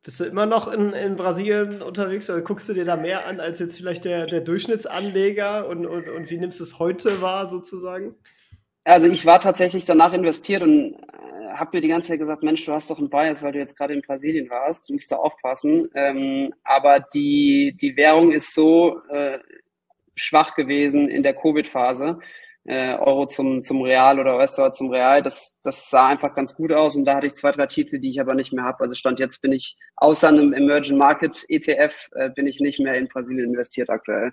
Bist 0.03 0.19
du 0.19 0.25
immer 0.25 0.47
noch 0.47 0.67
in, 0.67 0.93
in 0.95 1.17
Brasilien 1.17 1.83
unterwegs 1.83 2.31
oder 2.31 2.41
guckst 2.41 2.69
du 2.69 2.73
dir 2.73 2.87
da 2.87 2.97
mehr 2.97 3.27
an 3.27 3.39
als 3.39 3.59
jetzt 3.59 3.77
vielleicht 3.77 4.07
der, 4.07 4.27
der 4.27 4.41
Durchschnittsanleger 4.41 5.69
und, 5.69 5.85
und, 5.85 6.09
und 6.09 6.31
wie 6.31 6.39
nimmst 6.39 6.59
du 6.59 6.65
es 6.65 6.79
heute 6.79 7.21
wahr 7.21 7.45
sozusagen? 7.45 8.15
Also 8.85 9.09
ich 9.09 9.27
war 9.27 9.41
tatsächlich 9.41 9.85
danach 9.85 10.15
investiert 10.15 10.63
und 10.63 10.95
äh, 10.95 11.53
habe 11.55 11.77
mir 11.77 11.81
die 11.83 11.89
ganze 11.89 12.09
Zeit 12.09 12.19
gesagt, 12.19 12.43
Mensch, 12.43 12.65
du 12.65 12.73
hast 12.73 12.89
doch 12.91 12.99
einen 12.99 13.11
Bias, 13.11 13.43
weil 13.43 13.53
du 13.53 13.59
jetzt 13.59 13.77
gerade 13.77 13.93
in 13.93 14.01
Brasilien 14.01 14.49
warst, 14.49 14.89
du 14.89 14.95
musst 14.95 15.13
da 15.13 15.17
aufpassen. 15.17 15.91
Ähm, 15.95 16.55
aber 16.65 17.01
die, 17.01 17.77
die 17.79 17.95
Währung 17.97 18.33
ist 18.33 18.55
so 18.55 19.03
äh, 19.11 19.39
schwach 20.15 20.55
gewesen 20.55 21.09
in 21.09 21.23
der 21.23 21.35
Covid-Phase, 21.35 22.19
äh, 22.65 22.95
Euro 22.95 23.27
zum, 23.27 23.63
zum 23.63 23.83
Real 23.83 24.19
oder 24.19 24.37
US-Dollar 24.37 24.73
zum 24.73 24.91
Real. 24.91 25.23
Das, 25.23 25.59
das 25.63 25.91
sah 25.91 26.09
einfach 26.09 26.35
ganz 26.35 26.55
gut 26.55 26.73
aus 26.73 26.97
und 26.97 27.05
da 27.05 27.17
hatte 27.17 27.27
ich 27.27 27.35
zwei, 27.35 27.53
drei 27.53 27.67
Titel, 27.67 27.99
die 27.99 28.09
ich 28.11 28.21
aber 28.21 28.35
nicht 28.35 28.53
mehr 28.53 28.65
habe. 28.65 28.81
Also 28.81 28.95
Stand 28.95 29.19
jetzt 29.19 29.41
bin 29.41 29.53
ich, 29.53 29.77
außer 29.97 30.29
einem 30.29 30.53
Emerging 30.53 30.99
Market 30.99 31.45
ETF, 31.49 32.09
äh, 32.13 32.31
bin 32.31 32.47
ich 32.47 32.61
nicht 32.61 32.81
mehr 32.81 32.95
in 32.95 33.09
Brasilien 33.09 33.51
investiert 33.51 33.91
aktuell. 33.91 34.33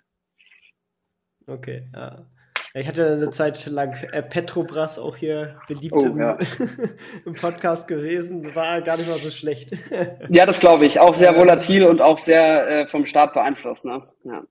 Okay, 1.48 1.88
ja. 1.94 2.28
Ich 2.74 2.88
hatte 2.88 3.14
eine 3.14 3.30
Zeit 3.32 3.66
lang 3.68 3.94
äh, 4.12 4.22
Petrobras 4.22 5.00
auch 5.00 5.16
hier 5.16 5.60
beliebt 5.68 5.96
oh, 5.96 6.06
im, 6.06 6.20
ja. 6.20 6.38
im, 7.26 7.34
Podcast 7.34 7.88
gewesen. 7.88 8.54
War 8.54 8.82
gar 8.82 8.98
nicht 8.98 9.08
mal 9.08 9.20
so 9.20 9.32
schlecht. 9.32 9.72
ja, 10.30 10.46
das 10.46 10.60
glaube 10.60 10.86
ich. 10.86 11.00
Auch 11.00 11.16
sehr 11.16 11.36
volatil 11.36 11.86
und 11.86 12.02
auch 12.02 12.20
sehr 12.20 12.68
äh, 12.68 12.88
vom 12.88 13.08
Staat 13.08 13.34
beeinflusst. 13.34 13.86
Ne? 13.86 14.04
Ja. 14.26 14.44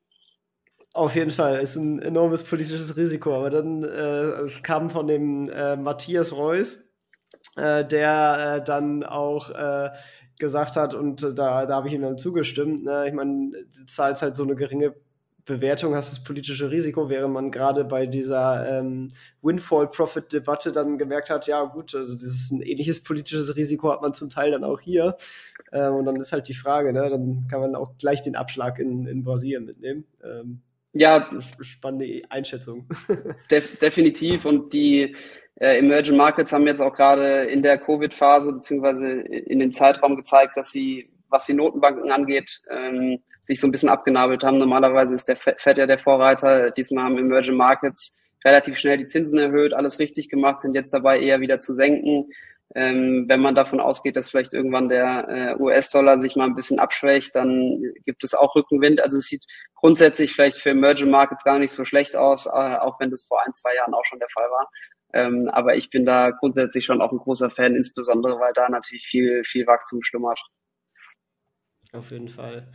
Auf 0.96 1.14
jeden 1.14 1.30
Fall, 1.30 1.60
ist 1.60 1.76
ein 1.76 2.00
enormes 2.00 2.42
politisches 2.42 2.96
Risiko. 2.96 3.34
Aber 3.34 3.50
dann, 3.50 3.82
äh, 3.82 4.40
es 4.44 4.62
kam 4.62 4.88
von 4.88 5.06
dem 5.06 5.46
äh, 5.50 5.76
Matthias 5.76 6.34
Reuss, 6.34 6.88
äh, 7.56 7.84
der 7.84 8.56
äh, 8.56 8.64
dann 8.64 9.04
auch 9.04 9.50
äh, 9.50 9.90
gesagt 10.38 10.76
hat, 10.76 10.94
und 10.94 11.22
da, 11.22 11.66
da 11.66 11.74
habe 11.74 11.88
ich 11.88 11.92
ihm 11.92 12.00
dann 12.00 12.16
zugestimmt, 12.16 12.84
ne, 12.84 13.04
ich 13.06 13.12
meine, 13.12 13.50
du 13.76 13.84
zahlst 13.84 14.22
halt 14.22 14.36
so 14.36 14.44
eine 14.44 14.54
geringe 14.54 14.94
Bewertung, 15.44 15.94
hast 15.94 16.12
das 16.12 16.24
politische 16.24 16.70
Risiko, 16.70 17.10
während 17.10 17.34
man 17.34 17.50
gerade 17.50 17.84
bei 17.84 18.06
dieser 18.06 18.66
ähm, 18.66 19.12
Windfall-Profit-Debatte 19.42 20.72
dann 20.72 20.96
gemerkt 20.96 21.28
hat, 21.28 21.46
ja 21.46 21.62
gut, 21.64 21.94
also 21.94 22.14
das 22.14 22.22
ist 22.22 22.52
ein 22.52 22.62
ähnliches 22.62 23.02
politisches 23.02 23.54
Risiko 23.54 23.92
hat 23.92 24.00
man 24.00 24.14
zum 24.14 24.30
Teil 24.30 24.50
dann 24.50 24.64
auch 24.64 24.80
hier. 24.80 25.14
Ähm, 25.72 25.96
und 25.96 26.06
dann 26.06 26.16
ist 26.16 26.32
halt 26.32 26.48
die 26.48 26.54
Frage, 26.54 26.94
ne, 26.94 27.10
dann 27.10 27.46
kann 27.50 27.60
man 27.60 27.74
auch 27.74 27.98
gleich 27.98 28.22
den 28.22 28.34
Abschlag 28.34 28.78
in, 28.78 29.06
in 29.06 29.22
Brasilien 29.22 29.66
mitnehmen. 29.66 30.06
Ähm, 30.24 30.62
ja, 30.98 31.28
spannende 31.60 32.22
Einschätzung. 32.30 32.86
Def 33.50 33.78
definitiv. 33.78 34.44
Und 34.44 34.72
die 34.72 35.14
äh, 35.56 35.78
Emerging 35.78 36.16
Markets 36.16 36.52
haben 36.52 36.66
jetzt 36.66 36.80
auch 36.80 36.94
gerade 36.94 37.44
in 37.44 37.62
der 37.62 37.78
Covid-Phase 37.78 38.52
beziehungsweise 38.54 39.06
in 39.06 39.58
dem 39.58 39.72
Zeitraum 39.72 40.16
gezeigt, 40.16 40.56
dass 40.56 40.70
sie, 40.70 41.10
was 41.28 41.46
die 41.46 41.54
Notenbanken 41.54 42.10
angeht, 42.10 42.60
ähm, 42.70 43.18
sich 43.42 43.60
so 43.60 43.66
ein 43.66 43.72
bisschen 43.72 43.88
abgenabelt 43.88 44.42
haben. 44.42 44.58
Normalerweise 44.58 45.14
ist 45.14 45.28
der 45.28 45.36
Fed 45.36 45.78
ja 45.78 45.86
der 45.86 45.98
Vorreiter. 45.98 46.70
Diesmal 46.70 47.04
haben 47.04 47.18
Emerging 47.18 47.56
Markets 47.56 48.18
relativ 48.44 48.78
schnell 48.78 48.98
die 48.98 49.06
Zinsen 49.06 49.38
erhöht, 49.38 49.74
alles 49.74 49.98
richtig 49.98 50.28
gemacht, 50.28 50.60
sind 50.60 50.74
jetzt 50.74 50.94
dabei 50.94 51.18
eher 51.20 51.40
wieder 51.40 51.58
zu 51.58 51.72
senken. 51.72 52.30
Ähm, 52.74 53.26
wenn 53.28 53.40
man 53.40 53.54
davon 53.54 53.80
ausgeht, 53.80 54.16
dass 54.16 54.30
vielleicht 54.30 54.52
irgendwann 54.52 54.88
der 54.88 55.28
äh, 55.28 55.62
US-Dollar 55.62 56.18
sich 56.18 56.34
mal 56.34 56.46
ein 56.46 56.56
bisschen 56.56 56.78
abschwächt, 56.78 57.34
dann 57.34 57.80
gibt 58.04 58.24
es 58.24 58.34
auch 58.34 58.56
Rückenwind. 58.56 59.00
Also 59.00 59.18
es 59.18 59.26
sieht 59.26 59.44
grundsätzlich 59.74 60.32
vielleicht 60.32 60.58
für 60.58 60.70
Emerging 60.70 61.10
Markets 61.10 61.44
gar 61.44 61.58
nicht 61.58 61.70
so 61.70 61.84
schlecht 61.84 62.16
aus, 62.16 62.46
äh, 62.46 62.50
auch 62.50 62.98
wenn 62.98 63.10
das 63.10 63.24
vor 63.26 63.40
ein, 63.46 63.52
zwei 63.52 63.74
Jahren 63.74 63.94
auch 63.94 64.04
schon 64.04 64.18
der 64.18 64.28
Fall 64.28 64.50
war. 64.50 64.68
Ähm, 65.12 65.48
aber 65.52 65.76
ich 65.76 65.90
bin 65.90 66.04
da 66.04 66.30
grundsätzlich 66.30 66.84
schon 66.84 67.00
auch 67.00 67.12
ein 67.12 67.18
großer 67.18 67.50
Fan, 67.50 67.76
insbesondere 67.76 68.38
weil 68.40 68.52
da 68.52 68.68
natürlich 68.68 69.06
viel, 69.06 69.44
viel 69.44 69.66
Wachstum 69.66 70.02
schlummert. 70.02 70.40
Auf 71.92 72.10
jeden 72.10 72.28
Fall. 72.28 72.68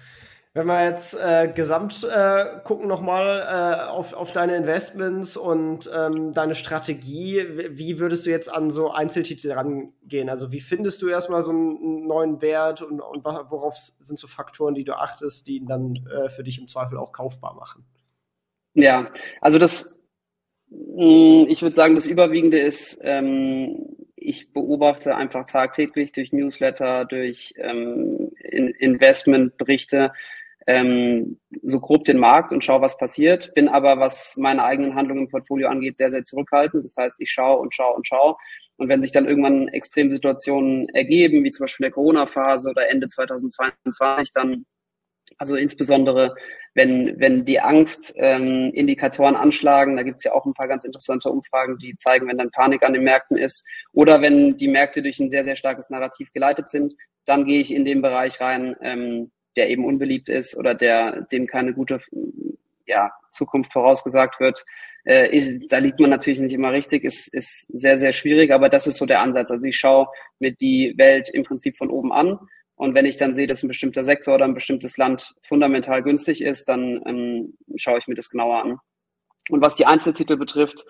Wenn 0.53 0.67
wir 0.67 0.83
jetzt 0.83 1.13
äh, 1.13 1.47
gesamt 1.47 2.03
äh, 2.03 2.59
gucken 2.65 2.89
nochmal 2.89 3.39
äh, 3.39 3.89
auf, 3.89 4.11
auf 4.11 4.33
deine 4.33 4.57
Investments 4.57 5.37
und 5.37 5.89
ähm, 5.95 6.33
deine 6.33 6.55
Strategie, 6.55 7.45
wie 7.69 7.99
würdest 7.99 8.25
du 8.25 8.31
jetzt 8.31 8.51
an 8.51 8.69
so 8.69 8.91
Einzeltitel 8.91 9.53
rangehen? 9.53 10.29
Also 10.29 10.51
wie 10.51 10.59
findest 10.59 11.01
du 11.01 11.07
erstmal 11.07 11.41
so 11.41 11.51
einen 11.51 12.05
neuen 12.05 12.41
Wert 12.41 12.81
und, 12.81 12.99
und 12.99 13.23
worauf 13.23 13.77
sind 13.77 14.19
so 14.19 14.27
Faktoren, 14.27 14.75
die 14.75 14.83
du 14.83 14.97
achtest, 14.97 15.47
die 15.47 15.55
ihn 15.55 15.67
dann 15.67 16.05
äh, 16.13 16.29
für 16.29 16.43
dich 16.43 16.59
im 16.59 16.67
Zweifel 16.67 16.97
auch 16.97 17.13
kaufbar 17.13 17.55
machen? 17.55 17.85
Ja, 18.73 19.09
also 19.39 19.57
das, 19.57 20.01
mh, 20.69 21.05
mm, 21.05 21.45
ich 21.47 21.61
würde 21.61 21.77
sagen, 21.77 21.95
das 21.95 22.07
Überwiegende 22.07 22.59
ist, 22.59 22.99
ähm, 23.03 23.95
ich 24.17 24.51
beobachte 24.51 25.15
einfach 25.15 25.45
tagtäglich 25.45 26.11
durch 26.11 26.33
Newsletter, 26.33 27.05
durch 27.05 27.53
ähm, 27.57 28.31
in 28.43 28.67
Investmentberichte, 28.67 30.11
ähm, 30.67 31.39
so 31.63 31.79
grob 31.79 32.03
den 32.05 32.19
Markt 32.19 32.53
und 32.53 32.63
schaue, 32.63 32.81
was 32.81 32.97
passiert, 32.97 33.53
bin 33.55 33.67
aber, 33.67 33.99
was 33.99 34.37
meine 34.37 34.63
eigenen 34.63 34.95
Handlungen 34.95 35.23
im 35.23 35.29
Portfolio 35.29 35.69
angeht, 35.69 35.97
sehr, 35.97 36.11
sehr 36.11 36.23
zurückhaltend. 36.23 36.85
Das 36.85 36.95
heißt, 36.97 37.19
ich 37.19 37.31
schaue 37.31 37.59
und 37.59 37.73
schaue 37.73 37.95
und 37.95 38.07
schaue. 38.07 38.35
Und 38.77 38.89
wenn 38.89 39.01
sich 39.01 39.11
dann 39.11 39.25
irgendwann 39.25 39.67
extreme 39.69 40.13
Situationen 40.13 40.87
ergeben, 40.89 41.43
wie 41.43 41.51
zum 41.51 41.65
Beispiel 41.65 41.85
der 41.85 41.91
Corona-Phase 41.91 42.69
oder 42.69 42.89
Ende 42.89 43.07
2022, 43.07 44.31
dann, 44.33 44.65
also 45.37 45.55
insbesondere, 45.55 46.35
wenn, 46.73 47.19
wenn 47.19 47.43
die 47.45 47.59
Angstindikatoren 47.59 49.35
ähm, 49.35 49.41
anschlagen, 49.41 49.97
da 49.97 50.03
gibt's 50.03 50.23
ja 50.23 50.33
auch 50.33 50.45
ein 50.45 50.53
paar 50.53 50.67
ganz 50.67 50.85
interessante 50.85 51.29
Umfragen, 51.29 51.77
die 51.77 51.95
zeigen, 51.95 52.27
wenn 52.27 52.37
dann 52.37 52.51
Panik 52.51 52.83
an 52.83 52.93
den 52.93 53.03
Märkten 53.03 53.37
ist, 53.37 53.67
oder 53.93 54.21
wenn 54.21 54.57
die 54.57 54.67
Märkte 54.67 55.01
durch 55.01 55.19
ein 55.19 55.29
sehr, 55.29 55.43
sehr 55.43 55.55
starkes 55.55 55.89
Narrativ 55.89 56.31
geleitet 56.33 56.67
sind, 56.67 56.93
dann 57.25 57.45
gehe 57.45 57.59
ich 57.59 57.73
in 57.73 57.85
den 57.85 58.01
Bereich 58.01 58.39
rein, 58.39 58.75
ähm, 58.81 59.31
der 59.55 59.69
eben 59.69 59.85
unbeliebt 59.85 60.29
ist 60.29 60.57
oder 60.57 60.73
der 60.75 61.21
dem 61.31 61.47
keine 61.47 61.73
gute 61.73 61.99
ja, 62.85 63.11
Zukunft 63.29 63.71
vorausgesagt 63.73 64.39
wird, 64.39 64.63
äh, 65.05 65.35
ist, 65.35 65.71
da 65.71 65.77
liegt 65.79 65.99
man 65.99 66.09
natürlich 66.09 66.39
nicht 66.39 66.53
immer 66.53 66.71
richtig, 66.71 67.03
ist, 67.03 67.33
ist 67.33 67.67
sehr, 67.67 67.97
sehr 67.97 68.13
schwierig, 68.13 68.51
aber 68.51 68.69
das 68.69 68.87
ist 68.87 68.97
so 68.97 69.05
der 69.05 69.21
Ansatz. 69.21 69.51
Also 69.51 69.65
ich 69.65 69.77
schaue 69.77 70.07
mir 70.39 70.51
die 70.51 70.93
Welt 70.97 71.29
im 71.29 71.43
Prinzip 71.43 71.77
von 71.77 71.89
oben 71.89 72.11
an 72.11 72.39
und 72.75 72.95
wenn 72.95 73.05
ich 73.05 73.17
dann 73.17 73.33
sehe, 73.35 73.45
dass 73.45 73.61
ein 73.61 73.67
bestimmter 73.67 74.03
Sektor 74.03 74.33
oder 74.33 74.45
ein 74.45 74.55
bestimmtes 74.55 74.97
Land 74.97 75.35
fundamental 75.43 76.01
günstig 76.01 76.41
ist, 76.41 76.67
dann 76.67 76.99
ähm, 77.05 77.57
schaue 77.75 77.99
ich 77.99 78.07
mir 78.07 78.15
das 78.15 78.29
genauer 78.29 78.63
an. 78.63 78.77
Und 79.49 79.61
was 79.61 79.75
die 79.75 79.85
Einzeltitel 79.85 80.35
betrifft, 80.35 80.83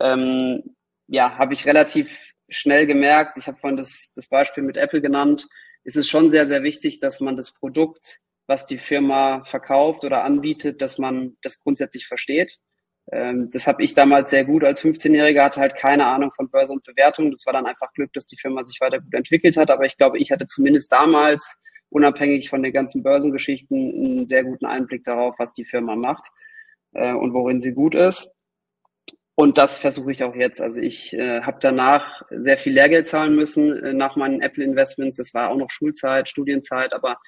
ähm, 0.00 0.62
ja, 1.08 1.36
habe 1.36 1.54
ich 1.54 1.66
relativ 1.66 2.32
schnell 2.48 2.86
gemerkt, 2.86 3.36
ich 3.36 3.48
habe 3.48 3.58
vorhin 3.58 3.76
das, 3.76 4.12
das 4.14 4.28
Beispiel 4.28 4.62
mit 4.62 4.76
Apple 4.76 5.00
genannt, 5.00 5.48
ist 5.84 5.96
es 5.96 6.08
schon 6.08 6.30
sehr, 6.30 6.46
sehr 6.46 6.62
wichtig, 6.62 6.98
dass 6.98 7.20
man 7.20 7.36
das 7.36 7.52
Produkt, 7.52 8.20
was 8.46 8.66
die 8.66 8.78
Firma 8.78 9.44
verkauft 9.44 10.04
oder 10.04 10.24
anbietet, 10.24 10.82
dass 10.82 10.98
man 10.98 11.36
das 11.42 11.62
grundsätzlich 11.62 12.06
versteht. 12.06 12.58
Ähm, 13.12 13.50
das 13.50 13.66
habe 13.66 13.82
ich 13.82 13.94
damals 13.94 14.30
sehr 14.30 14.44
gut 14.44 14.64
als 14.64 14.82
15-Jähriger, 14.82 15.42
hatte 15.42 15.60
halt 15.60 15.76
keine 15.76 16.06
Ahnung 16.06 16.32
von 16.32 16.50
Börse 16.50 16.72
und 16.72 16.84
Bewertung. 16.84 17.30
Das 17.30 17.44
war 17.46 17.52
dann 17.52 17.66
einfach 17.66 17.92
Glück, 17.92 18.12
dass 18.14 18.26
die 18.26 18.38
Firma 18.38 18.64
sich 18.64 18.80
weiter 18.80 19.00
gut 19.00 19.14
entwickelt 19.14 19.56
hat. 19.56 19.70
Aber 19.70 19.84
ich 19.84 19.96
glaube, 19.96 20.18
ich 20.18 20.30
hatte 20.30 20.46
zumindest 20.46 20.90
damals, 20.92 21.60
unabhängig 21.90 22.48
von 22.48 22.62
den 22.62 22.72
ganzen 22.72 23.02
Börsengeschichten, 23.02 23.76
einen 23.76 24.26
sehr 24.26 24.44
guten 24.44 24.66
Einblick 24.66 25.04
darauf, 25.04 25.34
was 25.38 25.52
die 25.52 25.64
Firma 25.64 25.96
macht 25.96 26.26
äh, 26.92 27.12
und 27.12 27.34
worin 27.34 27.60
sie 27.60 27.72
gut 27.72 27.94
ist. 27.94 28.33
Und 29.36 29.58
das 29.58 29.78
versuche 29.78 30.12
ich 30.12 30.22
auch 30.22 30.36
jetzt. 30.36 30.60
Also 30.60 30.80
ich 30.80 31.12
äh, 31.12 31.40
habe 31.42 31.58
danach 31.60 32.22
sehr 32.30 32.56
viel 32.56 32.72
Lehrgeld 32.72 33.06
zahlen 33.06 33.34
müssen 33.34 33.76
äh, 33.82 33.92
nach 33.92 34.14
meinen 34.14 34.40
Apple-Investments. 34.40 35.16
Das 35.16 35.34
war 35.34 35.50
auch 35.50 35.56
noch 35.56 35.70
Schulzeit, 35.70 36.28
Studienzeit. 36.28 36.92
Aber 36.92 37.18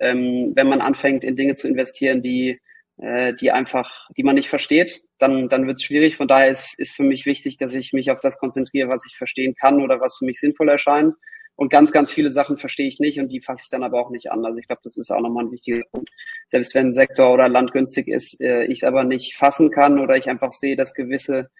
ähm, 0.00 0.52
wenn 0.56 0.66
man 0.66 0.80
anfängt, 0.80 1.22
in 1.22 1.36
Dinge 1.36 1.54
zu 1.54 1.68
investieren, 1.68 2.20
die, 2.20 2.60
äh, 2.96 3.32
die 3.34 3.52
einfach, 3.52 4.08
die 4.16 4.24
man 4.24 4.34
nicht 4.34 4.48
versteht, 4.48 5.02
dann, 5.18 5.48
dann 5.48 5.68
wird 5.68 5.76
es 5.76 5.84
schwierig. 5.84 6.16
Von 6.16 6.26
daher 6.26 6.50
ist, 6.50 6.76
ist 6.80 6.96
für 6.96 7.04
mich 7.04 7.26
wichtig, 7.26 7.58
dass 7.58 7.74
ich 7.74 7.92
mich 7.92 8.10
auf 8.10 8.18
das 8.18 8.38
konzentriere, 8.38 8.88
was 8.88 9.06
ich 9.06 9.16
verstehen 9.16 9.54
kann 9.54 9.80
oder 9.80 10.00
was 10.00 10.18
für 10.18 10.24
mich 10.24 10.40
sinnvoll 10.40 10.68
erscheint. 10.68 11.14
Und 11.54 11.68
ganz, 11.70 11.92
ganz 11.92 12.10
viele 12.10 12.30
Sachen 12.30 12.56
verstehe 12.56 12.88
ich 12.88 12.98
nicht 12.98 13.20
und 13.20 13.28
die 13.28 13.40
fasse 13.40 13.62
ich 13.64 13.70
dann 13.70 13.82
aber 13.82 14.00
auch 14.00 14.10
nicht 14.10 14.30
an. 14.30 14.44
Also 14.44 14.58
ich 14.58 14.66
glaube, 14.66 14.80
das 14.84 14.96
ist 14.96 15.10
auch 15.10 15.20
nochmal 15.20 15.44
ein 15.44 15.52
wichtiger 15.52 15.82
Punkt. 15.92 16.10
Selbst 16.48 16.74
wenn 16.74 16.88
ein 16.88 16.92
Sektor 16.92 17.32
oder 17.32 17.48
Land 17.48 17.72
günstig 17.72 18.08
ist, 18.08 18.40
äh, 18.40 18.64
ich 18.64 18.78
es 18.78 18.84
aber 18.84 19.04
nicht 19.04 19.36
fassen 19.36 19.70
kann 19.70 19.98
oder 19.98 20.16
ich 20.16 20.28
einfach 20.28 20.52
sehe, 20.52 20.76
dass 20.76 20.94
gewisse 20.94 21.50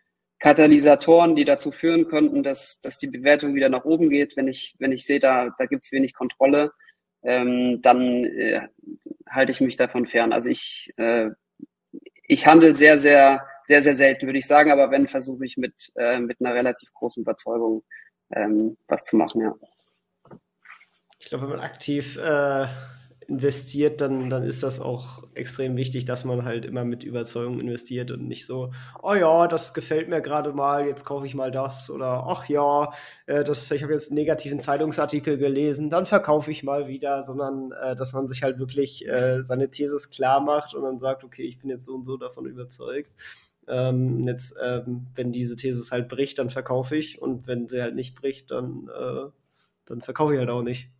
Katalysatoren, 0.42 1.36
die 1.36 1.44
dazu 1.44 1.70
führen 1.70 2.08
könnten, 2.08 2.42
dass, 2.42 2.80
dass 2.80 2.98
die 2.98 3.06
Bewertung 3.06 3.54
wieder 3.54 3.68
nach 3.68 3.84
oben 3.84 4.10
geht, 4.10 4.36
wenn 4.36 4.48
ich, 4.48 4.74
wenn 4.80 4.90
ich 4.90 5.06
sehe, 5.06 5.20
da, 5.20 5.54
da 5.56 5.66
gibt 5.66 5.84
es 5.84 5.92
wenig 5.92 6.14
Kontrolle, 6.14 6.72
ähm, 7.22 7.80
dann 7.80 8.24
äh, 8.24 8.62
halte 9.28 9.52
ich 9.52 9.60
mich 9.60 9.76
davon 9.76 10.06
fern. 10.06 10.32
Also 10.32 10.50
ich, 10.50 10.92
äh, 10.96 11.30
ich 12.26 12.46
handle 12.46 12.74
sehr, 12.74 12.98
sehr, 12.98 13.46
sehr, 13.68 13.82
sehr 13.82 13.94
selten, 13.94 14.26
würde 14.26 14.38
ich 14.38 14.46
sagen, 14.46 14.72
aber 14.72 14.90
wenn, 14.90 15.06
versuche 15.06 15.44
ich 15.44 15.56
mit, 15.58 15.92
äh, 15.94 16.18
mit 16.18 16.40
einer 16.40 16.54
relativ 16.54 16.92
großen 16.92 17.22
Überzeugung 17.22 17.84
ähm, 18.34 18.76
was 18.88 19.04
zu 19.04 19.16
machen, 19.16 19.42
ja. 19.42 19.54
Ich 21.22 21.28
glaube, 21.28 21.44
wenn 21.44 21.56
man 21.56 21.60
aktiv 21.60 22.18
äh, 22.18 22.66
investiert, 23.28 24.00
dann, 24.00 24.28
dann 24.28 24.42
ist 24.42 24.62
das 24.62 24.80
auch 24.80 25.22
extrem 25.34 25.76
wichtig, 25.76 26.04
dass 26.04 26.24
man 26.24 26.44
halt 26.44 26.64
immer 26.64 26.84
mit 26.84 27.04
Überzeugung 27.04 27.60
investiert 27.60 28.10
und 28.10 28.26
nicht 28.26 28.44
so, 28.44 28.72
oh 29.02 29.14
ja, 29.14 29.46
das 29.46 29.72
gefällt 29.72 30.08
mir 30.08 30.20
gerade 30.20 30.52
mal, 30.52 30.84
jetzt 30.86 31.04
kaufe 31.04 31.24
ich 31.24 31.36
mal 31.36 31.52
das 31.52 31.90
oder 31.90 32.26
ach 32.26 32.48
ja, 32.48 32.92
äh, 33.26 33.44
das, 33.44 33.70
ich 33.70 33.84
habe 33.84 33.92
jetzt 33.92 34.10
einen 34.10 34.18
negativen 34.18 34.58
Zeitungsartikel 34.58 35.38
gelesen, 35.38 35.90
dann 35.90 36.06
verkaufe 36.06 36.50
ich 36.50 36.64
mal 36.64 36.88
wieder, 36.88 37.22
sondern 37.22 37.72
äh, 37.72 37.94
dass 37.94 38.12
man 38.12 38.26
sich 38.26 38.42
halt 38.42 38.58
wirklich 38.58 39.06
äh, 39.06 39.44
seine 39.44 39.70
Thesis 39.70 40.10
klar 40.10 40.40
macht 40.40 40.74
und 40.74 40.82
dann 40.82 40.98
sagt, 40.98 41.22
okay, 41.24 41.44
ich 41.44 41.58
bin 41.60 41.70
jetzt 41.70 41.84
so 41.84 41.94
und 41.94 42.04
so 42.04 42.16
davon 42.16 42.46
überzeugt. 42.46 43.12
Ähm, 43.68 44.26
jetzt, 44.26 44.56
ähm, 44.60 45.06
wenn 45.14 45.30
diese 45.30 45.54
Thesis 45.54 45.92
halt 45.92 46.08
bricht, 46.08 46.38
dann 46.40 46.50
verkaufe 46.50 46.96
ich 46.96 47.22
und 47.22 47.46
wenn 47.46 47.68
sie 47.68 47.80
halt 47.80 47.94
nicht 47.94 48.16
bricht, 48.16 48.50
dann, 48.50 48.88
äh, 48.88 49.30
dann 49.86 50.02
verkaufe 50.02 50.32
ich 50.32 50.40
halt 50.40 50.50
auch 50.50 50.62
nicht. 50.62 50.90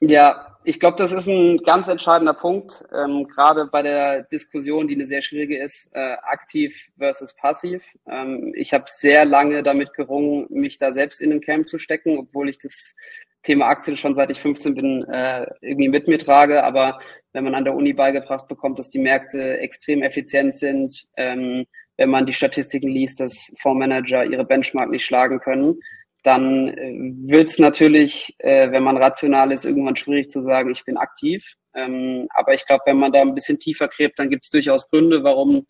Ja, 0.00 0.56
ich 0.64 0.80
glaube, 0.80 0.96
das 0.96 1.12
ist 1.12 1.26
ein 1.26 1.58
ganz 1.58 1.88
entscheidender 1.88 2.34
Punkt, 2.34 2.84
ähm, 2.92 3.26
gerade 3.28 3.66
bei 3.66 3.82
der 3.82 4.22
Diskussion, 4.24 4.88
die 4.88 4.94
eine 4.94 5.06
sehr 5.06 5.20
schwierige 5.22 5.62
ist, 5.62 5.94
äh, 5.94 6.16
aktiv 6.22 6.90
versus 6.98 7.34
passiv. 7.34 7.84
Ähm, 8.06 8.52
ich 8.56 8.72
habe 8.72 8.84
sehr 8.88 9.24
lange 9.26 9.62
damit 9.62 9.92
gerungen, 9.94 10.46
mich 10.50 10.78
da 10.78 10.92
selbst 10.92 11.20
in 11.20 11.30
den 11.30 11.40
Camp 11.42 11.68
zu 11.68 11.78
stecken, 11.78 12.18
obwohl 12.18 12.48
ich 12.48 12.58
das 12.58 12.96
Thema 13.42 13.66
Aktien 13.68 13.96
schon 13.96 14.14
seit 14.14 14.30
ich 14.30 14.40
15 14.40 14.74
bin 14.74 15.04
äh, 15.04 15.46
irgendwie 15.60 15.88
mit 15.88 16.08
mir 16.08 16.18
trage. 16.18 16.62
Aber 16.62 17.00
wenn 17.32 17.44
man 17.44 17.54
an 17.54 17.64
der 17.64 17.74
Uni 17.74 17.92
beigebracht 17.92 18.48
bekommt, 18.48 18.78
dass 18.78 18.90
die 18.90 18.98
Märkte 18.98 19.58
extrem 19.60 20.02
effizient 20.02 20.56
sind, 20.56 21.08
ähm, 21.16 21.64
wenn 21.96 22.10
man 22.10 22.26
die 22.26 22.32
Statistiken 22.32 22.88
liest, 22.88 23.20
dass 23.20 23.54
Fondsmanager 23.60 24.24
ihre 24.24 24.44
Benchmark 24.44 24.90
nicht 24.90 25.04
schlagen 25.04 25.40
können, 25.40 25.80
dann 26.22 26.68
äh, 26.68 26.92
wird 27.26 27.48
es 27.48 27.58
natürlich, 27.58 28.34
äh, 28.38 28.70
wenn 28.70 28.82
man 28.82 28.96
rational 28.96 29.52
ist, 29.52 29.64
irgendwann 29.64 29.96
schwierig 29.96 30.30
zu 30.30 30.40
sagen, 30.40 30.70
ich 30.70 30.84
bin 30.84 30.96
aktiv. 30.96 31.54
Ähm, 31.74 32.28
aber 32.34 32.54
ich 32.54 32.66
glaube, 32.66 32.82
wenn 32.86 32.98
man 32.98 33.12
da 33.12 33.20
ein 33.20 33.34
bisschen 33.34 33.58
tiefer 33.58 33.88
gräbt, 33.88 34.18
dann 34.18 34.30
gibt 34.30 34.44
es 34.44 34.50
durchaus 34.50 34.88
Gründe, 34.90 35.24
warum 35.24 35.66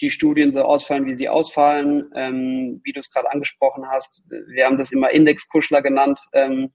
die 0.00 0.10
Studien 0.10 0.52
so 0.52 0.62
ausfallen, 0.62 1.06
wie 1.06 1.14
sie 1.14 1.28
ausfallen. 1.28 2.10
Ähm, 2.14 2.80
wie 2.84 2.92
du 2.92 3.00
es 3.00 3.10
gerade 3.10 3.32
angesprochen 3.32 3.84
hast, 3.88 4.22
wir 4.28 4.66
haben 4.66 4.76
das 4.76 4.92
immer 4.92 5.10
Indexkuschler 5.10 5.82
genannt 5.82 6.20
ähm, 6.32 6.72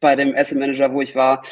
bei 0.00 0.14
dem 0.14 0.34
Asset 0.36 0.58
Manager, 0.58 0.92
wo 0.92 1.00
ich 1.00 1.16
war. 1.16 1.44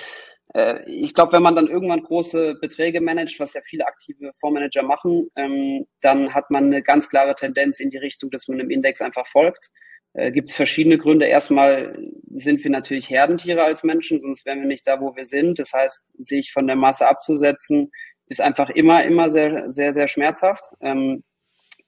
äh, 0.55 0.83
ich 0.87 1.15
glaube, 1.15 1.33
wenn 1.33 1.43
man 1.43 1.57
dann 1.57 1.69
irgendwann 1.69 2.03
große 2.03 2.57
Beträge 2.61 3.01
managt, 3.01 3.41
was 3.41 3.55
ja 3.55 3.63
viele 3.65 3.87
aktive 3.87 4.31
Fondsmanager 4.39 4.83
machen, 4.83 5.29
ähm, 5.37 5.87
dann 6.01 6.35
hat 6.35 6.51
man 6.51 6.67
eine 6.67 6.83
ganz 6.83 7.09
klare 7.09 7.35
Tendenz 7.35 7.81
in 7.81 7.91
die 7.91 7.99
Richtung, 7.99 8.31
dass 8.31 8.49
man 8.49 8.61
im 8.61 8.71
Index 8.71 9.01
einfach 9.01 9.27
folgt. 9.27 9.71
Äh, 10.15 10.33
Gibt 10.33 10.51
es 10.51 10.57
verschiedene 10.57 10.99
Gründe. 10.99 11.27
Erstmal 11.27 11.99
sind 12.31 12.63
wir 12.63 12.71
natürlich 12.71 13.11
Herdentiere 13.11 13.63
als 13.63 13.83
Menschen, 13.83 14.21
sonst 14.21 14.45
wären 14.45 14.61
wir 14.61 14.67
nicht 14.67 14.87
da, 14.87 15.01
wo 15.01 15.17
wir 15.17 15.25
sind. 15.25 15.59
Das 15.59 15.73
heißt, 15.73 16.23
sich 16.23 16.53
von 16.53 16.67
der 16.67 16.77
Masse 16.77 17.09
abzusetzen, 17.09 17.91
ist 18.27 18.41
einfach 18.41 18.71
immer, 18.71 19.05
immer 19.05 19.31
sehr, 19.31 19.71
sehr, 19.71 19.93
sehr 19.93 20.09
schmerzhaft. 20.09 20.75
Ähm, 20.81 21.25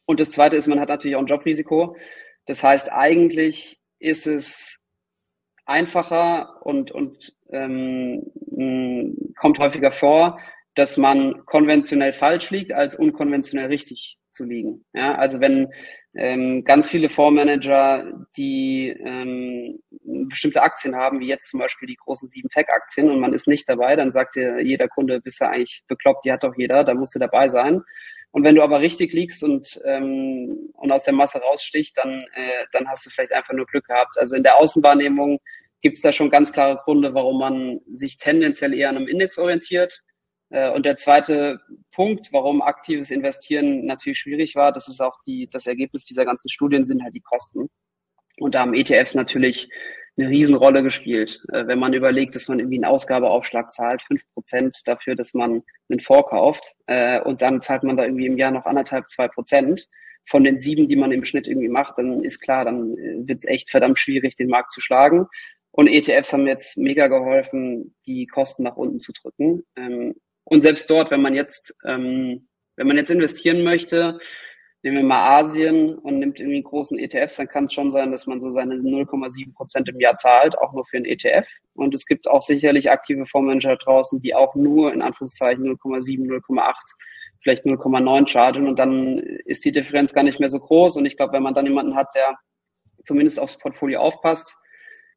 und 0.06 0.20
das 0.20 0.30
Zweite 0.30 0.56
ist, 0.56 0.66
man 0.66 0.80
hat 0.80 0.88
natürlich 0.88 1.16
auch 1.16 1.20
ein 1.20 1.26
Jobrisiko. 1.26 1.96
Das 2.46 2.62
heißt, 2.62 2.92
eigentlich 2.92 3.80
ist 3.98 4.26
es 4.26 4.80
einfacher 5.64 6.60
und, 6.62 6.90
und 6.90 7.34
ähm, 7.50 8.30
kommt 9.38 9.58
häufiger 9.58 9.90
vor, 9.90 10.38
dass 10.74 10.96
man 10.96 11.44
konventionell 11.46 12.12
falsch 12.12 12.50
liegt, 12.50 12.72
als 12.72 12.96
unkonventionell 12.96 13.68
richtig 13.68 14.18
zu 14.30 14.44
liegen. 14.44 14.84
Ja, 14.92 15.14
also 15.14 15.40
wenn 15.40 15.68
ähm, 16.16 16.64
ganz 16.64 16.88
viele 16.88 17.08
Fondsmanager, 17.08 18.26
die 18.36 18.88
ähm, 18.88 19.80
bestimmte 20.28 20.62
Aktien 20.62 20.94
haben, 20.94 21.20
wie 21.20 21.26
jetzt 21.26 21.50
zum 21.50 21.60
Beispiel 21.60 21.88
die 21.88 21.96
großen 21.96 22.28
sieben 22.28 22.48
Tech-Aktien 22.48 23.10
und 23.10 23.20
man 23.20 23.32
ist 23.32 23.48
nicht 23.48 23.68
dabei, 23.68 23.96
dann 23.96 24.12
sagt 24.12 24.36
dir 24.36 24.62
jeder 24.62 24.88
Kunde, 24.88 25.20
bist 25.20 25.40
du 25.40 25.48
eigentlich 25.48 25.82
bekloppt, 25.88 26.24
die 26.24 26.32
hat 26.32 26.44
doch 26.44 26.54
jeder, 26.56 26.84
da 26.84 26.94
musst 26.94 27.14
du 27.14 27.18
dabei 27.18 27.48
sein. 27.48 27.82
Und 28.30 28.42
wenn 28.44 28.56
du 28.56 28.62
aber 28.62 28.80
richtig 28.80 29.12
liegst 29.12 29.44
und, 29.44 29.80
ähm, 29.84 30.70
und 30.74 30.90
aus 30.90 31.04
der 31.04 31.14
Masse 31.14 31.38
raussticht, 31.38 31.96
dann, 31.96 32.24
äh, 32.34 32.64
dann 32.72 32.88
hast 32.88 33.06
du 33.06 33.10
vielleicht 33.10 33.32
einfach 33.32 33.54
nur 33.54 33.66
Glück 33.66 33.86
gehabt. 33.86 34.18
Also 34.18 34.34
in 34.34 34.42
der 34.42 34.58
Außenwahrnehmung 34.58 35.38
gibt 35.82 35.96
es 35.96 36.02
da 36.02 36.12
schon 36.12 36.30
ganz 36.30 36.52
klare 36.52 36.80
Gründe, 36.82 37.14
warum 37.14 37.38
man 37.38 37.80
sich 37.92 38.16
tendenziell 38.16 38.74
eher 38.74 38.88
an 38.88 38.96
einem 38.96 39.06
Index 39.06 39.38
orientiert. 39.38 40.00
Äh, 40.54 40.70
und 40.70 40.86
der 40.86 40.96
zweite 40.96 41.60
Punkt, 41.90 42.28
warum 42.32 42.62
aktives 42.62 43.10
Investieren 43.10 43.84
natürlich 43.84 44.18
schwierig 44.18 44.54
war, 44.54 44.72
das 44.72 44.88
ist 44.88 45.00
auch 45.00 45.18
die, 45.26 45.48
das 45.50 45.66
Ergebnis 45.66 46.04
dieser 46.04 46.24
ganzen 46.24 46.48
Studien, 46.48 46.86
sind 46.86 47.02
halt 47.02 47.14
die 47.14 47.20
Kosten. 47.20 47.68
Und 48.38 48.54
da 48.54 48.60
haben 48.60 48.74
ETFs 48.74 49.14
natürlich 49.14 49.68
eine 50.16 50.28
Riesenrolle 50.28 50.84
gespielt. 50.84 51.42
Äh, 51.52 51.66
wenn 51.66 51.80
man 51.80 51.92
überlegt, 51.92 52.36
dass 52.36 52.46
man 52.46 52.60
irgendwie 52.60 52.76
einen 52.76 52.84
Ausgabeaufschlag 52.84 53.72
zahlt, 53.72 54.02
fünf 54.02 54.22
Prozent 54.32 54.82
dafür, 54.84 55.16
dass 55.16 55.34
man 55.34 55.62
einen 55.90 56.00
Vorkauft, 56.00 56.74
äh, 56.86 57.20
und 57.20 57.42
dann 57.42 57.60
zahlt 57.60 57.82
man 57.82 57.96
da 57.96 58.04
irgendwie 58.04 58.26
im 58.26 58.38
Jahr 58.38 58.52
noch 58.52 58.64
anderthalb, 58.64 59.10
zwei 59.10 59.26
Prozent 59.26 59.88
von 60.24 60.44
den 60.44 60.58
sieben, 60.58 60.88
die 60.88 60.96
man 60.96 61.10
im 61.10 61.24
Schnitt 61.24 61.48
irgendwie 61.48 61.68
macht, 61.68 61.98
dann 61.98 62.22
ist 62.22 62.40
klar, 62.40 62.64
dann 62.64 62.96
wird 62.96 63.40
es 63.40 63.44
echt 63.44 63.70
verdammt 63.70 63.98
schwierig, 63.98 64.36
den 64.36 64.48
Markt 64.48 64.70
zu 64.70 64.80
schlagen. 64.80 65.26
Und 65.70 65.88
ETFs 65.88 66.32
haben 66.32 66.46
jetzt 66.46 66.78
mega 66.78 67.08
geholfen, 67.08 67.94
die 68.06 68.26
Kosten 68.26 68.62
nach 68.62 68.76
unten 68.76 68.98
zu 68.98 69.12
drücken. 69.12 69.64
Und 70.44 70.62
selbst 70.62 70.88
dort, 70.90 71.10
wenn 71.10 71.22
man 71.22 71.34
jetzt, 71.34 71.74
ähm, 71.84 72.48
wenn 72.76 72.86
man 72.86 72.96
jetzt 72.96 73.10
investieren 73.10 73.62
möchte, 73.62 74.18
nehmen 74.84 74.98
wir 74.98 75.04
mal 75.04 75.38
Asien 75.38 75.94
und 75.94 76.18
nimmt 76.18 76.38
irgendwie 76.38 76.62
großen 76.62 76.98
ETFs, 76.98 77.36
dann 77.36 77.48
kann 77.48 77.64
es 77.64 77.72
schon 77.72 77.90
sein, 77.90 78.10
dass 78.10 78.26
man 78.26 78.38
so 78.38 78.50
seine 78.50 78.74
0,7 78.76 79.54
Prozent 79.54 79.88
im 79.88 79.98
Jahr 79.98 80.14
zahlt, 80.14 80.58
auch 80.58 80.74
nur 80.74 80.84
für 80.84 80.98
einen 80.98 81.06
ETF. 81.06 81.48
Und 81.74 81.94
es 81.94 82.04
gibt 82.04 82.28
auch 82.28 82.42
sicherlich 82.42 82.90
aktive 82.90 83.24
Fondsmanager 83.24 83.76
draußen, 83.76 84.20
die 84.20 84.34
auch 84.34 84.54
nur 84.54 84.92
in 84.92 85.00
Anführungszeichen 85.00 85.64
0,7, 85.64 86.26
0,8, 86.26 86.74
vielleicht 87.40 87.64
0,9 87.64 88.28
chargen 88.28 88.68
und 88.68 88.78
dann 88.78 89.18
ist 89.18 89.64
die 89.64 89.72
Differenz 89.72 90.12
gar 90.12 90.22
nicht 90.22 90.38
mehr 90.38 90.50
so 90.50 90.60
groß. 90.60 90.98
Und 90.98 91.06
ich 91.06 91.16
glaube, 91.16 91.32
wenn 91.32 91.42
man 91.42 91.54
dann 91.54 91.66
jemanden 91.66 91.94
hat, 91.94 92.08
der 92.14 92.36
zumindest 93.04 93.40
aufs 93.40 93.58
Portfolio 93.58 94.00
aufpasst, 94.00 94.56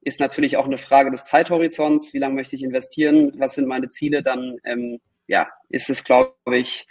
ist 0.02 0.22
natürlich 0.22 0.56
auch 0.56 0.66
eine 0.66 0.78
Frage 0.78 1.12
des 1.12 1.26
Zeithorizonts. 1.26 2.13
Wie 2.13 2.20
lange 2.20 2.36
möchte 2.36 2.56
ich 2.56 2.63
investieren? 2.63 3.34
Was 3.38 3.56
sind 3.56 3.68
meine 3.68 3.90
Ziele? 3.90 4.24
Dann 4.24 4.58
ähm, 4.63 5.00
ja, 5.28 5.48
ist 5.70 5.90
es, 5.90 6.04
glaube 6.04 6.34
ich, 6.58 6.88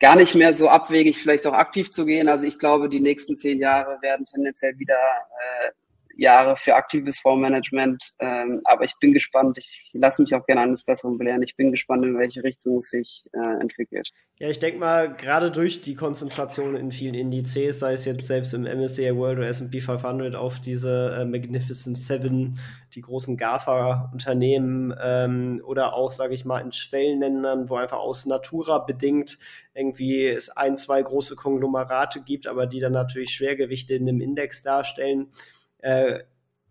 gar 0.00 0.16
nicht 0.16 0.34
mehr 0.34 0.54
so 0.54 0.68
abwegig, 0.68 1.18
vielleicht 1.18 1.46
auch 1.46 1.52
aktiv 1.52 1.90
zu 1.90 2.04
gehen. 2.04 2.28
Also 2.28 2.44
ich 2.44 2.58
glaube, 2.58 2.88
die 2.88 3.00
nächsten 3.00 3.36
zehn 3.36 3.60
Jahre 3.60 4.02
werden 4.02 4.26
tendenziell 4.26 4.78
wieder 4.78 4.98
äh, 4.98 5.70
Jahre 6.16 6.56
für 6.56 6.74
aktives 6.74 7.18
Fondsmanagement. 7.18 8.12
Ähm, 8.18 8.60
aber 8.64 8.84
ich 8.84 8.94
bin 9.00 9.12
gespannt. 9.12 9.58
Ich 9.58 9.90
lasse 9.94 10.22
mich 10.22 10.34
auch 10.34 10.46
gerne 10.46 10.62
eines 10.62 10.84
Besseren 10.84 11.18
belehren. 11.18 11.42
Ich 11.42 11.56
bin 11.56 11.70
gespannt, 11.70 12.04
in 12.04 12.18
welche 12.18 12.42
Richtung 12.42 12.78
es 12.78 12.90
sich 12.90 13.24
äh, 13.32 13.60
entwickelt. 13.60 14.10
Ja, 14.38 14.48
ich 14.48 14.58
denke 14.58 14.80
mal, 14.80 15.14
gerade 15.14 15.50
durch 15.50 15.82
die 15.82 15.94
Konzentration 15.94 16.74
in 16.74 16.90
vielen 16.90 17.14
Indizes, 17.14 17.78
sei 17.78 17.92
es 17.92 18.04
jetzt 18.04 18.26
selbst 18.26 18.54
im 18.54 18.62
MSCI 18.62 19.14
World 19.16 19.38
oder 19.38 19.48
S&P 19.48 19.80
500 19.80 20.34
auf 20.34 20.58
diese 20.58 21.16
äh, 21.20 21.24
Magnificent 21.24 21.96
Seven, 21.96 22.58
die 22.94 23.02
großen 23.02 23.36
GAFA-Unternehmen 23.36 24.94
ähm, 25.00 25.62
oder 25.64 25.94
auch, 25.94 26.12
sage 26.12 26.34
ich 26.34 26.44
mal, 26.44 26.60
in 26.60 26.72
Schwellenländern, 26.72 27.70
wo 27.70 27.76
einfach 27.76 27.98
aus 27.98 28.26
Natura 28.26 28.78
bedingt 28.78 29.38
irgendwie 29.74 30.26
es 30.26 30.50
ein, 30.50 30.76
zwei 30.76 31.02
große 31.02 31.36
Konglomerate 31.36 32.22
gibt, 32.22 32.46
aber 32.46 32.66
die 32.66 32.80
dann 32.80 32.92
natürlich 32.92 33.30
Schwergewichte 33.30 33.94
in 33.94 34.08
einem 34.08 34.20
Index 34.20 34.62
darstellen 34.62 35.28
äh, 35.82 36.20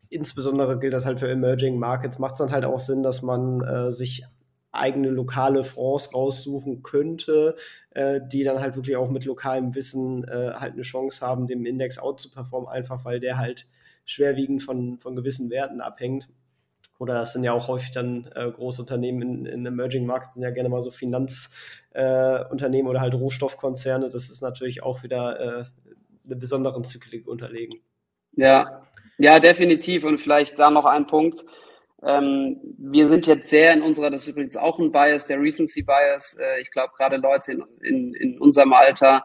insbesondere 0.10 0.80
gilt 0.80 0.94
das 0.94 1.06
halt 1.06 1.20
für 1.20 1.30
Emerging 1.30 1.78
Markets, 1.80 2.20
macht 2.20 2.34
es 2.34 2.40
dann 2.40 2.52
halt 2.52 2.66
auch 2.66 2.80
Sinn, 2.80 3.04
dass 3.04 3.22
man 3.22 3.62
äh, 3.62 3.92
sich 3.92 4.26
eigene 4.72 5.10
lokale 5.10 5.64
Fonds 5.64 6.14
raussuchen 6.14 6.82
könnte, 6.82 7.56
äh, 7.92 8.22
die 8.26 8.44
dann 8.44 8.60
halt 8.60 8.76
wirklich 8.76 8.96
auch 8.96 9.10
mit 9.10 9.26
lokalem 9.26 9.76
Wissen 9.76 10.24
äh, 10.26 10.52
halt 10.54 10.74
eine 10.74 10.82
Chance 10.84 11.26
haben, 11.26 11.48
dem 11.48 11.66
Index 11.66 11.98
out 11.98 12.20
zu 12.22 12.32
performen, 12.32 12.70
einfach 12.70 13.04
weil 13.06 13.20
der 13.20 13.38
halt 13.38 13.68
schwerwiegend 14.06 14.64
von, 14.64 14.98
von 15.00 15.16
gewissen 15.16 15.50
Werten 15.50 15.82
abhängt. 15.82 16.30
Oder 17.00 17.16
das 17.16 17.34
sind 17.34 17.44
ja 17.44 17.52
auch 17.52 17.68
häufig 17.68 17.92
dann 17.92 18.30
äh, 18.36 18.50
große 18.52 18.82
Unternehmen 18.82 19.22
in, 19.22 19.46
in 19.46 19.66
Emerging 19.66 20.06
Markets, 20.06 20.36
sind 20.36 20.44
ja 20.44 20.52
gerne 20.52 20.70
mal 20.70 20.82
so 20.82 20.92
Finanzunternehmen 20.92 22.88
äh, 22.88 22.90
oder 22.90 23.02
halt 23.02 23.14
Rohstoffkonzerne. 23.16 24.10
Das 24.10 24.30
ist 24.30 24.42
natürlich 24.42 24.84
auch 24.84 25.04
wieder 25.04 25.40
äh, 25.40 25.66
eine 26.26 26.36
besonderen 26.36 26.84
Zyklik 26.84 27.28
unterlegen. 27.28 27.82
Ja, 28.34 28.88
ja, 29.18 29.40
definitiv. 29.40 30.04
Und 30.04 30.20
vielleicht 30.20 30.60
da 30.60 30.72
noch 30.72 30.86
ein 30.86 31.08
Punkt. 31.08 31.46
Ähm, 32.04 32.60
wir 32.78 33.08
sind 33.08 33.28
jetzt 33.28 33.50
sehr 33.50 33.74
in 33.74 33.82
unserer, 33.84 34.10
das 34.10 34.24
ist 34.24 34.30
übrigens 34.30 34.58
auch 34.58 34.80
ein 34.80 34.92
Bias, 34.92 35.28
der 35.28 35.40
Recency 35.40 35.84
Bias. 35.84 36.36
Äh, 36.40 36.62
ich 36.62 36.72
glaube, 36.72 36.94
gerade 36.98 37.18
Leute 37.18 37.52
in, 37.52 37.64
in, 37.82 38.14
in 38.16 38.40
unserem 38.40 38.74
Alter, 38.74 39.24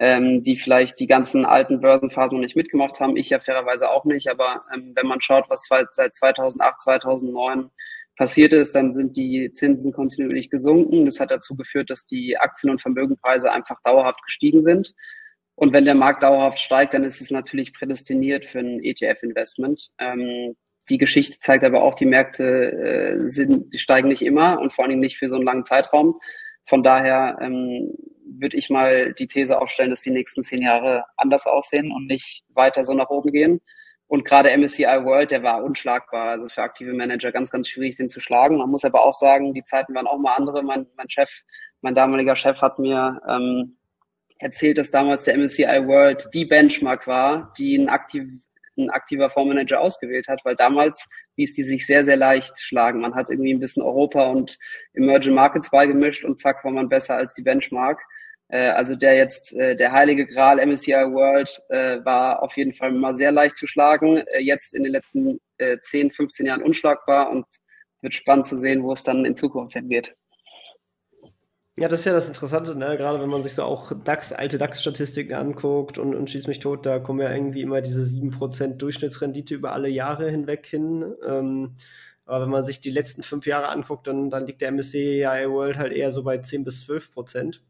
ähm, 0.00 0.42
die 0.42 0.56
vielleicht 0.56 1.00
die 1.00 1.06
ganzen 1.06 1.46
alten 1.46 1.80
Börsenphasen 1.80 2.38
noch 2.38 2.44
nicht 2.44 2.56
mitgemacht 2.56 3.00
haben, 3.00 3.16
ich 3.16 3.30
ja 3.30 3.40
fairerweise 3.40 3.90
auch 3.90 4.04
nicht, 4.04 4.28
aber 4.28 4.64
ähm, 4.74 4.92
wenn 4.94 5.06
man 5.06 5.20
schaut, 5.20 5.48
was 5.48 5.66
seit 5.90 6.14
2008, 6.14 6.80
2009 6.80 7.70
passiert 8.16 8.52
ist, 8.52 8.74
dann 8.74 8.92
sind 8.92 9.16
die 9.16 9.50
Zinsen 9.50 9.92
kontinuierlich 9.92 10.50
gesunken. 10.50 11.06
Das 11.06 11.20
hat 11.20 11.30
dazu 11.30 11.56
geführt, 11.56 11.88
dass 11.88 12.04
die 12.04 12.36
Aktien- 12.36 12.70
und 12.70 12.80
Vermögenpreise 12.82 13.50
einfach 13.50 13.80
dauerhaft 13.82 14.22
gestiegen 14.24 14.60
sind. 14.60 14.94
Und 15.58 15.72
wenn 15.72 15.84
der 15.84 15.96
Markt 15.96 16.22
dauerhaft 16.22 16.60
steigt, 16.60 16.94
dann 16.94 17.02
ist 17.02 17.20
es 17.20 17.32
natürlich 17.32 17.74
prädestiniert 17.74 18.46
für 18.46 18.60
ein 18.60 18.80
ETF-Investment. 18.80 19.90
Ähm, 19.98 20.54
die 20.88 20.98
Geschichte 20.98 21.40
zeigt 21.40 21.64
aber 21.64 21.82
auch, 21.82 21.96
die 21.96 22.06
Märkte 22.06 22.44
äh, 22.44 23.26
sind, 23.26 23.74
die 23.74 23.80
steigen 23.80 24.06
nicht 24.06 24.22
immer 24.22 24.60
und 24.60 24.72
vor 24.72 24.84
allen 24.84 24.90
Dingen 24.90 25.00
nicht 25.00 25.18
für 25.18 25.26
so 25.26 25.34
einen 25.34 25.44
langen 25.44 25.64
Zeitraum. 25.64 26.20
Von 26.64 26.84
daher 26.84 27.38
ähm, 27.40 27.92
würde 28.24 28.56
ich 28.56 28.70
mal 28.70 29.12
die 29.14 29.26
These 29.26 29.60
aufstellen, 29.60 29.90
dass 29.90 30.02
die 30.02 30.12
nächsten 30.12 30.44
zehn 30.44 30.62
Jahre 30.62 31.06
anders 31.16 31.48
aussehen 31.48 31.90
und 31.90 32.06
nicht 32.06 32.44
weiter 32.50 32.84
so 32.84 32.94
nach 32.94 33.10
oben 33.10 33.32
gehen. 33.32 33.60
Und 34.06 34.24
gerade 34.24 34.56
MSCI 34.56 34.84
World, 34.84 35.32
der 35.32 35.42
war 35.42 35.64
unschlagbar. 35.64 36.28
Also 36.28 36.48
für 36.48 36.62
aktive 36.62 36.94
Manager 36.94 37.32
ganz, 37.32 37.50
ganz 37.50 37.68
schwierig, 37.68 37.96
den 37.96 38.08
zu 38.08 38.20
schlagen. 38.20 38.58
Man 38.58 38.70
muss 38.70 38.84
aber 38.84 39.04
auch 39.04 39.12
sagen, 39.12 39.54
die 39.54 39.62
Zeiten 39.62 39.92
waren 39.96 40.06
auch 40.06 40.18
mal 40.18 40.36
andere. 40.36 40.62
Mein, 40.62 40.86
mein 40.96 41.10
Chef, 41.10 41.42
mein 41.80 41.96
damaliger 41.96 42.36
Chef 42.36 42.62
hat 42.62 42.78
mir 42.78 43.20
ähm, 43.28 43.74
erzählt, 44.38 44.78
dass 44.78 44.90
damals 44.90 45.24
der 45.24 45.36
MSCI 45.36 45.86
World 45.86 46.28
die 46.32 46.44
Benchmark 46.44 47.06
war, 47.06 47.52
die 47.58 47.76
ein, 47.76 47.88
aktiv, 47.88 48.24
ein 48.76 48.90
aktiver 48.90 49.30
Fondsmanager 49.30 49.80
ausgewählt 49.80 50.28
hat, 50.28 50.44
weil 50.44 50.56
damals 50.56 51.08
ließ 51.36 51.54
die 51.54 51.64
sich 51.64 51.86
sehr, 51.86 52.04
sehr 52.04 52.16
leicht 52.16 52.58
schlagen. 52.58 53.00
Man 53.00 53.14
hat 53.14 53.30
irgendwie 53.30 53.52
ein 53.52 53.60
bisschen 53.60 53.82
Europa 53.82 54.26
und 54.26 54.58
Emerging 54.94 55.34
Markets 55.34 55.70
beigemischt 55.70 56.24
und 56.24 56.38
zack 56.38 56.64
war 56.64 56.72
man 56.72 56.88
besser 56.88 57.16
als 57.16 57.34
die 57.34 57.42
Benchmark. 57.42 58.00
Äh, 58.48 58.70
also 58.70 58.96
der 58.96 59.16
jetzt, 59.16 59.56
äh, 59.58 59.76
der 59.76 59.92
heilige 59.92 60.26
Gral 60.26 60.64
MSCI 60.64 60.92
World 60.92 61.60
äh, 61.68 62.04
war 62.04 62.42
auf 62.42 62.56
jeden 62.56 62.72
Fall 62.72 62.92
mal 62.92 63.14
sehr 63.14 63.32
leicht 63.32 63.56
zu 63.56 63.66
schlagen. 63.66 64.22
Jetzt 64.40 64.74
in 64.74 64.82
den 64.82 64.92
letzten 64.92 65.40
10, 65.82 66.10
15 66.10 66.46
Jahren 66.46 66.62
unschlagbar 66.62 67.30
und 67.30 67.44
wird 68.00 68.14
spannend 68.14 68.46
zu 68.46 68.56
sehen, 68.56 68.84
wo 68.84 68.92
es 68.92 69.02
dann 69.02 69.24
in 69.24 69.34
Zukunft 69.34 69.74
hingeht. 69.74 70.14
Ja, 71.80 71.86
das 71.86 72.00
ist 72.00 72.06
ja 72.06 72.12
das 72.12 72.26
Interessante, 72.26 72.74
ne? 72.74 72.96
gerade 72.96 73.20
wenn 73.20 73.28
man 73.28 73.44
sich 73.44 73.54
so 73.54 73.62
auch 73.62 73.92
DAX, 74.02 74.32
alte 74.32 74.58
DAX-Statistiken 74.58 75.34
anguckt 75.34 75.96
und, 75.96 76.14
und 76.14 76.28
schießt 76.28 76.48
mich 76.48 76.58
tot, 76.58 76.84
da 76.84 76.98
kommen 76.98 77.20
ja 77.20 77.32
irgendwie 77.32 77.62
immer 77.62 77.80
diese 77.80 78.02
7% 78.02 78.78
Durchschnittsrendite 78.78 79.54
über 79.54 79.72
alle 79.72 79.88
Jahre 79.88 80.28
hinweg 80.28 80.66
hin. 80.66 81.14
Ähm, 81.24 81.76
aber 82.26 82.44
wenn 82.44 82.50
man 82.50 82.64
sich 82.64 82.80
die 82.80 82.90
letzten 82.90 83.22
fünf 83.22 83.46
Jahre 83.46 83.68
anguckt, 83.68 84.08
dann, 84.08 84.28
dann 84.28 84.44
liegt 84.46 84.60
der 84.60 84.72
MSCI 84.72 85.24
World 85.46 85.78
halt 85.78 85.92
eher 85.92 86.10
so 86.10 86.24
bei 86.24 86.38
10 86.38 86.64
bis 86.64 86.80
12 86.80 87.12
Prozent. 87.12 87.62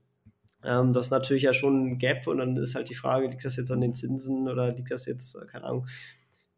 Ähm, 0.64 0.94
das 0.94 1.07
ist 1.07 1.11
natürlich 1.11 1.42
ja 1.42 1.53
schon 1.53 1.90
ein 1.90 1.99
Gap 1.99 2.27
und 2.27 2.38
dann 2.38 2.57
ist 2.57 2.75
halt 2.75 2.88
die 2.88 2.94
Frage, 2.94 3.29
liegt 3.29 3.44
das 3.44 3.57
jetzt 3.57 3.71
an 3.71 3.83
den 3.83 3.92
Zinsen 3.92 4.49
oder 4.49 4.73
liegt 4.73 4.90
das 4.90 5.05
jetzt, 5.05 5.37
keine 5.49 5.64
Ahnung, 5.64 5.87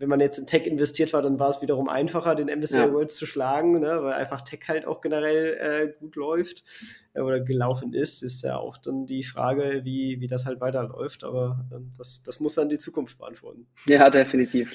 wenn 0.00 0.08
man 0.08 0.20
jetzt 0.20 0.38
in 0.38 0.46
Tech 0.46 0.66
investiert 0.66 1.12
war, 1.12 1.20
dann 1.20 1.38
war 1.38 1.50
es 1.50 1.60
wiederum 1.60 1.86
einfacher, 1.86 2.34
den 2.34 2.48
MSCI 2.48 2.78
ja. 2.78 2.92
World 2.92 3.10
zu 3.10 3.26
schlagen, 3.26 3.80
ne? 3.80 4.02
weil 4.02 4.14
einfach 4.14 4.40
Tech 4.40 4.60
halt 4.66 4.86
auch 4.86 5.02
generell 5.02 5.58
äh, 5.60 5.92
gut 6.00 6.16
läuft 6.16 6.64
äh, 7.12 7.20
oder 7.20 7.38
gelaufen 7.38 7.92
ist. 7.92 8.22
Ist 8.22 8.42
ja 8.42 8.56
auch 8.56 8.78
dann 8.78 9.04
die 9.04 9.22
Frage, 9.22 9.82
wie, 9.84 10.18
wie 10.20 10.26
das 10.26 10.46
halt 10.46 10.62
weiterläuft. 10.62 11.22
Aber 11.22 11.66
ähm, 11.70 11.92
das, 11.98 12.22
das 12.22 12.40
muss 12.40 12.54
dann 12.54 12.70
die 12.70 12.78
Zukunft 12.78 13.18
beantworten. 13.18 13.66
Ja, 13.84 14.08
definitiv. 14.08 14.74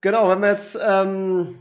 Genau, 0.00 0.28
wenn 0.28 0.40
wir 0.40 0.50
jetzt 0.50 0.78
ähm, 0.80 1.58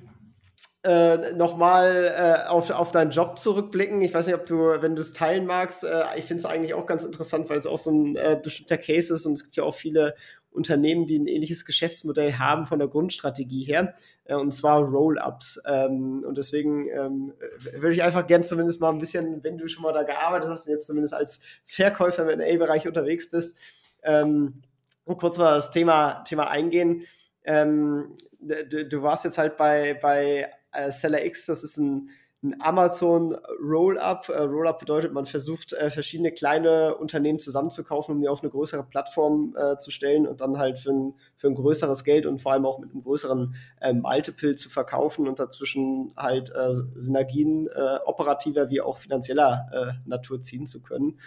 äh, 0.83 1.33
nochmal 1.33 2.11
äh, 2.15 2.47
auf, 2.47 2.69
auf 2.71 2.91
deinen 2.91 3.11
Job 3.11 3.37
zurückblicken. 3.37 4.01
Ich 4.01 4.13
weiß 4.13 4.25
nicht, 4.25 4.35
ob 4.35 4.45
du, 4.45 4.57
wenn 4.81 4.95
du 4.95 5.01
es 5.01 5.13
teilen 5.13 5.45
magst, 5.45 5.83
äh, 5.83 6.03
ich 6.17 6.25
finde 6.25 6.41
es 6.41 6.45
eigentlich 6.45 6.73
auch 6.73 6.87
ganz 6.87 7.03
interessant, 7.03 7.49
weil 7.49 7.59
es 7.59 7.67
auch 7.67 7.77
so 7.77 7.91
ein 7.91 8.15
äh, 8.15 8.39
bestimmter 8.41 8.77
Case 8.77 9.13
ist 9.13 9.25
und 9.25 9.33
es 9.33 9.43
gibt 9.43 9.55
ja 9.57 9.63
auch 9.63 9.75
viele 9.75 10.15
Unternehmen, 10.51 11.05
die 11.05 11.17
ein 11.17 11.27
ähnliches 11.27 11.65
Geschäftsmodell 11.65 12.33
haben 12.33 12.65
von 12.65 12.79
der 12.79 12.87
Grundstrategie 12.87 13.63
her, 13.63 13.95
äh, 14.25 14.35
und 14.35 14.51
zwar 14.51 14.81
Roll-Ups. 14.81 15.61
Ähm, 15.65 16.23
und 16.27 16.37
deswegen 16.37 16.87
ähm, 16.89 17.33
würde 17.73 17.93
ich 17.93 18.03
einfach 18.03 18.27
gern 18.27 18.43
zumindest 18.43 18.81
mal 18.81 18.89
ein 18.89 18.99
bisschen, 18.99 19.43
wenn 19.43 19.57
du 19.57 19.67
schon 19.67 19.83
mal 19.83 19.93
da 19.93 20.03
gearbeitet 20.03 20.49
hast 20.49 20.67
und 20.67 20.73
jetzt 20.73 20.87
zumindest 20.87 21.13
als 21.13 21.41
Verkäufer 21.65 22.29
im 22.29 22.39
NA-Bereich 22.39 22.87
unterwegs 22.87 23.29
bist, 23.29 23.57
ähm, 24.03 24.61
kurz 25.05 25.37
mal 25.37 25.55
das 25.55 25.71
Thema, 25.71 26.23
Thema 26.23 26.49
eingehen. 26.49 27.03
Ähm, 27.43 28.17
du, 28.39 28.85
du 28.85 29.01
warst 29.01 29.25
jetzt 29.25 29.37
halt 29.37 29.57
bei, 29.57 29.93
bei 30.01 30.49
äh, 30.71 30.91
Seller 30.91 31.25
X, 31.25 31.45
das 31.45 31.63
ist 31.63 31.77
ein, 31.77 32.09
ein 32.43 32.59
Amazon 32.59 33.37
Roll-Up. 33.61 34.29
Äh, 34.29 34.41
Roll-Up 34.41 34.79
bedeutet, 34.79 35.13
man 35.13 35.25
versucht, 35.25 35.73
äh, 35.73 35.91
verschiedene 35.91 36.31
kleine 36.31 36.95
Unternehmen 36.97 37.37
zusammenzukaufen, 37.37 38.15
um 38.15 38.21
die 38.21 38.27
auf 38.27 38.41
eine 38.41 38.49
größere 38.49 38.83
Plattform 38.83 39.55
äh, 39.55 39.77
zu 39.77 39.91
stellen 39.91 40.27
und 40.27 40.41
dann 40.41 40.57
halt 40.57 40.79
für 40.79 40.91
ein, 40.91 41.13
für 41.37 41.47
ein 41.47 41.55
größeres 41.55 42.03
Geld 42.03 42.25
und 42.25 42.41
vor 42.41 42.53
allem 42.53 42.65
auch 42.65 42.79
mit 42.79 42.91
einem 42.91 43.03
größeren 43.03 43.55
äh, 43.79 43.93
Multiple 43.93 44.55
zu 44.55 44.69
verkaufen 44.69 45.27
und 45.27 45.37
dazwischen 45.37 46.13
halt 46.17 46.51
äh, 46.55 46.73
Synergien 46.95 47.67
äh, 47.67 47.99
operativer 48.05 48.69
wie 48.69 48.81
auch 48.81 48.97
finanzieller 48.97 50.01
Natur 50.05 50.41
ziehen 50.41 50.65
zu 50.65 50.81
können. 50.81 51.19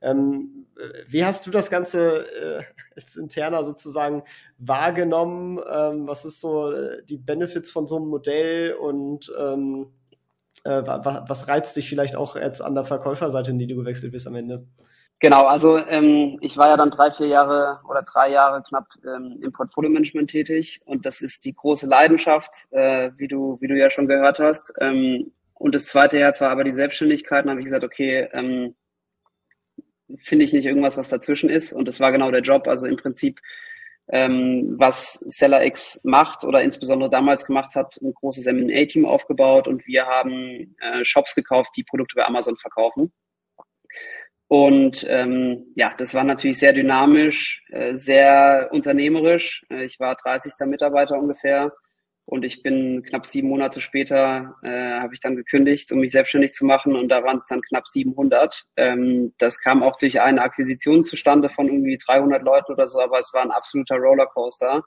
Ähm, 0.00 0.66
wie 1.06 1.24
hast 1.24 1.46
du 1.46 1.50
das 1.50 1.70
Ganze 1.70 2.64
als 2.96 3.16
Interner 3.16 3.62
sozusagen 3.62 4.22
wahrgenommen? 4.58 5.58
Ähm, 5.58 6.06
was 6.06 6.24
ist 6.24 6.40
so 6.40 6.72
die 7.08 7.18
Benefits 7.18 7.70
von 7.70 7.86
so 7.86 7.96
einem 7.96 8.08
Modell 8.08 8.74
und 8.74 9.32
ähm, 9.38 9.92
äh, 10.64 10.82
was, 10.84 11.22
was, 11.28 11.48
reizt 11.48 11.76
dich 11.76 11.88
vielleicht 11.88 12.16
auch 12.16 12.36
jetzt 12.36 12.60
an 12.60 12.74
der 12.74 12.84
Verkäuferseite, 12.84 13.50
in 13.50 13.58
die 13.58 13.66
du 13.66 13.76
gewechselt 13.76 14.12
bist 14.12 14.26
am 14.26 14.34
Ende? 14.34 14.66
Genau, 15.18 15.46
also 15.46 15.78
ähm, 15.78 16.38
ich 16.40 16.56
war 16.56 16.68
ja 16.68 16.76
dann 16.76 16.90
drei, 16.90 17.12
vier 17.12 17.28
Jahre 17.28 17.78
oder 17.88 18.02
drei 18.02 18.30
Jahre 18.30 18.62
knapp 18.62 18.88
ähm, 19.04 19.38
im 19.40 19.52
Portfolio-Management 19.52 20.30
tätig 20.30 20.80
und 20.84 21.06
das 21.06 21.20
ist 21.20 21.44
die 21.44 21.54
große 21.54 21.86
Leidenschaft, 21.86 22.50
äh, 22.70 23.12
wie 23.16 23.28
du 23.28 23.56
wie 23.60 23.68
du 23.68 23.78
ja 23.78 23.88
schon 23.88 24.08
gehört 24.08 24.40
hast. 24.40 24.72
Ähm, 24.80 25.32
und 25.54 25.76
das 25.76 25.86
zweite 25.86 26.18
Jahr 26.18 26.32
zwar 26.32 26.50
aber 26.50 26.64
die 26.64 26.72
Selbstständigkeit, 26.72 27.44
dann 27.44 27.50
habe 27.50 27.60
ich 27.60 27.66
gesagt, 27.66 27.84
okay, 27.84 28.28
ähm, 28.32 28.74
finde 30.18 30.44
ich 30.44 30.52
nicht 30.52 30.66
irgendwas, 30.66 30.96
was 30.96 31.08
dazwischen 31.08 31.48
ist. 31.48 31.72
Und 31.72 31.86
das 31.86 32.00
war 32.00 32.12
genau 32.12 32.30
der 32.30 32.42
Job. 32.42 32.66
Also 32.66 32.86
im 32.86 32.96
Prinzip, 32.96 33.40
ähm, 34.08 34.74
was 34.78 35.14
SellerX 35.14 36.00
macht 36.04 36.44
oder 36.44 36.62
insbesondere 36.62 37.10
damals 37.10 37.46
gemacht 37.46 37.74
hat, 37.74 37.96
ein 38.02 38.12
großes 38.14 38.46
M&A-Team 38.46 39.06
aufgebaut 39.06 39.68
und 39.68 39.86
wir 39.86 40.06
haben 40.06 40.76
äh, 40.80 41.04
Shops 41.04 41.34
gekauft, 41.34 41.72
die 41.76 41.84
Produkte 41.84 42.16
bei 42.16 42.26
Amazon 42.26 42.56
verkaufen. 42.56 43.12
Und 44.48 45.06
ähm, 45.08 45.72
ja, 45.76 45.94
das 45.96 46.12
war 46.12 46.24
natürlich 46.24 46.58
sehr 46.58 46.74
dynamisch, 46.74 47.64
äh, 47.70 47.96
sehr 47.96 48.68
unternehmerisch. 48.70 49.64
Äh, 49.70 49.84
ich 49.84 49.98
war 49.98 50.14
30. 50.14 50.52
Mitarbeiter 50.66 51.18
ungefähr 51.18 51.72
und 52.24 52.44
ich 52.44 52.62
bin 52.62 53.02
knapp 53.02 53.26
sieben 53.26 53.48
Monate 53.48 53.80
später, 53.80 54.54
äh, 54.62 55.00
habe 55.00 55.12
ich 55.12 55.20
dann 55.20 55.36
gekündigt, 55.36 55.90
um 55.90 55.98
mich 55.98 56.12
selbstständig 56.12 56.54
zu 56.54 56.64
machen. 56.64 56.94
Und 56.94 57.08
da 57.08 57.24
waren 57.24 57.36
es 57.36 57.46
dann 57.46 57.62
knapp 57.62 57.88
700. 57.88 58.64
Ähm, 58.76 59.34
das 59.38 59.60
kam 59.60 59.82
auch 59.82 59.98
durch 59.98 60.20
eine 60.20 60.40
Akquisition 60.40 61.04
zustande 61.04 61.48
von 61.48 61.66
irgendwie 61.66 61.98
300 61.98 62.42
Leuten 62.42 62.72
oder 62.72 62.86
so. 62.86 63.00
Aber 63.00 63.18
es 63.18 63.32
war 63.34 63.42
ein 63.42 63.50
absoluter 63.50 63.96
Rollercoaster. 63.96 64.84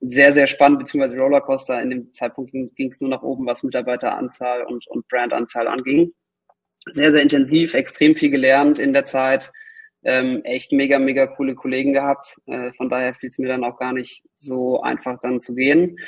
Sehr, 0.00 0.32
sehr 0.32 0.46
spannend, 0.46 0.78
beziehungsweise 0.78 1.18
Rollercoaster. 1.18 1.82
In 1.82 1.90
dem 1.90 2.14
Zeitpunkt 2.14 2.52
ging 2.52 2.88
es 2.88 3.00
nur 3.00 3.10
nach 3.10 3.22
oben, 3.22 3.44
was 3.46 3.64
Mitarbeiteranzahl 3.64 4.62
und, 4.62 4.86
und 4.86 5.08
Brandanzahl 5.08 5.66
anging. 5.66 6.12
Sehr, 6.86 7.10
sehr 7.10 7.22
intensiv, 7.22 7.74
extrem 7.74 8.14
viel 8.14 8.30
gelernt 8.30 8.78
in 8.78 8.92
der 8.92 9.04
Zeit. 9.04 9.50
Ähm, 10.04 10.42
echt 10.44 10.70
mega, 10.70 11.00
mega 11.00 11.26
coole 11.26 11.56
Kollegen 11.56 11.92
gehabt. 11.92 12.36
Äh, 12.46 12.72
von 12.74 12.88
daher 12.88 13.14
fiel 13.14 13.26
es 13.26 13.38
mir 13.38 13.48
dann 13.48 13.64
auch 13.64 13.76
gar 13.76 13.92
nicht 13.92 14.22
so 14.36 14.80
einfach 14.80 15.18
dann 15.18 15.40
zu 15.40 15.56
gehen 15.56 15.98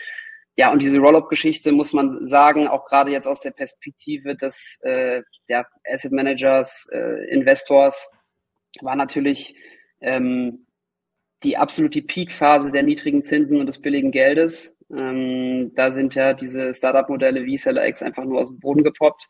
ja, 0.60 0.70
und 0.70 0.82
diese 0.82 0.98
Roll-Up-Geschichte 0.98 1.72
muss 1.72 1.94
man 1.94 2.26
sagen, 2.26 2.68
auch 2.68 2.84
gerade 2.84 3.10
jetzt 3.10 3.26
aus 3.26 3.40
der 3.40 3.50
Perspektive 3.50 4.36
des 4.36 4.78
äh, 4.82 5.22
ja, 5.48 5.64
Asset 5.90 6.12
Managers, 6.12 6.86
äh, 6.92 7.30
Investors, 7.30 8.12
war 8.82 8.94
natürlich 8.94 9.54
ähm, 10.02 10.66
die 11.44 11.56
absolute 11.56 12.02
Peak-Phase 12.02 12.70
der 12.70 12.82
niedrigen 12.82 13.22
Zinsen 13.22 13.58
und 13.58 13.68
des 13.68 13.80
billigen 13.80 14.10
Geldes. 14.10 14.76
Ähm, 14.94 15.72
da 15.76 15.92
sind 15.92 16.14
ja 16.14 16.34
diese 16.34 16.74
Startup-Modelle 16.74 17.46
wie 17.46 17.56
SellerX 17.56 18.02
einfach 18.02 18.24
nur 18.24 18.42
aus 18.42 18.50
dem 18.50 18.60
Boden 18.60 18.84
gepoppt. 18.84 19.28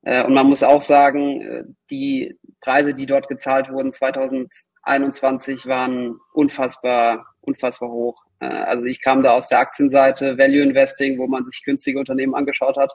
Äh, 0.00 0.24
und 0.24 0.32
man 0.32 0.46
muss 0.46 0.62
auch 0.62 0.80
sagen, 0.80 1.42
äh, 1.42 1.64
die 1.90 2.38
Preise, 2.62 2.94
die 2.94 3.04
dort 3.04 3.28
gezahlt 3.28 3.70
wurden 3.70 3.92
2021, 3.92 5.66
waren 5.66 6.16
unfassbar, 6.32 7.26
unfassbar 7.42 7.90
hoch. 7.90 8.24
Äh, 8.40 8.46
also 8.46 8.88
ich 8.88 9.00
kam 9.00 9.22
da 9.22 9.32
aus 9.32 9.48
der 9.48 9.60
Aktienseite, 9.60 10.38
Value 10.38 10.62
Investing, 10.62 11.18
wo 11.18 11.26
man 11.26 11.44
sich 11.44 11.62
günstige 11.64 11.98
Unternehmen 11.98 12.34
angeschaut 12.34 12.76
hat 12.76 12.94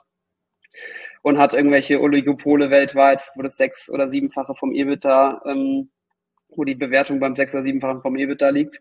und 1.22 1.38
hat 1.38 1.54
irgendwelche 1.54 2.00
Oligopole 2.00 2.70
weltweit, 2.70 3.30
wo 3.34 3.42
das 3.42 3.56
sechs- 3.56 3.90
oder 3.90 4.06
siebenfache 4.06 4.54
vom 4.54 4.72
EBITDA, 4.72 5.42
ähm, 5.46 5.90
wo 6.50 6.64
die 6.64 6.74
Bewertung 6.74 7.20
beim 7.20 7.34
sechs- 7.34 7.54
oder 7.54 7.64
siebenfachen 7.64 8.02
vom 8.02 8.16
EBITDA 8.16 8.50
liegt. 8.50 8.80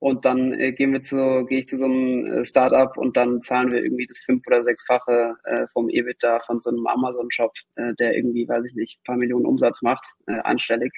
Und 0.00 0.24
dann 0.24 0.52
äh, 0.52 0.72
gehen 0.72 0.92
wir 0.92 1.02
zu, 1.02 1.46
gehe 1.46 1.60
ich 1.60 1.66
zu 1.66 1.76
so 1.78 1.86
einem 1.86 2.26
äh, 2.26 2.44
Startup 2.44 2.96
und 2.96 3.16
dann 3.16 3.42
zahlen 3.42 3.72
wir 3.72 3.82
irgendwie 3.82 4.06
das 4.06 4.20
fünf- 4.20 4.46
oder 4.46 4.62
sechsfache 4.62 5.34
äh, 5.44 5.66
vom 5.72 5.88
EBITDA 5.88 6.40
von 6.40 6.60
so 6.60 6.70
einem 6.70 6.86
Amazon-Shop, 6.86 7.52
äh, 7.76 7.94
der 7.94 8.14
irgendwie, 8.14 8.48
weiß 8.48 8.64
ich 8.66 8.74
nicht, 8.74 9.02
paar 9.04 9.16
Millionen 9.16 9.46
Umsatz 9.46 9.82
macht, 9.82 10.06
äh, 10.26 10.40
anstellig. 10.40 10.92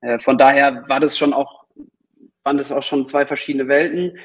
Äh, 0.00 0.18
von 0.18 0.38
daher 0.38 0.84
war 0.88 1.00
das 1.00 1.18
schon 1.18 1.32
auch, 1.32 1.64
waren 2.42 2.56
das 2.56 2.72
auch 2.72 2.82
schon 2.82 3.06
zwei 3.06 3.26
verschiedene 3.26 3.68
Welten. 3.68 4.18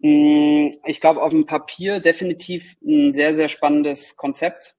Mm, 0.00 0.72
ich 0.84 1.00
glaube, 1.00 1.22
auf 1.22 1.30
dem 1.30 1.46
Papier 1.46 2.00
definitiv 2.00 2.76
ein 2.82 3.12
sehr, 3.12 3.34
sehr 3.34 3.48
spannendes 3.48 4.16
Konzept. 4.16 4.76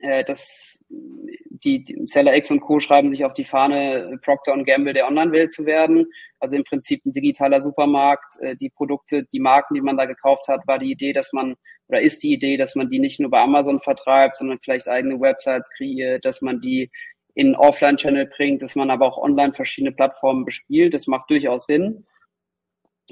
Äh, 0.00 0.24
das, 0.24 0.84
die, 0.88 1.84
die 1.84 2.06
Seller 2.06 2.36
X 2.36 2.50
und 2.50 2.60
Co. 2.60 2.80
schreiben 2.80 3.08
sich 3.08 3.24
auf 3.24 3.34
die 3.34 3.44
Fahne, 3.44 4.18
Procter 4.22 4.56
Gamble 4.64 4.94
der 4.94 5.06
Online-Welt 5.06 5.52
zu 5.52 5.66
werden. 5.66 6.06
Also 6.40 6.56
im 6.56 6.64
Prinzip 6.64 7.04
ein 7.04 7.12
digitaler 7.12 7.60
Supermarkt. 7.60 8.38
Äh, 8.40 8.56
die 8.56 8.70
Produkte, 8.70 9.24
die 9.32 9.40
Marken, 9.40 9.74
die 9.74 9.80
man 9.80 9.96
da 9.96 10.06
gekauft 10.06 10.48
hat, 10.48 10.66
war 10.66 10.78
die 10.78 10.90
Idee, 10.90 11.12
dass 11.12 11.32
man, 11.32 11.56
oder 11.88 12.00
ist 12.00 12.22
die 12.22 12.32
Idee, 12.32 12.56
dass 12.56 12.74
man 12.74 12.88
die 12.88 12.98
nicht 12.98 13.20
nur 13.20 13.30
bei 13.30 13.40
Amazon 13.40 13.80
vertreibt, 13.80 14.36
sondern 14.36 14.58
vielleicht 14.62 14.88
eigene 14.88 15.20
Websites 15.20 15.70
kreiert, 15.76 16.24
dass 16.24 16.42
man 16.42 16.60
die 16.60 16.90
in 17.34 17.54
Offline-Channel 17.54 18.26
bringt, 18.26 18.62
dass 18.62 18.76
man 18.76 18.90
aber 18.90 19.06
auch 19.06 19.18
online 19.18 19.52
verschiedene 19.52 19.92
Plattformen 19.92 20.44
bespielt. 20.44 20.94
Das 20.94 21.06
macht 21.06 21.30
durchaus 21.30 21.66
Sinn. 21.66 22.06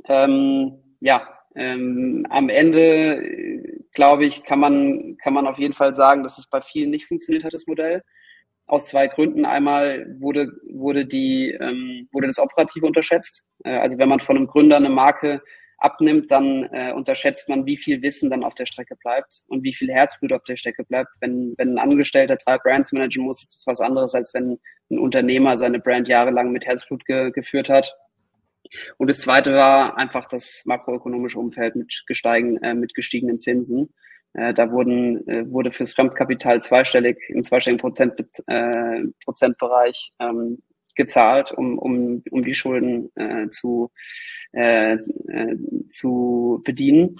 Ähm, 0.07 0.90
ja, 1.01 1.27
ähm, 1.57 2.27
am 2.31 2.49
Ende, 2.49 3.83
glaube 3.93 4.25
ich, 4.25 4.45
kann 4.45 4.61
man, 4.61 5.17
kann 5.23 5.35
man 5.35 5.47
auf 5.47 5.59
jeden 5.59 5.75
Fall 5.75 5.95
sagen, 5.97 6.23
dass 6.23 6.39
es 6.39 6.49
bei 6.49 6.61
vielen 6.61 6.91
nicht 6.91 7.07
funktioniert 7.07 7.45
hat, 7.45 7.55
das 7.55 7.67
Modell. 7.67 8.03
Aus 8.67 8.87
zwei 8.87 9.09
Gründen. 9.09 9.45
Einmal 9.45 10.07
wurde, 10.21 10.49
wurde, 10.71 11.05
die, 11.05 11.51
ähm, 11.51 12.09
wurde 12.13 12.29
das 12.29 12.39
Operative 12.39 12.87
unterschätzt. 12.87 13.47
Äh, 13.65 13.79
also 13.79 13.99
wenn 13.99 14.09
man 14.09 14.21
von 14.21 14.37
einem 14.37 14.47
Gründer 14.47 14.77
eine 14.77 14.91
Marke 14.91 15.43
abnimmt, 15.79 16.31
dann 16.31 16.69
äh, 16.73 16.93
unterschätzt 16.93 17.49
man, 17.49 17.67
wie 17.67 17.77
viel 17.77 18.01
Wissen 18.03 18.31
dann 18.31 18.45
auf 18.45 18.55
der 18.55 18.67
Strecke 18.67 18.95
bleibt 18.95 19.43
und 19.49 19.65
wie 19.65 19.73
viel 19.73 19.91
Herzblut 19.91 20.33
auf 20.33 20.45
der 20.45 20.57
Strecke 20.57 20.85
bleibt. 20.85 21.11
Wenn, 21.21 21.55
wenn 21.57 21.71
ein 21.75 21.79
Angestellter 21.79 22.37
drei 22.37 22.59
Brands 22.59 22.93
managen 22.93 23.25
muss, 23.25 23.41
ist 23.43 23.55
das 23.55 23.67
was 23.67 23.81
anderes, 23.81 24.15
als 24.15 24.35
wenn 24.35 24.61
ein 24.91 24.99
Unternehmer 24.99 25.57
seine 25.57 25.81
Brand 25.81 26.07
jahrelang 26.07 26.53
mit 26.53 26.67
Herzblut 26.67 27.05
ge 27.07 27.33
geführt 27.33 27.69
hat 27.69 27.97
und 28.99 29.09
das 29.09 29.21
zweite 29.21 29.55
war 29.55 29.97
einfach 29.97 30.27
das 30.27 30.63
makroökonomische 30.67 31.39
Umfeld 31.39 31.77
mit, 31.77 32.05
gesteigen, 32.07 32.57
äh, 32.63 32.75
mit 32.75 32.95
gestiegenen 32.95 33.39
Zinsen. 33.39 33.93
Äh, 34.35 34.55
da 34.55 34.71
wurden, 34.71 35.27
äh, 35.29 35.51
wurde 35.51 35.73
fürs 35.73 35.93
Fremdkapital 35.93 36.61
zweistellig, 36.61 37.19
im 37.29 37.43
zweistelligen 37.43 37.81
Prozent, 37.81 38.15
äh, 38.47 39.03
Prozentbereich 39.25 40.13
ähm, 40.21 40.63
gezahlt, 40.95 41.53
um, 41.53 41.79
um, 41.79 42.23
um 42.31 42.43
die 42.43 42.55
Schulden 42.55 43.11
äh, 43.17 43.49
zu, 43.49 43.91
äh, 44.53 44.95
äh, 44.95 45.57
zu 45.89 46.61
bedienen. 46.65 47.17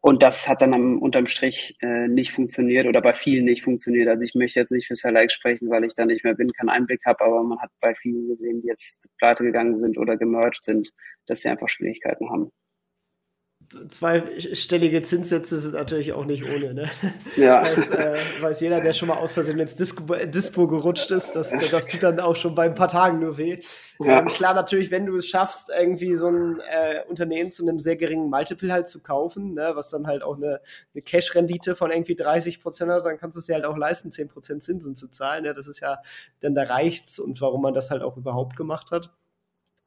Und 0.00 0.22
das 0.22 0.48
hat 0.48 0.62
dann 0.62 0.74
am, 0.74 0.98
unterm 0.98 1.26
Strich 1.26 1.76
äh, 1.80 2.06
nicht 2.08 2.32
funktioniert 2.32 2.86
oder 2.86 3.00
bei 3.02 3.12
vielen 3.12 3.44
nicht 3.44 3.64
funktioniert. 3.64 4.08
Also 4.08 4.24
ich 4.24 4.34
möchte 4.34 4.60
jetzt 4.60 4.70
nicht 4.70 4.86
für 4.86 4.94
Select 4.94 5.32
sprechen, 5.32 5.70
weil 5.70 5.84
ich 5.84 5.94
da 5.94 6.06
nicht 6.06 6.24
mehr 6.24 6.34
bin, 6.34 6.52
keinen 6.52 6.68
Einblick 6.68 7.04
habe, 7.04 7.24
aber 7.24 7.42
man 7.42 7.58
hat 7.60 7.70
bei 7.80 7.94
vielen 7.94 8.28
gesehen, 8.28 8.62
die 8.62 8.68
jetzt 8.68 9.08
pleite 9.18 9.42
gegangen 9.44 9.76
sind 9.76 9.98
oder 9.98 10.16
gemerged 10.16 10.62
sind, 10.62 10.92
dass 11.26 11.42
sie 11.42 11.48
einfach 11.48 11.68
Schwierigkeiten 11.68 12.30
haben. 12.30 12.52
Zweistellige 13.88 15.02
Zinssätze 15.02 15.56
sind 15.56 15.74
natürlich 15.74 16.12
auch 16.12 16.24
nicht 16.24 16.44
ohne. 16.44 16.74
Ne? 16.74 16.90
Ja. 17.36 17.62
Weiß, 17.68 17.90
äh, 17.90 18.18
weiß 18.40 18.60
jeder, 18.60 18.80
der 18.80 18.92
schon 18.92 19.08
mal 19.08 19.18
aus 19.18 19.34
Versehen 19.34 19.58
ins 19.58 19.76
Disco, 19.76 20.04
Dispo 20.24 20.66
gerutscht 20.66 21.10
ist, 21.10 21.32
das, 21.32 21.52
das 21.70 21.86
tut 21.86 22.02
dann 22.02 22.20
auch 22.20 22.36
schon 22.36 22.54
bei 22.54 22.64
ein 22.64 22.74
paar 22.74 22.88
Tagen 22.88 23.18
nur 23.18 23.36
weh. 23.36 23.58
Ja. 23.98 24.20
Ähm, 24.20 24.28
klar, 24.28 24.54
natürlich, 24.54 24.90
wenn 24.90 25.06
du 25.06 25.16
es 25.16 25.26
schaffst, 25.26 25.70
irgendwie 25.76 26.14
so 26.14 26.28
ein 26.28 26.60
äh, 26.60 27.02
Unternehmen 27.08 27.50
zu 27.50 27.66
einem 27.66 27.78
sehr 27.78 27.96
geringen 27.96 28.30
Multiple 28.30 28.72
halt 28.72 28.88
zu 28.88 29.02
kaufen, 29.02 29.54
ne, 29.54 29.72
was 29.74 29.90
dann 29.90 30.06
halt 30.06 30.22
auch 30.22 30.36
eine, 30.36 30.60
eine 30.94 31.02
Cash-Rendite 31.02 31.76
von 31.76 31.90
irgendwie 31.90 32.14
30 32.14 32.62
Prozent 32.62 32.90
hat, 32.90 33.04
dann 33.04 33.18
kannst 33.18 33.36
du 33.36 33.40
es 33.40 33.46
dir 33.46 33.54
halt 33.54 33.64
auch 33.64 33.76
leisten, 33.76 34.10
10 34.10 34.28
Prozent 34.28 34.62
Zinsen 34.62 34.94
zu 34.94 35.08
zahlen. 35.08 35.44
Ne? 35.44 35.54
Das 35.54 35.66
ist 35.66 35.80
ja, 35.80 35.98
dann 36.40 36.54
da 36.54 36.62
reicht's 36.62 37.18
und 37.18 37.40
warum 37.40 37.62
man 37.62 37.74
das 37.74 37.90
halt 37.90 38.02
auch 38.02 38.16
überhaupt 38.16 38.56
gemacht 38.56 38.90
hat. 38.90 39.10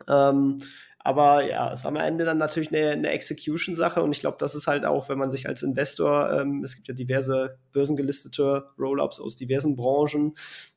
Ähm, 0.07 0.59
aber 1.04 1.43
ja, 1.45 1.70
ist 1.70 1.86
am 1.86 1.95
Ende 1.95 2.26
dann 2.26 2.38
natürlich 2.38 2.74
eine, 2.74 2.91
eine 2.91 3.10
Execution-Sache 3.10 4.04
und 4.04 4.12
ich 4.12 4.20
glaube, 4.20 4.38
das 4.39 4.56
ist 4.56 4.68
halt 4.68 4.86
auch, 4.86 5.10
wenn 5.10 5.18
man 5.18 5.30
sich 5.30 5.47
als 5.47 5.64
Investor, 5.64 6.32
ähm, 6.32 6.64
es 6.64 6.76
gibt 6.76 6.88
ja 6.88 6.93
diverse 6.93 7.58
börsengelistete 7.72 8.68
Roll-ups 8.78 9.20
aus 9.20 9.36
diversen 9.36 9.76
Branchen, 9.76 10.36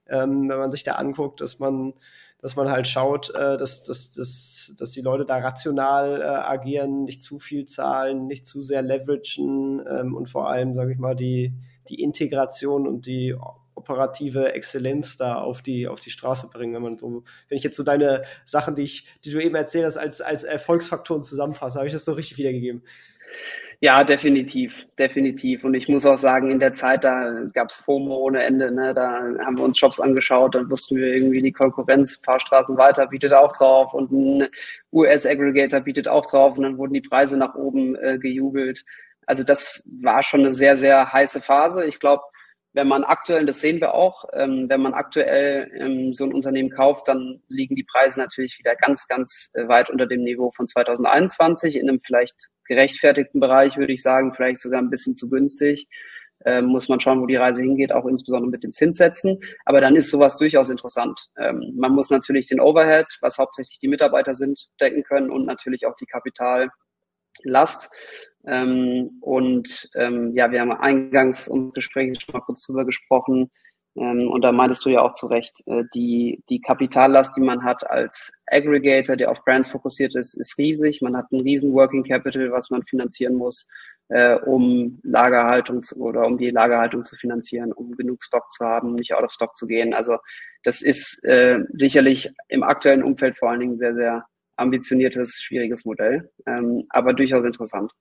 ähm, 0.08 0.48
wenn 0.48 0.58
man 0.58 0.72
sich 0.72 0.82
da 0.82 0.92
anguckt, 0.92 1.40
dass 1.40 1.58
man, 1.58 1.94
dass 2.40 2.56
man 2.56 2.70
halt 2.70 2.86
schaut, 2.86 3.34
äh, 3.34 3.56
dass, 3.56 3.84
dass, 3.84 4.12
dass, 4.12 4.74
dass 4.78 4.90
die 4.92 5.02
Leute 5.02 5.24
da 5.24 5.36
rational 5.38 6.20
äh, 6.20 6.24
agieren, 6.24 7.04
nicht 7.04 7.22
zu 7.22 7.38
viel 7.38 7.66
zahlen, 7.66 8.26
nicht 8.26 8.46
zu 8.46 8.62
sehr 8.62 8.82
leveragen 8.82 9.84
ähm, 9.88 10.14
und 10.14 10.28
vor 10.28 10.48
allem, 10.48 10.74
sage 10.74 10.92
ich 10.92 10.98
mal, 10.98 11.14
die, 11.16 11.52
die 11.88 12.02
Integration 12.02 12.88
und 12.88 13.06
die 13.06 13.34
operative 13.74 14.52
Exzellenz 14.54 15.16
da 15.16 15.36
auf 15.36 15.62
die, 15.62 15.88
auf 15.88 16.00
die 16.00 16.10
Straße 16.10 16.48
bringen, 16.48 16.74
wenn 16.74 16.82
man 16.82 16.98
so, 16.98 17.24
wenn 17.48 17.58
ich 17.58 17.64
jetzt 17.64 17.76
so 17.76 17.82
deine 17.82 18.22
Sachen, 18.44 18.74
die 18.74 18.82
ich, 18.82 19.06
die 19.24 19.30
du 19.30 19.40
eben 19.40 19.54
erzählt 19.54 19.84
hast, 19.84 19.96
als, 19.96 20.20
als 20.20 20.44
Erfolgsfaktoren 20.44 21.22
zusammenfasse, 21.22 21.78
habe 21.78 21.86
ich 21.86 21.92
das 21.92 22.04
so 22.04 22.12
richtig 22.12 22.38
wiedergegeben. 22.38 22.82
Ja, 23.80 24.04
definitiv, 24.04 24.86
definitiv. 24.98 25.64
Und 25.64 25.74
ich 25.74 25.88
muss 25.88 26.06
auch 26.06 26.16
sagen, 26.16 26.50
in 26.50 26.58
der 26.58 26.72
Zeit, 26.72 27.04
da 27.04 27.42
gab 27.52 27.70
es 27.70 27.76
FOMO 27.76 28.16
ohne 28.16 28.42
Ende. 28.42 28.70
Ne? 28.70 28.94
Da 28.94 29.20
haben 29.44 29.58
wir 29.58 29.64
uns 29.64 29.78
Shops 29.78 30.00
angeschaut, 30.00 30.54
dann 30.54 30.70
wussten 30.70 30.96
wir 30.96 31.08
irgendwie, 31.14 31.42
die 31.42 31.52
Konkurrenz 31.52 32.18
ein 32.18 32.22
paar 32.22 32.40
Straßen 32.40 32.78
weiter 32.78 33.06
bietet 33.08 33.34
auch 33.34 33.52
drauf 33.52 33.92
und 33.92 34.10
ein 34.12 34.48
US-Aggregator 34.92 35.80
bietet 35.80 36.08
auch 36.08 36.24
drauf 36.24 36.56
und 36.56 36.62
dann 36.62 36.78
wurden 36.78 36.94
die 36.94 37.02
Preise 37.02 37.36
nach 37.36 37.54
oben 37.56 37.96
äh, 37.96 38.18
gejubelt. 38.18 38.84
Also 39.26 39.44
das 39.44 39.90
war 40.02 40.22
schon 40.22 40.40
eine 40.40 40.52
sehr, 40.52 40.76
sehr 40.76 41.12
heiße 41.12 41.40
Phase. 41.40 41.84
Ich 41.84 42.00
glaube, 42.00 42.22
wenn 42.74 42.88
man 42.88 43.04
aktuell, 43.04 43.46
das 43.46 43.60
sehen 43.60 43.80
wir 43.80 43.94
auch, 43.94 44.24
ähm, 44.32 44.68
wenn 44.68 44.82
man 44.82 44.94
aktuell 44.94 45.70
ähm, 45.78 46.12
so 46.12 46.24
ein 46.24 46.34
Unternehmen 46.34 46.70
kauft, 46.70 47.06
dann 47.06 47.40
liegen 47.48 47.76
die 47.76 47.84
Preise 47.84 48.18
natürlich 48.18 48.58
wieder 48.58 48.74
ganz, 48.74 49.06
ganz 49.06 49.52
äh, 49.54 49.68
weit 49.68 49.90
unter 49.90 50.06
dem 50.06 50.24
Niveau 50.24 50.50
von 50.50 50.66
2021 50.66 51.76
in 51.76 51.88
einem 51.88 52.00
vielleicht 52.00 52.50
gerechtfertigten 52.66 53.40
Bereich, 53.40 53.76
würde 53.76 53.92
ich 53.92 54.02
sagen, 54.02 54.32
vielleicht 54.32 54.60
sogar 54.60 54.82
ein 54.82 54.90
bisschen 54.90 55.14
zu 55.14 55.30
günstig. 55.30 55.88
Ähm, 56.44 56.66
muss 56.66 56.88
man 56.88 56.98
schauen, 56.98 57.22
wo 57.22 57.26
die 57.26 57.36
Reise 57.36 57.62
hingeht, 57.62 57.92
auch 57.92 58.06
insbesondere 58.06 58.50
mit 58.50 58.64
den 58.64 58.72
Zinssätzen. 58.72 59.38
Aber 59.64 59.80
dann 59.80 59.94
ist 59.94 60.10
sowas 60.10 60.36
durchaus 60.36 60.68
interessant. 60.68 61.28
Ähm, 61.38 61.74
man 61.76 61.92
muss 61.92 62.10
natürlich 62.10 62.48
den 62.48 62.60
Overhead, 62.60 63.06
was 63.20 63.38
hauptsächlich 63.38 63.78
die 63.78 63.88
Mitarbeiter 63.88 64.34
sind, 64.34 64.68
decken 64.80 65.04
können 65.04 65.30
und 65.30 65.46
natürlich 65.46 65.86
auch 65.86 65.94
die 65.94 66.06
Kapitallast. 66.06 67.90
Ähm, 68.46 69.18
und 69.20 69.88
ähm, 69.94 70.32
ja, 70.34 70.50
wir 70.50 70.60
haben 70.60 70.72
eingangs 70.72 71.48
unseres 71.48 71.74
Gesprächs 71.74 72.22
schon 72.22 72.32
mal 72.32 72.40
kurz 72.40 72.66
drüber 72.66 72.84
gesprochen. 72.84 73.50
Ähm, 73.96 74.28
und 74.30 74.42
da 74.42 74.52
meintest 74.52 74.84
du 74.84 74.90
ja 74.90 75.02
auch 75.02 75.12
zu 75.12 75.26
Recht, 75.26 75.62
äh, 75.66 75.84
die, 75.94 76.42
die 76.48 76.60
Kapitallast, 76.60 77.36
die 77.36 77.40
man 77.42 77.64
hat 77.64 77.88
als 77.88 78.32
Aggregator, 78.46 79.16
der 79.16 79.30
auf 79.30 79.44
Brands 79.44 79.70
fokussiert 79.70 80.14
ist, 80.14 80.34
ist 80.34 80.58
riesig. 80.58 81.00
Man 81.00 81.16
hat 81.16 81.26
einen 81.32 81.42
riesen 81.42 81.72
Working 81.72 82.04
Capital, 82.04 82.50
was 82.50 82.70
man 82.70 82.82
finanzieren 82.82 83.36
muss, 83.36 83.68
äh, 84.08 84.34
um 84.34 85.00
Lagerhaltung 85.02 85.82
zu, 85.82 85.96
oder 86.00 86.26
um 86.26 86.38
die 86.38 86.50
Lagerhaltung 86.50 87.04
zu 87.04 87.16
finanzieren, 87.16 87.72
um 87.72 87.92
genug 87.92 88.24
Stock 88.24 88.50
zu 88.52 88.64
haben, 88.64 88.94
nicht 88.94 89.14
out 89.14 89.24
of 89.24 89.32
Stock 89.32 89.54
zu 89.56 89.66
gehen. 89.66 89.94
Also 89.94 90.18
das 90.64 90.82
ist 90.82 91.24
äh, 91.24 91.60
sicherlich 91.72 92.32
im 92.48 92.62
aktuellen 92.62 93.02
Umfeld 93.02 93.38
vor 93.38 93.50
allen 93.50 93.60
Dingen 93.60 93.76
sehr, 93.76 93.94
sehr 93.94 94.26
ambitioniertes, 94.56 95.40
schwieriges 95.42 95.84
Modell, 95.84 96.30
ähm, 96.46 96.84
aber 96.90 97.12
durchaus 97.12 97.44
interessant. 97.44 97.92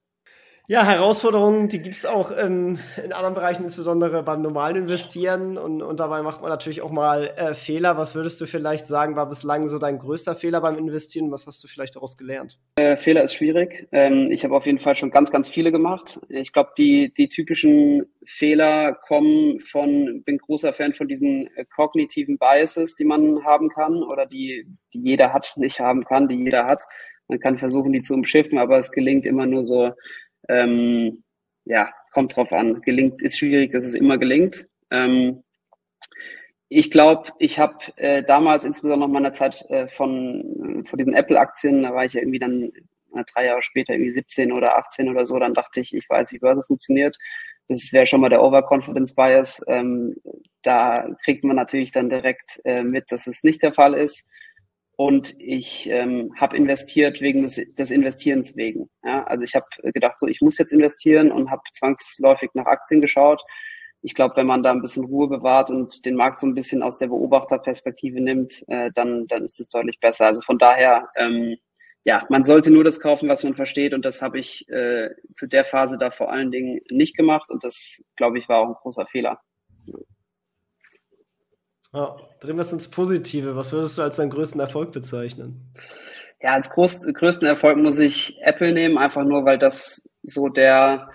Ja, 0.69 0.85
Herausforderungen, 0.85 1.67
die 1.67 1.81
gibt 1.81 1.95
es 1.95 2.05
auch 2.05 2.31
ähm, 2.31 2.79
in 3.03 3.11
anderen 3.11 3.33
Bereichen, 3.33 3.63
insbesondere 3.63 4.23
beim 4.23 4.41
normalen 4.41 4.77
Investieren. 4.77 5.57
Und, 5.57 5.81
und 5.81 5.99
dabei 5.99 6.21
macht 6.21 6.41
man 6.41 6.49
natürlich 6.49 6.81
auch 6.81 6.89
mal 6.89 7.33
äh, 7.35 7.53
Fehler. 7.53 7.97
Was 7.97 8.15
würdest 8.15 8.39
du 8.39 8.45
vielleicht 8.45 8.87
sagen, 8.87 9.17
war 9.17 9.27
bislang 9.27 9.67
so 9.67 9.77
dein 9.77 9.99
größter 9.99 10.35
Fehler 10.35 10.61
beim 10.61 10.77
Investieren? 10.77 11.31
Was 11.31 11.45
hast 11.47 11.61
du 11.65 11.67
vielleicht 11.67 11.97
daraus 11.97 12.17
gelernt? 12.17 12.59
Äh, 12.77 12.95
Fehler 12.95 13.23
ist 13.23 13.33
schwierig. 13.33 13.89
Ähm, 13.91 14.29
ich 14.31 14.45
habe 14.45 14.55
auf 14.55 14.65
jeden 14.65 14.79
Fall 14.79 14.95
schon 14.95 15.11
ganz, 15.11 15.31
ganz 15.31 15.49
viele 15.49 15.73
gemacht. 15.73 16.21
Ich 16.29 16.53
glaube, 16.53 16.69
die, 16.77 17.13
die 17.13 17.27
typischen 17.27 18.05
Fehler 18.25 18.93
kommen 18.93 19.59
von, 19.59 20.23
bin 20.23 20.37
großer 20.37 20.71
Fan 20.71 20.93
von 20.93 21.09
diesen 21.09 21.49
äh, 21.57 21.65
kognitiven 21.65 22.37
Biases, 22.37 22.95
die 22.95 23.03
man 23.03 23.43
haben 23.43 23.67
kann 23.67 24.01
oder 24.01 24.25
die, 24.25 24.65
die 24.93 25.01
jeder 25.01 25.33
hat, 25.33 25.55
nicht 25.57 25.81
haben 25.81 26.05
kann, 26.05 26.29
die 26.29 26.35
jeder 26.35 26.65
hat. 26.65 26.83
Man 27.27 27.39
kann 27.39 27.57
versuchen, 27.57 27.91
die 27.93 28.01
zu 28.01 28.13
umschiffen, 28.13 28.57
aber 28.57 28.77
es 28.77 28.91
gelingt 28.91 29.25
immer 29.25 29.45
nur 29.45 29.63
so 29.63 29.91
ähm, 30.49 31.23
ja, 31.65 31.91
kommt 32.11 32.35
drauf 32.35 32.51
an. 32.51 32.81
Gelingt 32.81 33.21
ist 33.21 33.37
schwierig, 33.39 33.71
dass 33.71 33.83
es 33.83 33.93
immer 33.93 34.17
gelingt. 34.17 34.67
Ähm, 34.91 35.43
ich 36.69 36.89
glaube, 36.89 37.31
ich 37.39 37.59
habe 37.59 37.77
äh, 37.97 38.23
damals, 38.23 38.65
insbesondere 38.65 39.07
noch 39.07 39.13
meiner 39.13 39.33
Zeit 39.33 39.63
äh, 39.69 39.87
von, 39.87 40.83
äh, 40.83 40.89
von 40.89 40.97
diesen 40.97 41.13
Apple-Aktien, 41.13 41.83
da 41.83 41.93
war 41.93 42.05
ich 42.05 42.13
ja 42.13 42.21
irgendwie 42.21 42.39
dann 42.39 42.63
äh, 42.63 43.23
drei 43.33 43.45
Jahre 43.45 43.61
später, 43.61 43.93
irgendwie 43.93 44.11
17 44.11 44.51
oder 44.51 44.77
18 44.77 45.09
oder 45.09 45.25
so, 45.25 45.37
dann 45.37 45.53
dachte 45.53 45.81
ich, 45.81 45.93
ich 45.95 46.09
weiß, 46.09 46.31
wie 46.31 46.39
Börse 46.39 46.63
funktioniert. 46.65 47.17
Das 47.67 47.93
wäre 47.93 48.07
schon 48.07 48.21
mal 48.21 48.29
der 48.29 48.43
Overconfidence 48.43 49.13
Bias. 49.13 49.63
Ähm, 49.67 50.15
da 50.63 51.07
kriegt 51.23 51.43
man 51.43 51.55
natürlich 51.55 51.91
dann 51.91 52.09
direkt 52.09 52.59
äh, 52.65 52.83
mit, 52.83 53.11
dass 53.11 53.27
es 53.27 53.43
nicht 53.43 53.61
der 53.61 53.73
Fall 53.73 53.93
ist 53.93 54.29
und 55.03 55.35
ich 55.37 55.89
ähm, 55.89 56.33
habe 56.37 56.55
investiert 56.55 57.19
wegen 57.19 57.41
des, 57.41 57.73
des 57.73 57.91
Investierens 57.91 58.55
wegen. 58.55 58.89
Ja? 59.03 59.25
Also 59.25 59.43
ich 59.43 59.53
habe 59.53 59.65
gedacht, 59.91 60.17
so 60.17 60.27
ich 60.27 60.39
muss 60.39 60.57
jetzt 60.57 60.71
investieren 60.71 61.29
und 61.29 61.51
habe 61.51 61.61
zwangsläufig 61.73 62.51
nach 62.53 62.67
Aktien 62.67 63.01
geschaut. 63.01 63.43
Ich 64.01 64.13
glaube, 64.13 64.37
wenn 64.37 64.47
man 64.47 64.63
da 64.63 64.71
ein 64.71 64.79
bisschen 64.79 65.03
Ruhe 65.03 65.27
bewahrt 65.27 65.71
und 65.71 66.05
den 66.05 66.15
Markt 66.15 66.39
so 66.39 66.47
ein 66.47 66.53
bisschen 66.53 66.81
aus 66.81 66.99
der 66.99 67.07
Beobachterperspektive 67.07 68.21
nimmt, 68.21 68.63
äh, 68.69 68.91
dann, 68.95 69.27
dann 69.27 69.43
ist 69.43 69.59
es 69.59 69.67
deutlich 69.67 69.99
besser. 69.99 70.27
Also 70.27 70.41
von 70.41 70.57
daher, 70.57 71.09
ähm, 71.17 71.57
ja, 72.05 72.25
man 72.29 72.45
sollte 72.45 72.71
nur 72.71 72.85
das 72.85 73.01
kaufen, 73.01 73.27
was 73.27 73.43
man 73.43 73.55
versteht. 73.55 73.93
Und 73.93 74.05
das 74.05 74.21
habe 74.21 74.39
ich 74.39 74.69
äh, 74.69 75.09
zu 75.33 75.47
der 75.47 75.65
Phase 75.65 75.97
da 75.97 76.11
vor 76.11 76.31
allen 76.31 76.49
Dingen 76.49 76.79
nicht 76.89 77.17
gemacht. 77.17 77.51
Und 77.51 77.65
das, 77.65 78.05
glaube 78.15 78.39
ich, 78.39 78.47
war 78.47 78.59
auch 78.59 78.69
ein 78.69 78.81
großer 78.81 79.05
Fehler. 79.05 79.41
Ja, 81.93 82.17
drehen 82.39 82.55
wir 82.55 82.61
es 82.61 82.73
ins 82.73 82.89
Positive. 82.89 83.55
Was 83.55 83.71
würdest 83.71 83.97
du 83.97 84.01
als 84.01 84.15
deinen 84.15 84.31
größten 84.31 84.59
Erfolg 84.59 84.91
bezeichnen? 84.91 85.73
Ja, 86.41 86.53
als 86.53 86.69
groß, 86.69 87.05
größten 87.13 87.47
Erfolg 87.47 87.77
muss 87.77 87.99
ich 87.99 88.37
Apple 88.41 88.73
nehmen, 88.73 88.97
einfach 88.97 89.23
nur, 89.23 89.45
weil 89.45 89.57
das 89.57 90.09
so 90.23 90.49
der 90.49 91.09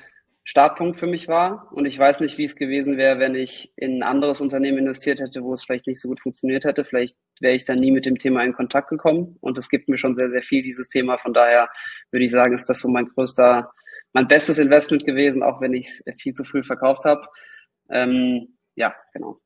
Startpunkt 0.45 0.99
für 0.99 1.07
mich 1.07 1.29
war. 1.29 1.68
Und 1.72 1.85
ich 1.85 1.99
weiß 1.99 2.20
nicht, 2.20 2.39
wie 2.39 2.45
es 2.45 2.57
gewesen 2.57 2.97
wäre, 2.97 3.18
wenn 3.18 3.35
ich 3.35 3.72
in 3.76 3.99
ein 3.99 4.03
anderes 4.03 4.41
Unternehmen 4.41 4.79
investiert 4.79 5.20
hätte, 5.20 5.43
wo 5.43 5.53
es 5.53 5.64
vielleicht 5.64 5.87
nicht 5.87 6.01
so 6.01 6.09
gut 6.09 6.20
funktioniert 6.20 6.64
hätte. 6.64 6.85
Vielleicht 6.85 7.16
wäre 7.41 7.55
ich 7.55 7.66
dann 7.66 7.81
nie 7.81 7.91
mit 7.91 8.07
dem 8.07 8.16
Thema 8.16 8.43
in 8.45 8.55
Kontakt 8.55 8.89
gekommen. 8.89 9.37
Und 9.41 9.59
es 9.59 9.68
gibt 9.68 9.89
mir 9.89 9.99
schon 9.99 10.14
sehr, 10.14 10.31
sehr 10.31 10.43
viel, 10.43 10.62
dieses 10.62 10.89
Thema. 10.89 11.18
Von 11.18 11.35
daher 11.35 11.68
würde 12.12 12.24
ich 12.24 12.31
sagen, 12.31 12.55
ist 12.55 12.70
das 12.70 12.81
so 12.81 12.89
mein 12.89 13.09
größter, 13.09 13.70
mein 14.12 14.29
bestes 14.29 14.59
Investment 14.59 15.05
gewesen, 15.05 15.43
auch 15.43 15.61
wenn 15.61 15.74
ich 15.74 15.87
es 15.87 16.05
viel 16.18 16.33
zu 16.33 16.45
früh 16.45 16.62
verkauft 16.62 17.05
habe. 17.05 17.26
Ähm, 17.91 18.57
ja, 18.76 18.95
genau. 19.12 19.41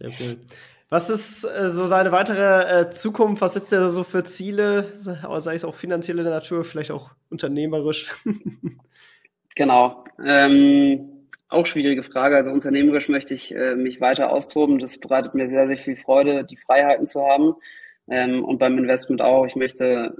Sehr 0.00 0.10
cool. 0.20 0.38
Was 0.88 1.08
ist 1.08 1.44
äh, 1.44 1.68
so 1.68 1.88
deine 1.88 2.10
weitere 2.10 2.80
äh, 2.80 2.90
Zukunft? 2.90 3.42
Was 3.42 3.54
setzt 3.54 3.72
ihr 3.72 3.88
so 3.90 4.02
für 4.02 4.24
Ziele, 4.24 4.86
sei 4.94 5.54
es 5.54 5.64
auch 5.64 5.74
finanzielle 5.74 6.24
Natur, 6.24 6.64
vielleicht 6.64 6.90
auch 6.90 7.12
unternehmerisch? 7.28 8.08
genau. 9.54 10.04
Ähm, 10.24 11.28
auch 11.48 11.66
schwierige 11.66 12.02
Frage. 12.02 12.36
Also 12.36 12.50
unternehmerisch 12.50 13.08
möchte 13.08 13.34
ich 13.34 13.54
äh, 13.54 13.76
mich 13.76 14.00
weiter 14.00 14.32
austoben. 14.32 14.80
Das 14.80 14.98
bereitet 14.98 15.34
mir 15.34 15.48
sehr, 15.48 15.68
sehr 15.68 15.78
viel 15.78 15.96
Freude, 15.96 16.44
die 16.44 16.56
Freiheiten 16.56 17.06
zu 17.06 17.22
haben. 17.24 17.54
Ähm, 18.08 18.44
und 18.44 18.58
beim 18.58 18.76
Investment 18.76 19.22
auch. 19.22 19.46
Ich 19.46 19.54
möchte 19.54 20.16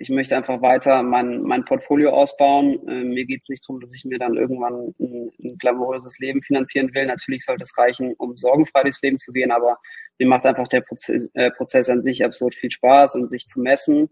ich 0.00 0.10
möchte 0.10 0.36
einfach 0.36 0.62
weiter 0.62 1.02
mein, 1.02 1.42
mein 1.42 1.64
Portfolio 1.64 2.10
ausbauen. 2.10 2.78
Äh, 2.88 3.04
mir 3.04 3.24
geht 3.24 3.42
es 3.42 3.48
nicht 3.48 3.64
darum, 3.68 3.80
dass 3.80 3.94
ich 3.94 4.04
mir 4.04 4.18
dann 4.18 4.36
irgendwann 4.36 4.94
ein, 5.00 5.30
ein 5.42 5.58
glamouröses 5.58 6.18
Leben 6.18 6.40
finanzieren 6.42 6.92
will. 6.94 7.06
Natürlich 7.06 7.44
sollte 7.44 7.64
es 7.64 7.76
reichen, 7.76 8.14
um 8.18 8.36
sorgenfrei 8.36 8.82
durchs 8.82 9.02
Leben 9.02 9.18
zu 9.18 9.32
gehen, 9.32 9.50
aber 9.50 9.78
mir 10.18 10.28
macht 10.28 10.46
einfach 10.46 10.68
der 10.68 10.82
Prozess, 10.82 11.30
äh, 11.34 11.50
Prozess 11.50 11.88
an 11.88 12.02
sich 12.02 12.24
absurd 12.24 12.54
viel 12.54 12.70
Spaß 12.70 13.16
und 13.16 13.28
sich 13.28 13.46
zu 13.46 13.60
messen. 13.60 14.08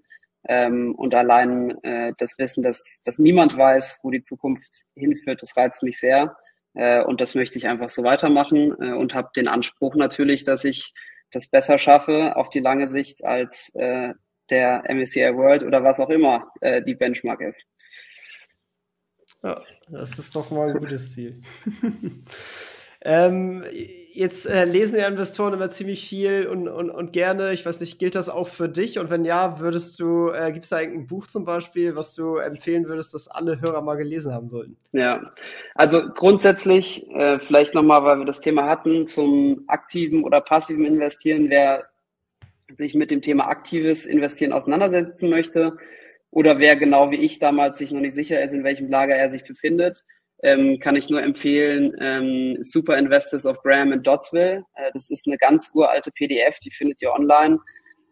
Ähm, 0.49 0.95
und 0.95 1.14
allein 1.14 1.82
äh, 1.82 2.12
das 2.18 2.39
Wissen, 2.39 2.62
dass, 2.62 3.03
dass 3.05 3.18
niemand 3.18 3.57
weiß, 3.57 4.01
wo 4.03 4.11
die 4.11 4.20
Zukunft 4.20 4.84
hinführt, 4.95 5.43
das 5.43 5.57
reizt 5.57 5.82
mich 5.82 5.99
sehr. 5.99 6.37
Äh, 6.74 7.03
und 7.03 7.20
das 7.20 7.34
möchte 7.34 7.59
ich 7.59 7.68
einfach 7.68 7.89
so 7.89 8.03
weitermachen 8.03 8.74
äh, 8.80 8.93
und 8.93 9.14
habe 9.14 9.30
den 9.34 9.49
Anspruch 9.49 9.95
natürlich, 9.95 10.45
dass 10.45 10.64
ich 10.64 10.93
das 11.32 11.49
besser 11.49 11.78
schaffe 11.78 12.37
auf 12.37 12.51
die 12.51 12.61
lange 12.61 12.87
Sicht 12.87 13.24
als 13.24 13.74
äh, 13.74 14.14
der 14.51 14.84
MSCI 14.88 15.34
World 15.36 15.62
oder 15.62 15.82
was 15.82 16.01
auch 16.01 16.11
immer 16.11 16.53
äh, 16.61 16.82
die 16.82 16.94
Benchmark 16.94 17.40
ist. 17.40 17.64
Ja, 19.42 19.62
das 19.88 20.18
ist 20.18 20.34
doch 20.34 20.51
mal 20.51 20.70
ein 20.70 20.78
gutes 20.78 21.12
Ziel. 21.12 21.40
ähm, 23.03 23.64
jetzt 24.16 24.47
äh, 24.47 24.64
lesen 24.64 24.99
ja 24.99 25.07
Investoren 25.07 25.55
immer 25.55 25.70
ziemlich 25.70 26.09
viel 26.09 26.47
und, 26.47 26.68
und, 26.68 26.90
und 26.90 27.12
gerne. 27.12 27.53
Ich 27.53 27.64
weiß 27.64 27.80
nicht, 27.80 27.99
gilt 27.99 28.14
das 28.14 28.28
auch 28.28 28.49
für 28.49 28.68
dich? 28.68 28.99
Und 28.99 29.11
wenn 29.11 29.24
ja, 29.24 29.61
würdest 29.61 30.01
du, 30.01 30.30
äh, 30.30 30.51
gibt 30.53 30.64
es 30.64 30.70
da 30.70 30.78
ein 30.78 31.07
Buch 31.07 31.26
zum 31.26 31.44
Beispiel, 31.44 31.94
was 31.94 32.14
du 32.14 32.36
empfehlen 32.36 32.86
würdest, 32.88 33.14
dass 33.14 33.28
alle 33.28 33.61
Hörer 33.61 33.82
mal 33.82 33.97
gelesen 33.97 34.32
haben 34.32 34.49
sollten? 34.49 34.76
Ja, 34.92 35.32
also 35.74 36.09
grundsätzlich, 36.09 37.09
äh, 37.11 37.38
vielleicht 37.38 37.74
nochmal, 37.74 38.03
weil 38.05 38.18
wir 38.18 38.24
das 38.26 38.40
Thema 38.40 38.66
hatten, 38.66 39.07
zum 39.07 39.64
aktiven 39.68 40.24
oder 40.24 40.40
passiven 40.40 40.86
Investieren, 40.86 41.51
wer 41.51 41.88
sich 42.74 42.94
mit 42.94 43.10
dem 43.10 43.22
Thema 43.22 43.48
aktives 43.48 44.06
Investieren 44.06 44.52
auseinandersetzen 44.52 45.30
möchte 45.30 45.76
oder 46.30 46.58
wer 46.58 46.76
genau 46.76 47.10
wie 47.10 47.16
ich 47.16 47.38
damals 47.38 47.78
sich 47.78 47.92
noch 47.92 48.00
nicht 48.00 48.14
sicher 48.14 48.42
ist, 48.42 48.52
in 48.52 48.64
welchem 48.64 48.88
Lager 48.88 49.14
er 49.14 49.30
sich 49.30 49.44
befindet, 49.44 50.02
ähm, 50.42 50.78
kann 50.80 50.96
ich 50.96 51.08
nur 51.08 51.22
empfehlen, 51.22 51.94
ähm, 52.00 52.58
Super 52.60 52.98
Investors 52.98 53.46
of 53.46 53.62
Graham 53.62 53.92
and 53.92 54.06
Dotsville. 54.06 54.64
Äh, 54.74 54.90
das 54.92 55.08
ist 55.08 55.26
eine 55.26 55.38
ganz 55.38 55.70
uralte 55.74 56.10
PDF, 56.12 56.58
die 56.58 56.70
findet 56.70 57.00
ihr 57.00 57.12
online 57.12 57.58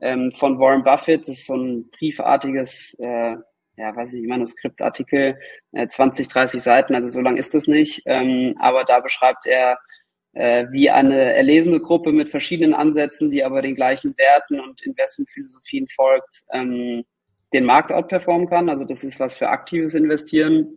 ähm, 0.01 0.33
von 0.35 0.59
Warren 0.59 0.85
Buffett. 0.85 1.23
Das 1.23 1.29
ist 1.29 1.47
so 1.47 1.57
ein 1.57 1.91
briefartiges, 1.91 2.97
äh, 2.99 3.37
ja, 3.77 3.97
weiß 3.97 4.15
ich 4.15 4.21
nicht, 4.21 4.31
Manuskriptartikel, 4.31 5.39
äh, 5.73 5.87
20, 5.87 6.29
30 6.29 6.63
Seiten, 6.63 6.95
also 6.95 7.09
so 7.09 7.21
lang 7.21 7.37
ist 7.37 7.53
das 7.53 7.67
nicht. 7.67 8.03
Ähm, 8.07 8.55
aber 8.59 8.85
da 8.85 9.01
beschreibt 9.01 9.47
er, 9.47 9.79
äh, 10.35 10.67
wie 10.71 10.91
eine 10.91 11.35
erlesene 11.35 11.81
Gruppe 11.81 12.13
mit 12.13 12.29
verschiedenen 12.29 12.75
Ansätzen, 12.75 13.31
die 13.31 13.45
aber 13.45 13.63
den 13.63 13.75
gleichen 13.75 14.17
Werten 14.19 14.61
und 14.61 14.83
Investmentphilosophien 14.83 15.89
folgt, 15.89 16.43
ähm, 16.53 17.05
den 17.53 17.65
Markt 17.65 17.93
outperformen 17.93 18.49
kann. 18.49 18.69
Also 18.69 18.85
das 18.85 19.05
ist 19.05 19.21
was 19.21 19.37
für 19.37 19.49
aktives 19.49 19.95
Investieren. 19.95 20.77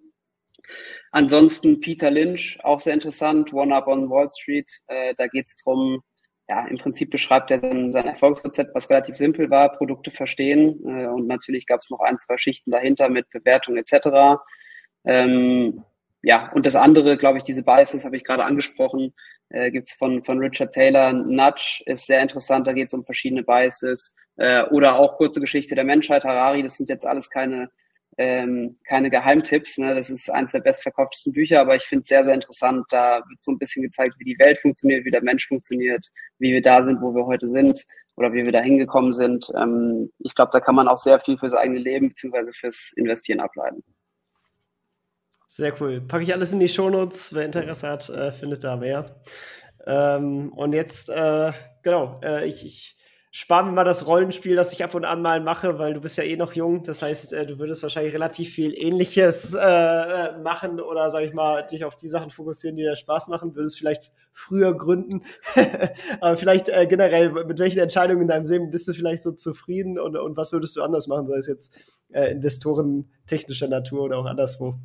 Ansonsten 1.12 1.80
Peter 1.82 2.12
Lynch, 2.12 2.60
auch 2.64 2.80
sehr 2.80 2.94
interessant, 2.94 3.54
One 3.54 3.76
Up 3.76 3.88
on 3.88 4.10
Wall 4.10 4.30
Street. 4.30 4.70
Äh, 4.88 5.16
da 5.18 5.28
geht 5.28 5.48
es 5.48 5.56
darum, 5.58 6.04
ja, 6.50 6.66
im 6.68 6.78
Prinzip 6.78 7.10
beschreibt 7.10 7.52
er 7.52 7.58
sein, 7.58 7.92
sein 7.92 8.06
Erfolgsrezept, 8.06 8.74
was 8.74 8.90
relativ 8.90 9.16
simpel 9.16 9.50
war, 9.50 9.72
Produkte 9.72 10.12
verstehen. 10.12 10.80
Äh, 10.88 11.08
und 11.08 11.28
natürlich 11.28 11.66
gab 11.66 11.82
es 11.82 11.90
noch 11.90 12.00
ein, 12.00 12.20
zwei 12.20 12.38
Schichten 12.38 12.72
dahinter 12.72 13.10
mit 13.10 13.30
Bewertung 13.32 13.76
etc. 13.78 14.40
Ähm, 15.06 15.84
ja, 16.22 16.52
und 16.54 16.66
das 16.66 16.76
andere, 16.76 17.18
glaube 17.18 17.38
ich, 17.38 17.44
diese 17.44 17.64
Biases 17.64 18.06
habe 18.06 18.18
ich 18.18 18.24
gerade 18.24 18.44
angesprochen, 18.44 19.14
äh, 19.50 19.72
gibt 19.72 19.88
es 19.88 19.94
von, 19.94 20.24
von 20.24 20.40
Richard 20.40 20.74
Taylor. 20.74 21.14
Nudge 21.14 21.84
ist 21.86 22.08
sehr 22.08 22.22
interessant, 22.22 22.68
da 22.68 22.74
geht 22.74 22.88
es 22.88 22.94
um 22.94 23.04
verschiedene 23.04 23.44
Biases. 23.44 24.16
Äh, 24.38 24.64
oder 24.66 25.00
auch 25.00 25.18
kurze 25.18 25.40
Geschichte 25.40 25.76
der 25.76 25.84
Menschheit, 25.84 26.24
Harari, 26.24 26.64
das 26.64 26.78
sind 26.78 26.90
jetzt 26.90 27.06
alles 27.06 27.30
keine 27.30 27.70
ähm, 28.18 28.78
keine 28.88 29.10
Geheimtipps. 29.10 29.78
Ne? 29.78 29.96
Das 29.96 30.10
ist 30.10 30.30
eines 30.30 30.52
der 30.52 30.62
bestverkauftesten 30.62 31.34
Bücher, 31.34 31.62
aber 31.62 31.76
ich 31.76 31.84
finde 31.84 32.02
es 32.02 32.08
sehr, 32.08 32.24
sehr 32.24 32.34
interessant. 32.34 32.86
Da 32.90 33.22
wird 33.28 33.40
so 33.40 33.52
ein 33.52 33.60
bisschen 33.60 33.84
gezeigt, 33.84 34.16
wie 34.18 34.26
die 34.26 34.40
Welt 34.40 34.58
funktioniert, 34.58 35.06
wie 35.06 35.12
der 35.12 35.24
Mensch 35.24 35.48
funktioniert, 35.48 36.08
wie 36.40 36.54
wir 36.54 36.62
da 36.62 36.82
sind, 36.82 37.02
wo 37.02 37.14
wir 37.14 37.26
heute 37.26 37.48
sind 37.48 37.86
oder 38.16 38.34
wie 38.34 38.44
wir 38.44 38.52
da 38.52 38.62
hingekommen 38.62 39.14
sind. 39.14 39.52
Ähm, 39.56 40.12
ich 40.20 40.34
glaube, 40.34 40.50
da 40.52 40.60
kann 40.60 40.76
man 40.76 40.88
auch 40.88 40.98
sehr 40.98 41.20
viel 41.20 41.38
fürs 41.38 41.54
eigene 41.54 41.80
Leben 41.80 42.10
bzw. 42.10 42.52
fürs 42.54 42.94
Investieren 42.96 43.40
ableiten. 43.40 43.84
Sehr 45.50 45.74
cool. 45.82 46.02
Packe 46.02 46.24
ich 46.24 46.34
alles 46.34 46.52
in 46.52 46.60
die 46.60 46.68
Shownotes. 46.68 47.34
Wer 47.34 47.46
Interesse 47.46 47.88
hat, 47.88 48.10
äh, 48.10 48.34
findet 48.34 48.66
da 48.66 48.76
mehr. 48.76 49.06
Ähm, 49.86 50.52
und 50.52 50.74
jetzt, 50.74 51.10
äh, 51.10 51.54
genau, 51.84 52.20
äh, 52.22 52.46
ich, 52.46 52.66
ich 52.66 52.98
spar 53.32 53.64
mir 53.64 53.72
mal 53.72 53.86
das 53.86 54.08
Rollenspiel, 54.08 54.58
das 54.58 54.74
ich 54.74 54.84
ab 54.84 54.94
und 54.94 55.06
an 55.06 55.22
mal 55.22 55.40
mache, 55.40 55.80
weil 55.80 55.94
du 55.94 56.02
bist 56.02 56.18
ja 56.18 56.26
eh 56.26 56.36
noch 56.36 56.52
jung. 56.52 56.84
Das 56.84 57.02
heißt, 57.02 57.32
äh, 57.32 57.46
du 57.46 57.60
würdest 57.60 57.82
wahrscheinlich 57.82 58.14
relativ 58.14 58.50
viel 58.54 58.74
Ähnliches 58.78 59.54
äh, 59.54 59.60
äh, 59.60 60.38
machen 60.40 60.82
oder, 60.82 61.10
sag 61.10 61.24
ich 61.24 61.34
mal, 61.34 61.66
dich 61.66 61.86
auf 61.86 61.96
die 61.96 62.10
Sachen 62.10 62.30
fokussieren, 62.30 62.76
die 62.76 62.84
dir 62.84 62.98
Spaß 62.98 63.30
machen. 63.30 63.56
Würdest 63.56 63.78
vielleicht 63.78 64.12
früher 64.34 64.78
gründen. 64.78 65.24
Aber 66.20 66.36
vielleicht 66.36 66.66
generell, 66.66 67.32
mit 67.32 67.58
welchen 67.60 67.80
Entscheidungen 67.80 68.24
in 68.24 68.28
deinem 68.28 68.46
Leben 68.46 68.70
bist 68.70 68.86
du 68.90 68.94
vielleicht 68.94 69.24
so 69.24 69.32
zufrieden 69.32 69.98
und, 69.98 70.18
und 70.18 70.36
was 70.36 70.52
würdest 70.52 70.76
du 70.76 70.84
anders 70.84 71.08
machen, 71.08 71.30
sei 71.30 71.38
es 71.38 71.48
jetzt 71.48 71.80
äh, 72.12 72.32
Investoren 72.32 73.10
technischer 73.28 73.70
Natur 73.70 74.02
oder 74.02 74.18
auch 74.18 74.26
anderswo? 74.26 74.76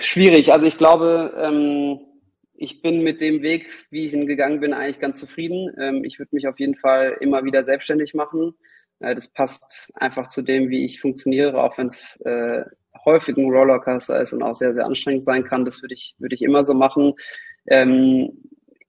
Schwierig. 0.00 0.52
Also 0.52 0.66
ich 0.66 0.78
glaube, 0.78 1.34
ähm 1.38 2.00
ich 2.58 2.82
bin 2.82 3.02
mit 3.02 3.20
dem 3.20 3.40
Weg, 3.42 3.66
wie 3.90 4.04
ich 4.04 4.12
ihn 4.12 4.26
gegangen 4.26 4.60
bin, 4.60 4.72
eigentlich 4.72 4.98
ganz 4.98 5.20
zufrieden. 5.20 5.72
Ähm, 5.78 6.02
ich 6.04 6.18
würde 6.18 6.34
mich 6.34 6.48
auf 6.48 6.58
jeden 6.58 6.74
Fall 6.74 7.16
immer 7.20 7.44
wieder 7.44 7.64
selbstständig 7.64 8.14
machen. 8.14 8.54
Äh, 8.98 9.14
das 9.14 9.28
passt 9.28 9.92
einfach 9.94 10.26
zu 10.26 10.42
dem, 10.42 10.68
wie 10.68 10.84
ich 10.84 11.00
funktioniere, 11.00 11.62
auch 11.62 11.78
wenn 11.78 11.86
es 11.86 12.20
äh, 12.22 12.64
häufig 13.04 13.36
ein 13.36 13.50
Rollercoaster 13.50 14.20
ist 14.20 14.32
und 14.32 14.42
auch 14.42 14.54
sehr, 14.54 14.74
sehr 14.74 14.86
anstrengend 14.86 15.24
sein 15.24 15.44
kann. 15.44 15.64
Das 15.64 15.82
würde 15.82 15.94
ich, 15.94 16.16
würde 16.18 16.34
ich 16.34 16.42
immer 16.42 16.64
so 16.64 16.74
machen. 16.74 17.14
Ähm, 17.68 18.42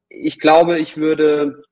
ich 0.10 0.39
glaube, 0.39 0.80
ich 0.80 0.97
würde 0.97 1.64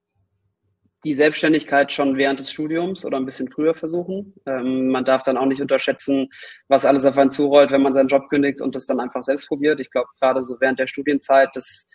die 1.03 1.13
Selbstständigkeit 1.13 1.91
schon 1.91 2.17
während 2.17 2.39
des 2.39 2.51
Studiums 2.51 3.05
oder 3.05 3.17
ein 3.17 3.25
bisschen 3.25 3.49
früher 3.49 3.73
versuchen. 3.73 4.33
Ähm, 4.45 4.89
man 4.89 5.05
darf 5.05 5.23
dann 5.23 5.37
auch 5.37 5.45
nicht 5.45 5.61
unterschätzen, 5.61 6.29
was 6.67 6.85
alles 6.85 7.05
auf 7.05 7.17
einen 7.17 7.31
zurollt, 7.31 7.71
wenn 7.71 7.83
man 7.83 7.93
seinen 7.93 8.07
Job 8.07 8.29
kündigt 8.29 8.61
und 8.61 8.75
das 8.75 8.87
dann 8.87 8.99
einfach 8.99 9.21
selbst 9.21 9.47
probiert. 9.47 9.79
Ich 9.79 9.91
glaube, 9.91 10.09
gerade 10.19 10.43
so 10.43 10.57
während 10.59 10.79
der 10.79 10.87
Studienzeit, 10.87 11.49
das 11.53 11.89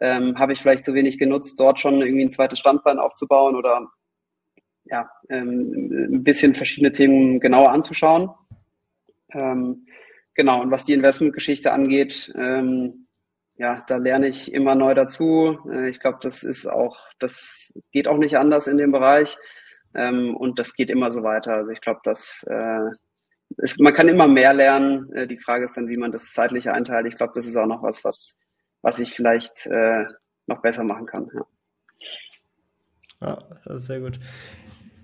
ähm, 0.00 0.38
habe 0.38 0.52
ich 0.52 0.60
vielleicht 0.60 0.84
zu 0.84 0.94
wenig 0.94 1.18
genutzt, 1.18 1.58
dort 1.58 1.80
schon 1.80 2.00
irgendwie 2.00 2.24
ein 2.24 2.32
zweites 2.32 2.58
Standbein 2.58 2.98
aufzubauen 2.98 3.54
oder 3.54 3.88
ja, 4.84 5.08
ähm, 5.28 5.90
ein 6.12 6.24
bisschen 6.24 6.54
verschiedene 6.54 6.92
Themen 6.92 7.40
genauer 7.40 7.70
anzuschauen. 7.70 8.30
Ähm, 9.32 9.86
genau, 10.34 10.62
und 10.62 10.70
was 10.70 10.84
die 10.84 10.94
Investmentgeschichte 10.94 11.72
angeht, 11.72 12.32
ähm, 12.36 13.07
ja, 13.58 13.84
da 13.88 13.96
lerne 13.96 14.28
ich 14.28 14.52
immer 14.54 14.76
neu 14.76 14.94
dazu. 14.94 15.58
Äh, 15.70 15.88
ich 15.90 15.98
glaube, 15.98 16.18
das 16.22 16.44
ist 16.44 16.66
auch, 16.66 16.98
das 17.18 17.76
geht 17.90 18.06
auch 18.06 18.16
nicht 18.16 18.38
anders 18.38 18.68
in 18.68 18.78
dem 18.78 18.92
Bereich. 18.92 19.36
Ähm, 19.94 20.36
und 20.36 20.58
das 20.60 20.74
geht 20.74 20.90
immer 20.90 21.10
so 21.10 21.24
weiter. 21.24 21.54
Also 21.54 21.70
ich 21.72 21.80
glaube, 21.80 22.00
dass 22.04 22.46
äh, 22.48 22.90
ist, 23.56 23.80
man 23.80 23.94
kann 23.94 24.08
immer 24.08 24.28
mehr 24.28 24.54
lernen. 24.54 25.12
Äh, 25.12 25.26
die 25.26 25.38
Frage 25.38 25.64
ist 25.64 25.76
dann, 25.76 25.88
wie 25.88 25.96
man 25.96 26.12
das 26.12 26.32
zeitlich 26.32 26.70
einteilt. 26.70 27.06
Ich 27.06 27.16
glaube, 27.16 27.32
das 27.34 27.46
ist 27.46 27.56
auch 27.56 27.66
noch 27.66 27.82
was, 27.82 28.04
was, 28.04 28.38
was 28.82 29.00
ich 29.00 29.14
vielleicht 29.14 29.68
noch 30.46 30.62
besser 30.62 30.84
machen 30.84 31.06
kann. 31.06 31.28
Ja, 31.34 33.28
ja 33.28 33.38
das 33.64 33.80
ist 33.80 33.86
sehr 33.86 34.00
gut. 34.00 34.20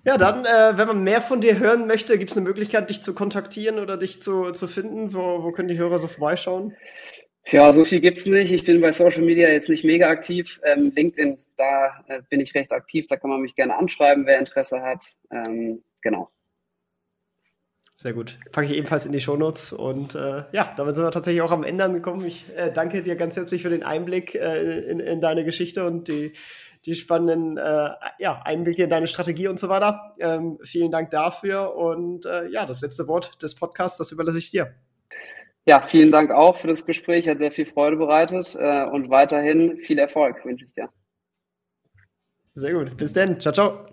Ja, 0.04 0.16
dann, 0.16 0.44
wenn 0.44 0.86
man 0.86 1.02
mehr 1.02 1.22
von 1.22 1.40
dir 1.40 1.58
hören 1.58 1.86
möchte, 1.86 2.18
gibt 2.18 2.30
es 2.30 2.36
eine 2.36 2.46
Möglichkeit, 2.46 2.90
dich 2.90 3.02
zu 3.02 3.14
kontaktieren 3.14 3.78
oder 3.78 3.96
dich 3.96 4.22
zu, 4.22 4.52
zu 4.52 4.68
finden? 4.68 5.12
Wo, 5.12 5.42
wo 5.42 5.50
können 5.50 5.68
die 5.68 5.78
Hörer 5.78 5.98
so 5.98 6.06
vorbeischauen? 6.06 6.76
Ja, 7.46 7.70
so 7.72 7.84
viel 7.84 8.00
gibt's 8.00 8.24
nicht. 8.24 8.52
Ich 8.52 8.64
bin 8.64 8.80
bei 8.80 8.92
Social 8.92 9.22
Media 9.22 9.48
jetzt 9.48 9.68
nicht 9.68 9.84
mega 9.84 10.08
aktiv. 10.08 10.60
Ähm, 10.64 10.92
LinkedIn, 10.94 11.38
da 11.56 12.02
äh, 12.08 12.22
bin 12.30 12.40
ich 12.40 12.54
recht 12.54 12.72
aktiv. 12.72 13.06
Da 13.06 13.16
kann 13.16 13.30
man 13.30 13.42
mich 13.42 13.54
gerne 13.54 13.76
anschreiben, 13.76 14.24
wer 14.26 14.38
Interesse 14.38 14.80
hat. 14.80 15.04
Ähm, 15.30 15.82
genau. 16.00 16.30
Sehr 17.94 18.12
gut. 18.14 18.38
Packe 18.50 18.66
ich 18.66 18.74
ebenfalls 18.74 19.06
in 19.06 19.12
die 19.12 19.20
Shownotes. 19.20 19.72
Und 19.72 20.14
äh, 20.14 20.44
ja, 20.52 20.72
damit 20.76 20.96
sind 20.96 21.04
wir 21.04 21.10
tatsächlich 21.10 21.42
auch 21.42 21.52
am 21.52 21.64
Ende 21.64 21.84
angekommen. 21.84 22.26
Ich 22.26 22.46
äh, 22.56 22.72
danke 22.72 23.02
dir 23.02 23.14
ganz 23.14 23.36
herzlich 23.36 23.62
für 23.62 23.70
den 23.70 23.82
Einblick 23.82 24.34
äh, 24.34 24.80
in, 24.80 24.98
in, 24.98 25.20
deine 25.20 25.44
Geschichte 25.44 25.86
und 25.86 26.08
die, 26.08 26.32
die 26.86 26.94
spannenden 26.94 27.58
äh, 27.58 27.90
ja, 28.18 28.42
Einblicke 28.42 28.84
in 28.84 28.90
deine 28.90 29.06
Strategie 29.06 29.48
und 29.48 29.60
so 29.60 29.68
weiter. 29.68 30.16
Ähm, 30.18 30.58
vielen 30.64 30.90
Dank 30.90 31.10
dafür. 31.10 31.76
Und 31.76 32.24
äh, 32.24 32.48
ja, 32.48 32.64
das 32.64 32.80
letzte 32.80 33.06
Wort 33.06 33.42
des 33.42 33.54
Podcasts, 33.54 33.98
das 33.98 34.12
überlasse 34.12 34.38
ich 34.38 34.50
dir. 34.50 34.74
Ja, 35.66 35.80
vielen 35.80 36.10
Dank 36.10 36.30
auch 36.30 36.58
für 36.58 36.66
das 36.66 36.84
Gespräch, 36.84 37.28
hat 37.28 37.38
sehr 37.38 37.50
viel 37.50 37.64
Freude 37.64 37.96
bereitet 37.96 38.54
äh, 38.58 38.84
und 38.84 39.08
weiterhin 39.08 39.78
viel 39.78 39.98
Erfolg 39.98 40.44
wünsche 40.44 40.66
ich 40.66 40.72
dir. 40.72 40.90
Sehr 42.54 42.74
gut. 42.74 42.96
Bis 42.96 43.12
dann. 43.12 43.40
Ciao, 43.40 43.52
ciao. 43.52 43.86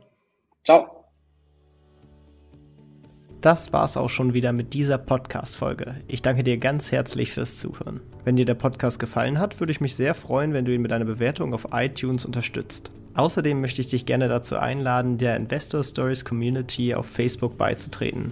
Ciao. 0.63 1.01
Das 3.39 3.73
war's 3.73 3.97
auch 3.97 4.09
schon 4.09 4.35
wieder 4.35 4.51
mit 4.51 4.75
dieser 4.75 4.99
Podcast-Folge. 4.99 5.95
Ich 6.07 6.21
danke 6.21 6.43
dir 6.43 6.59
ganz 6.59 6.91
herzlich 6.91 7.31
fürs 7.31 7.57
Zuhören. 7.57 7.99
Wenn 8.23 8.35
dir 8.35 8.45
der 8.45 8.53
Podcast 8.53 8.99
gefallen 8.99 9.39
hat, 9.39 9.59
würde 9.59 9.71
ich 9.71 9.81
mich 9.81 9.95
sehr 9.95 10.13
freuen, 10.13 10.53
wenn 10.53 10.65
du 10.65 10.71
ihn 10.71 10.81
mit 10.81 10.93
einer 10.93 11.05
Bewertung 11.05 11.55
auf 11.55 11.69
iTunes 11.71 12.23
unterstützt. 12.23 12.91
Außerdem 13.15 13.59
möchte 13.59 13.81
ich 13.81 13.89
dich 13.89 14.05
gerne 14.05 14.27
dazu 14.27 14.57
einladen, 14.57 15.17
der 15.17 15.37
Investor 15.37 15.83
Stories 15.83 16.23
Community 16.23 16.93
auf 16.93 17.07
Facebook 17.07 17.57
beizutreten. 17.57 18.31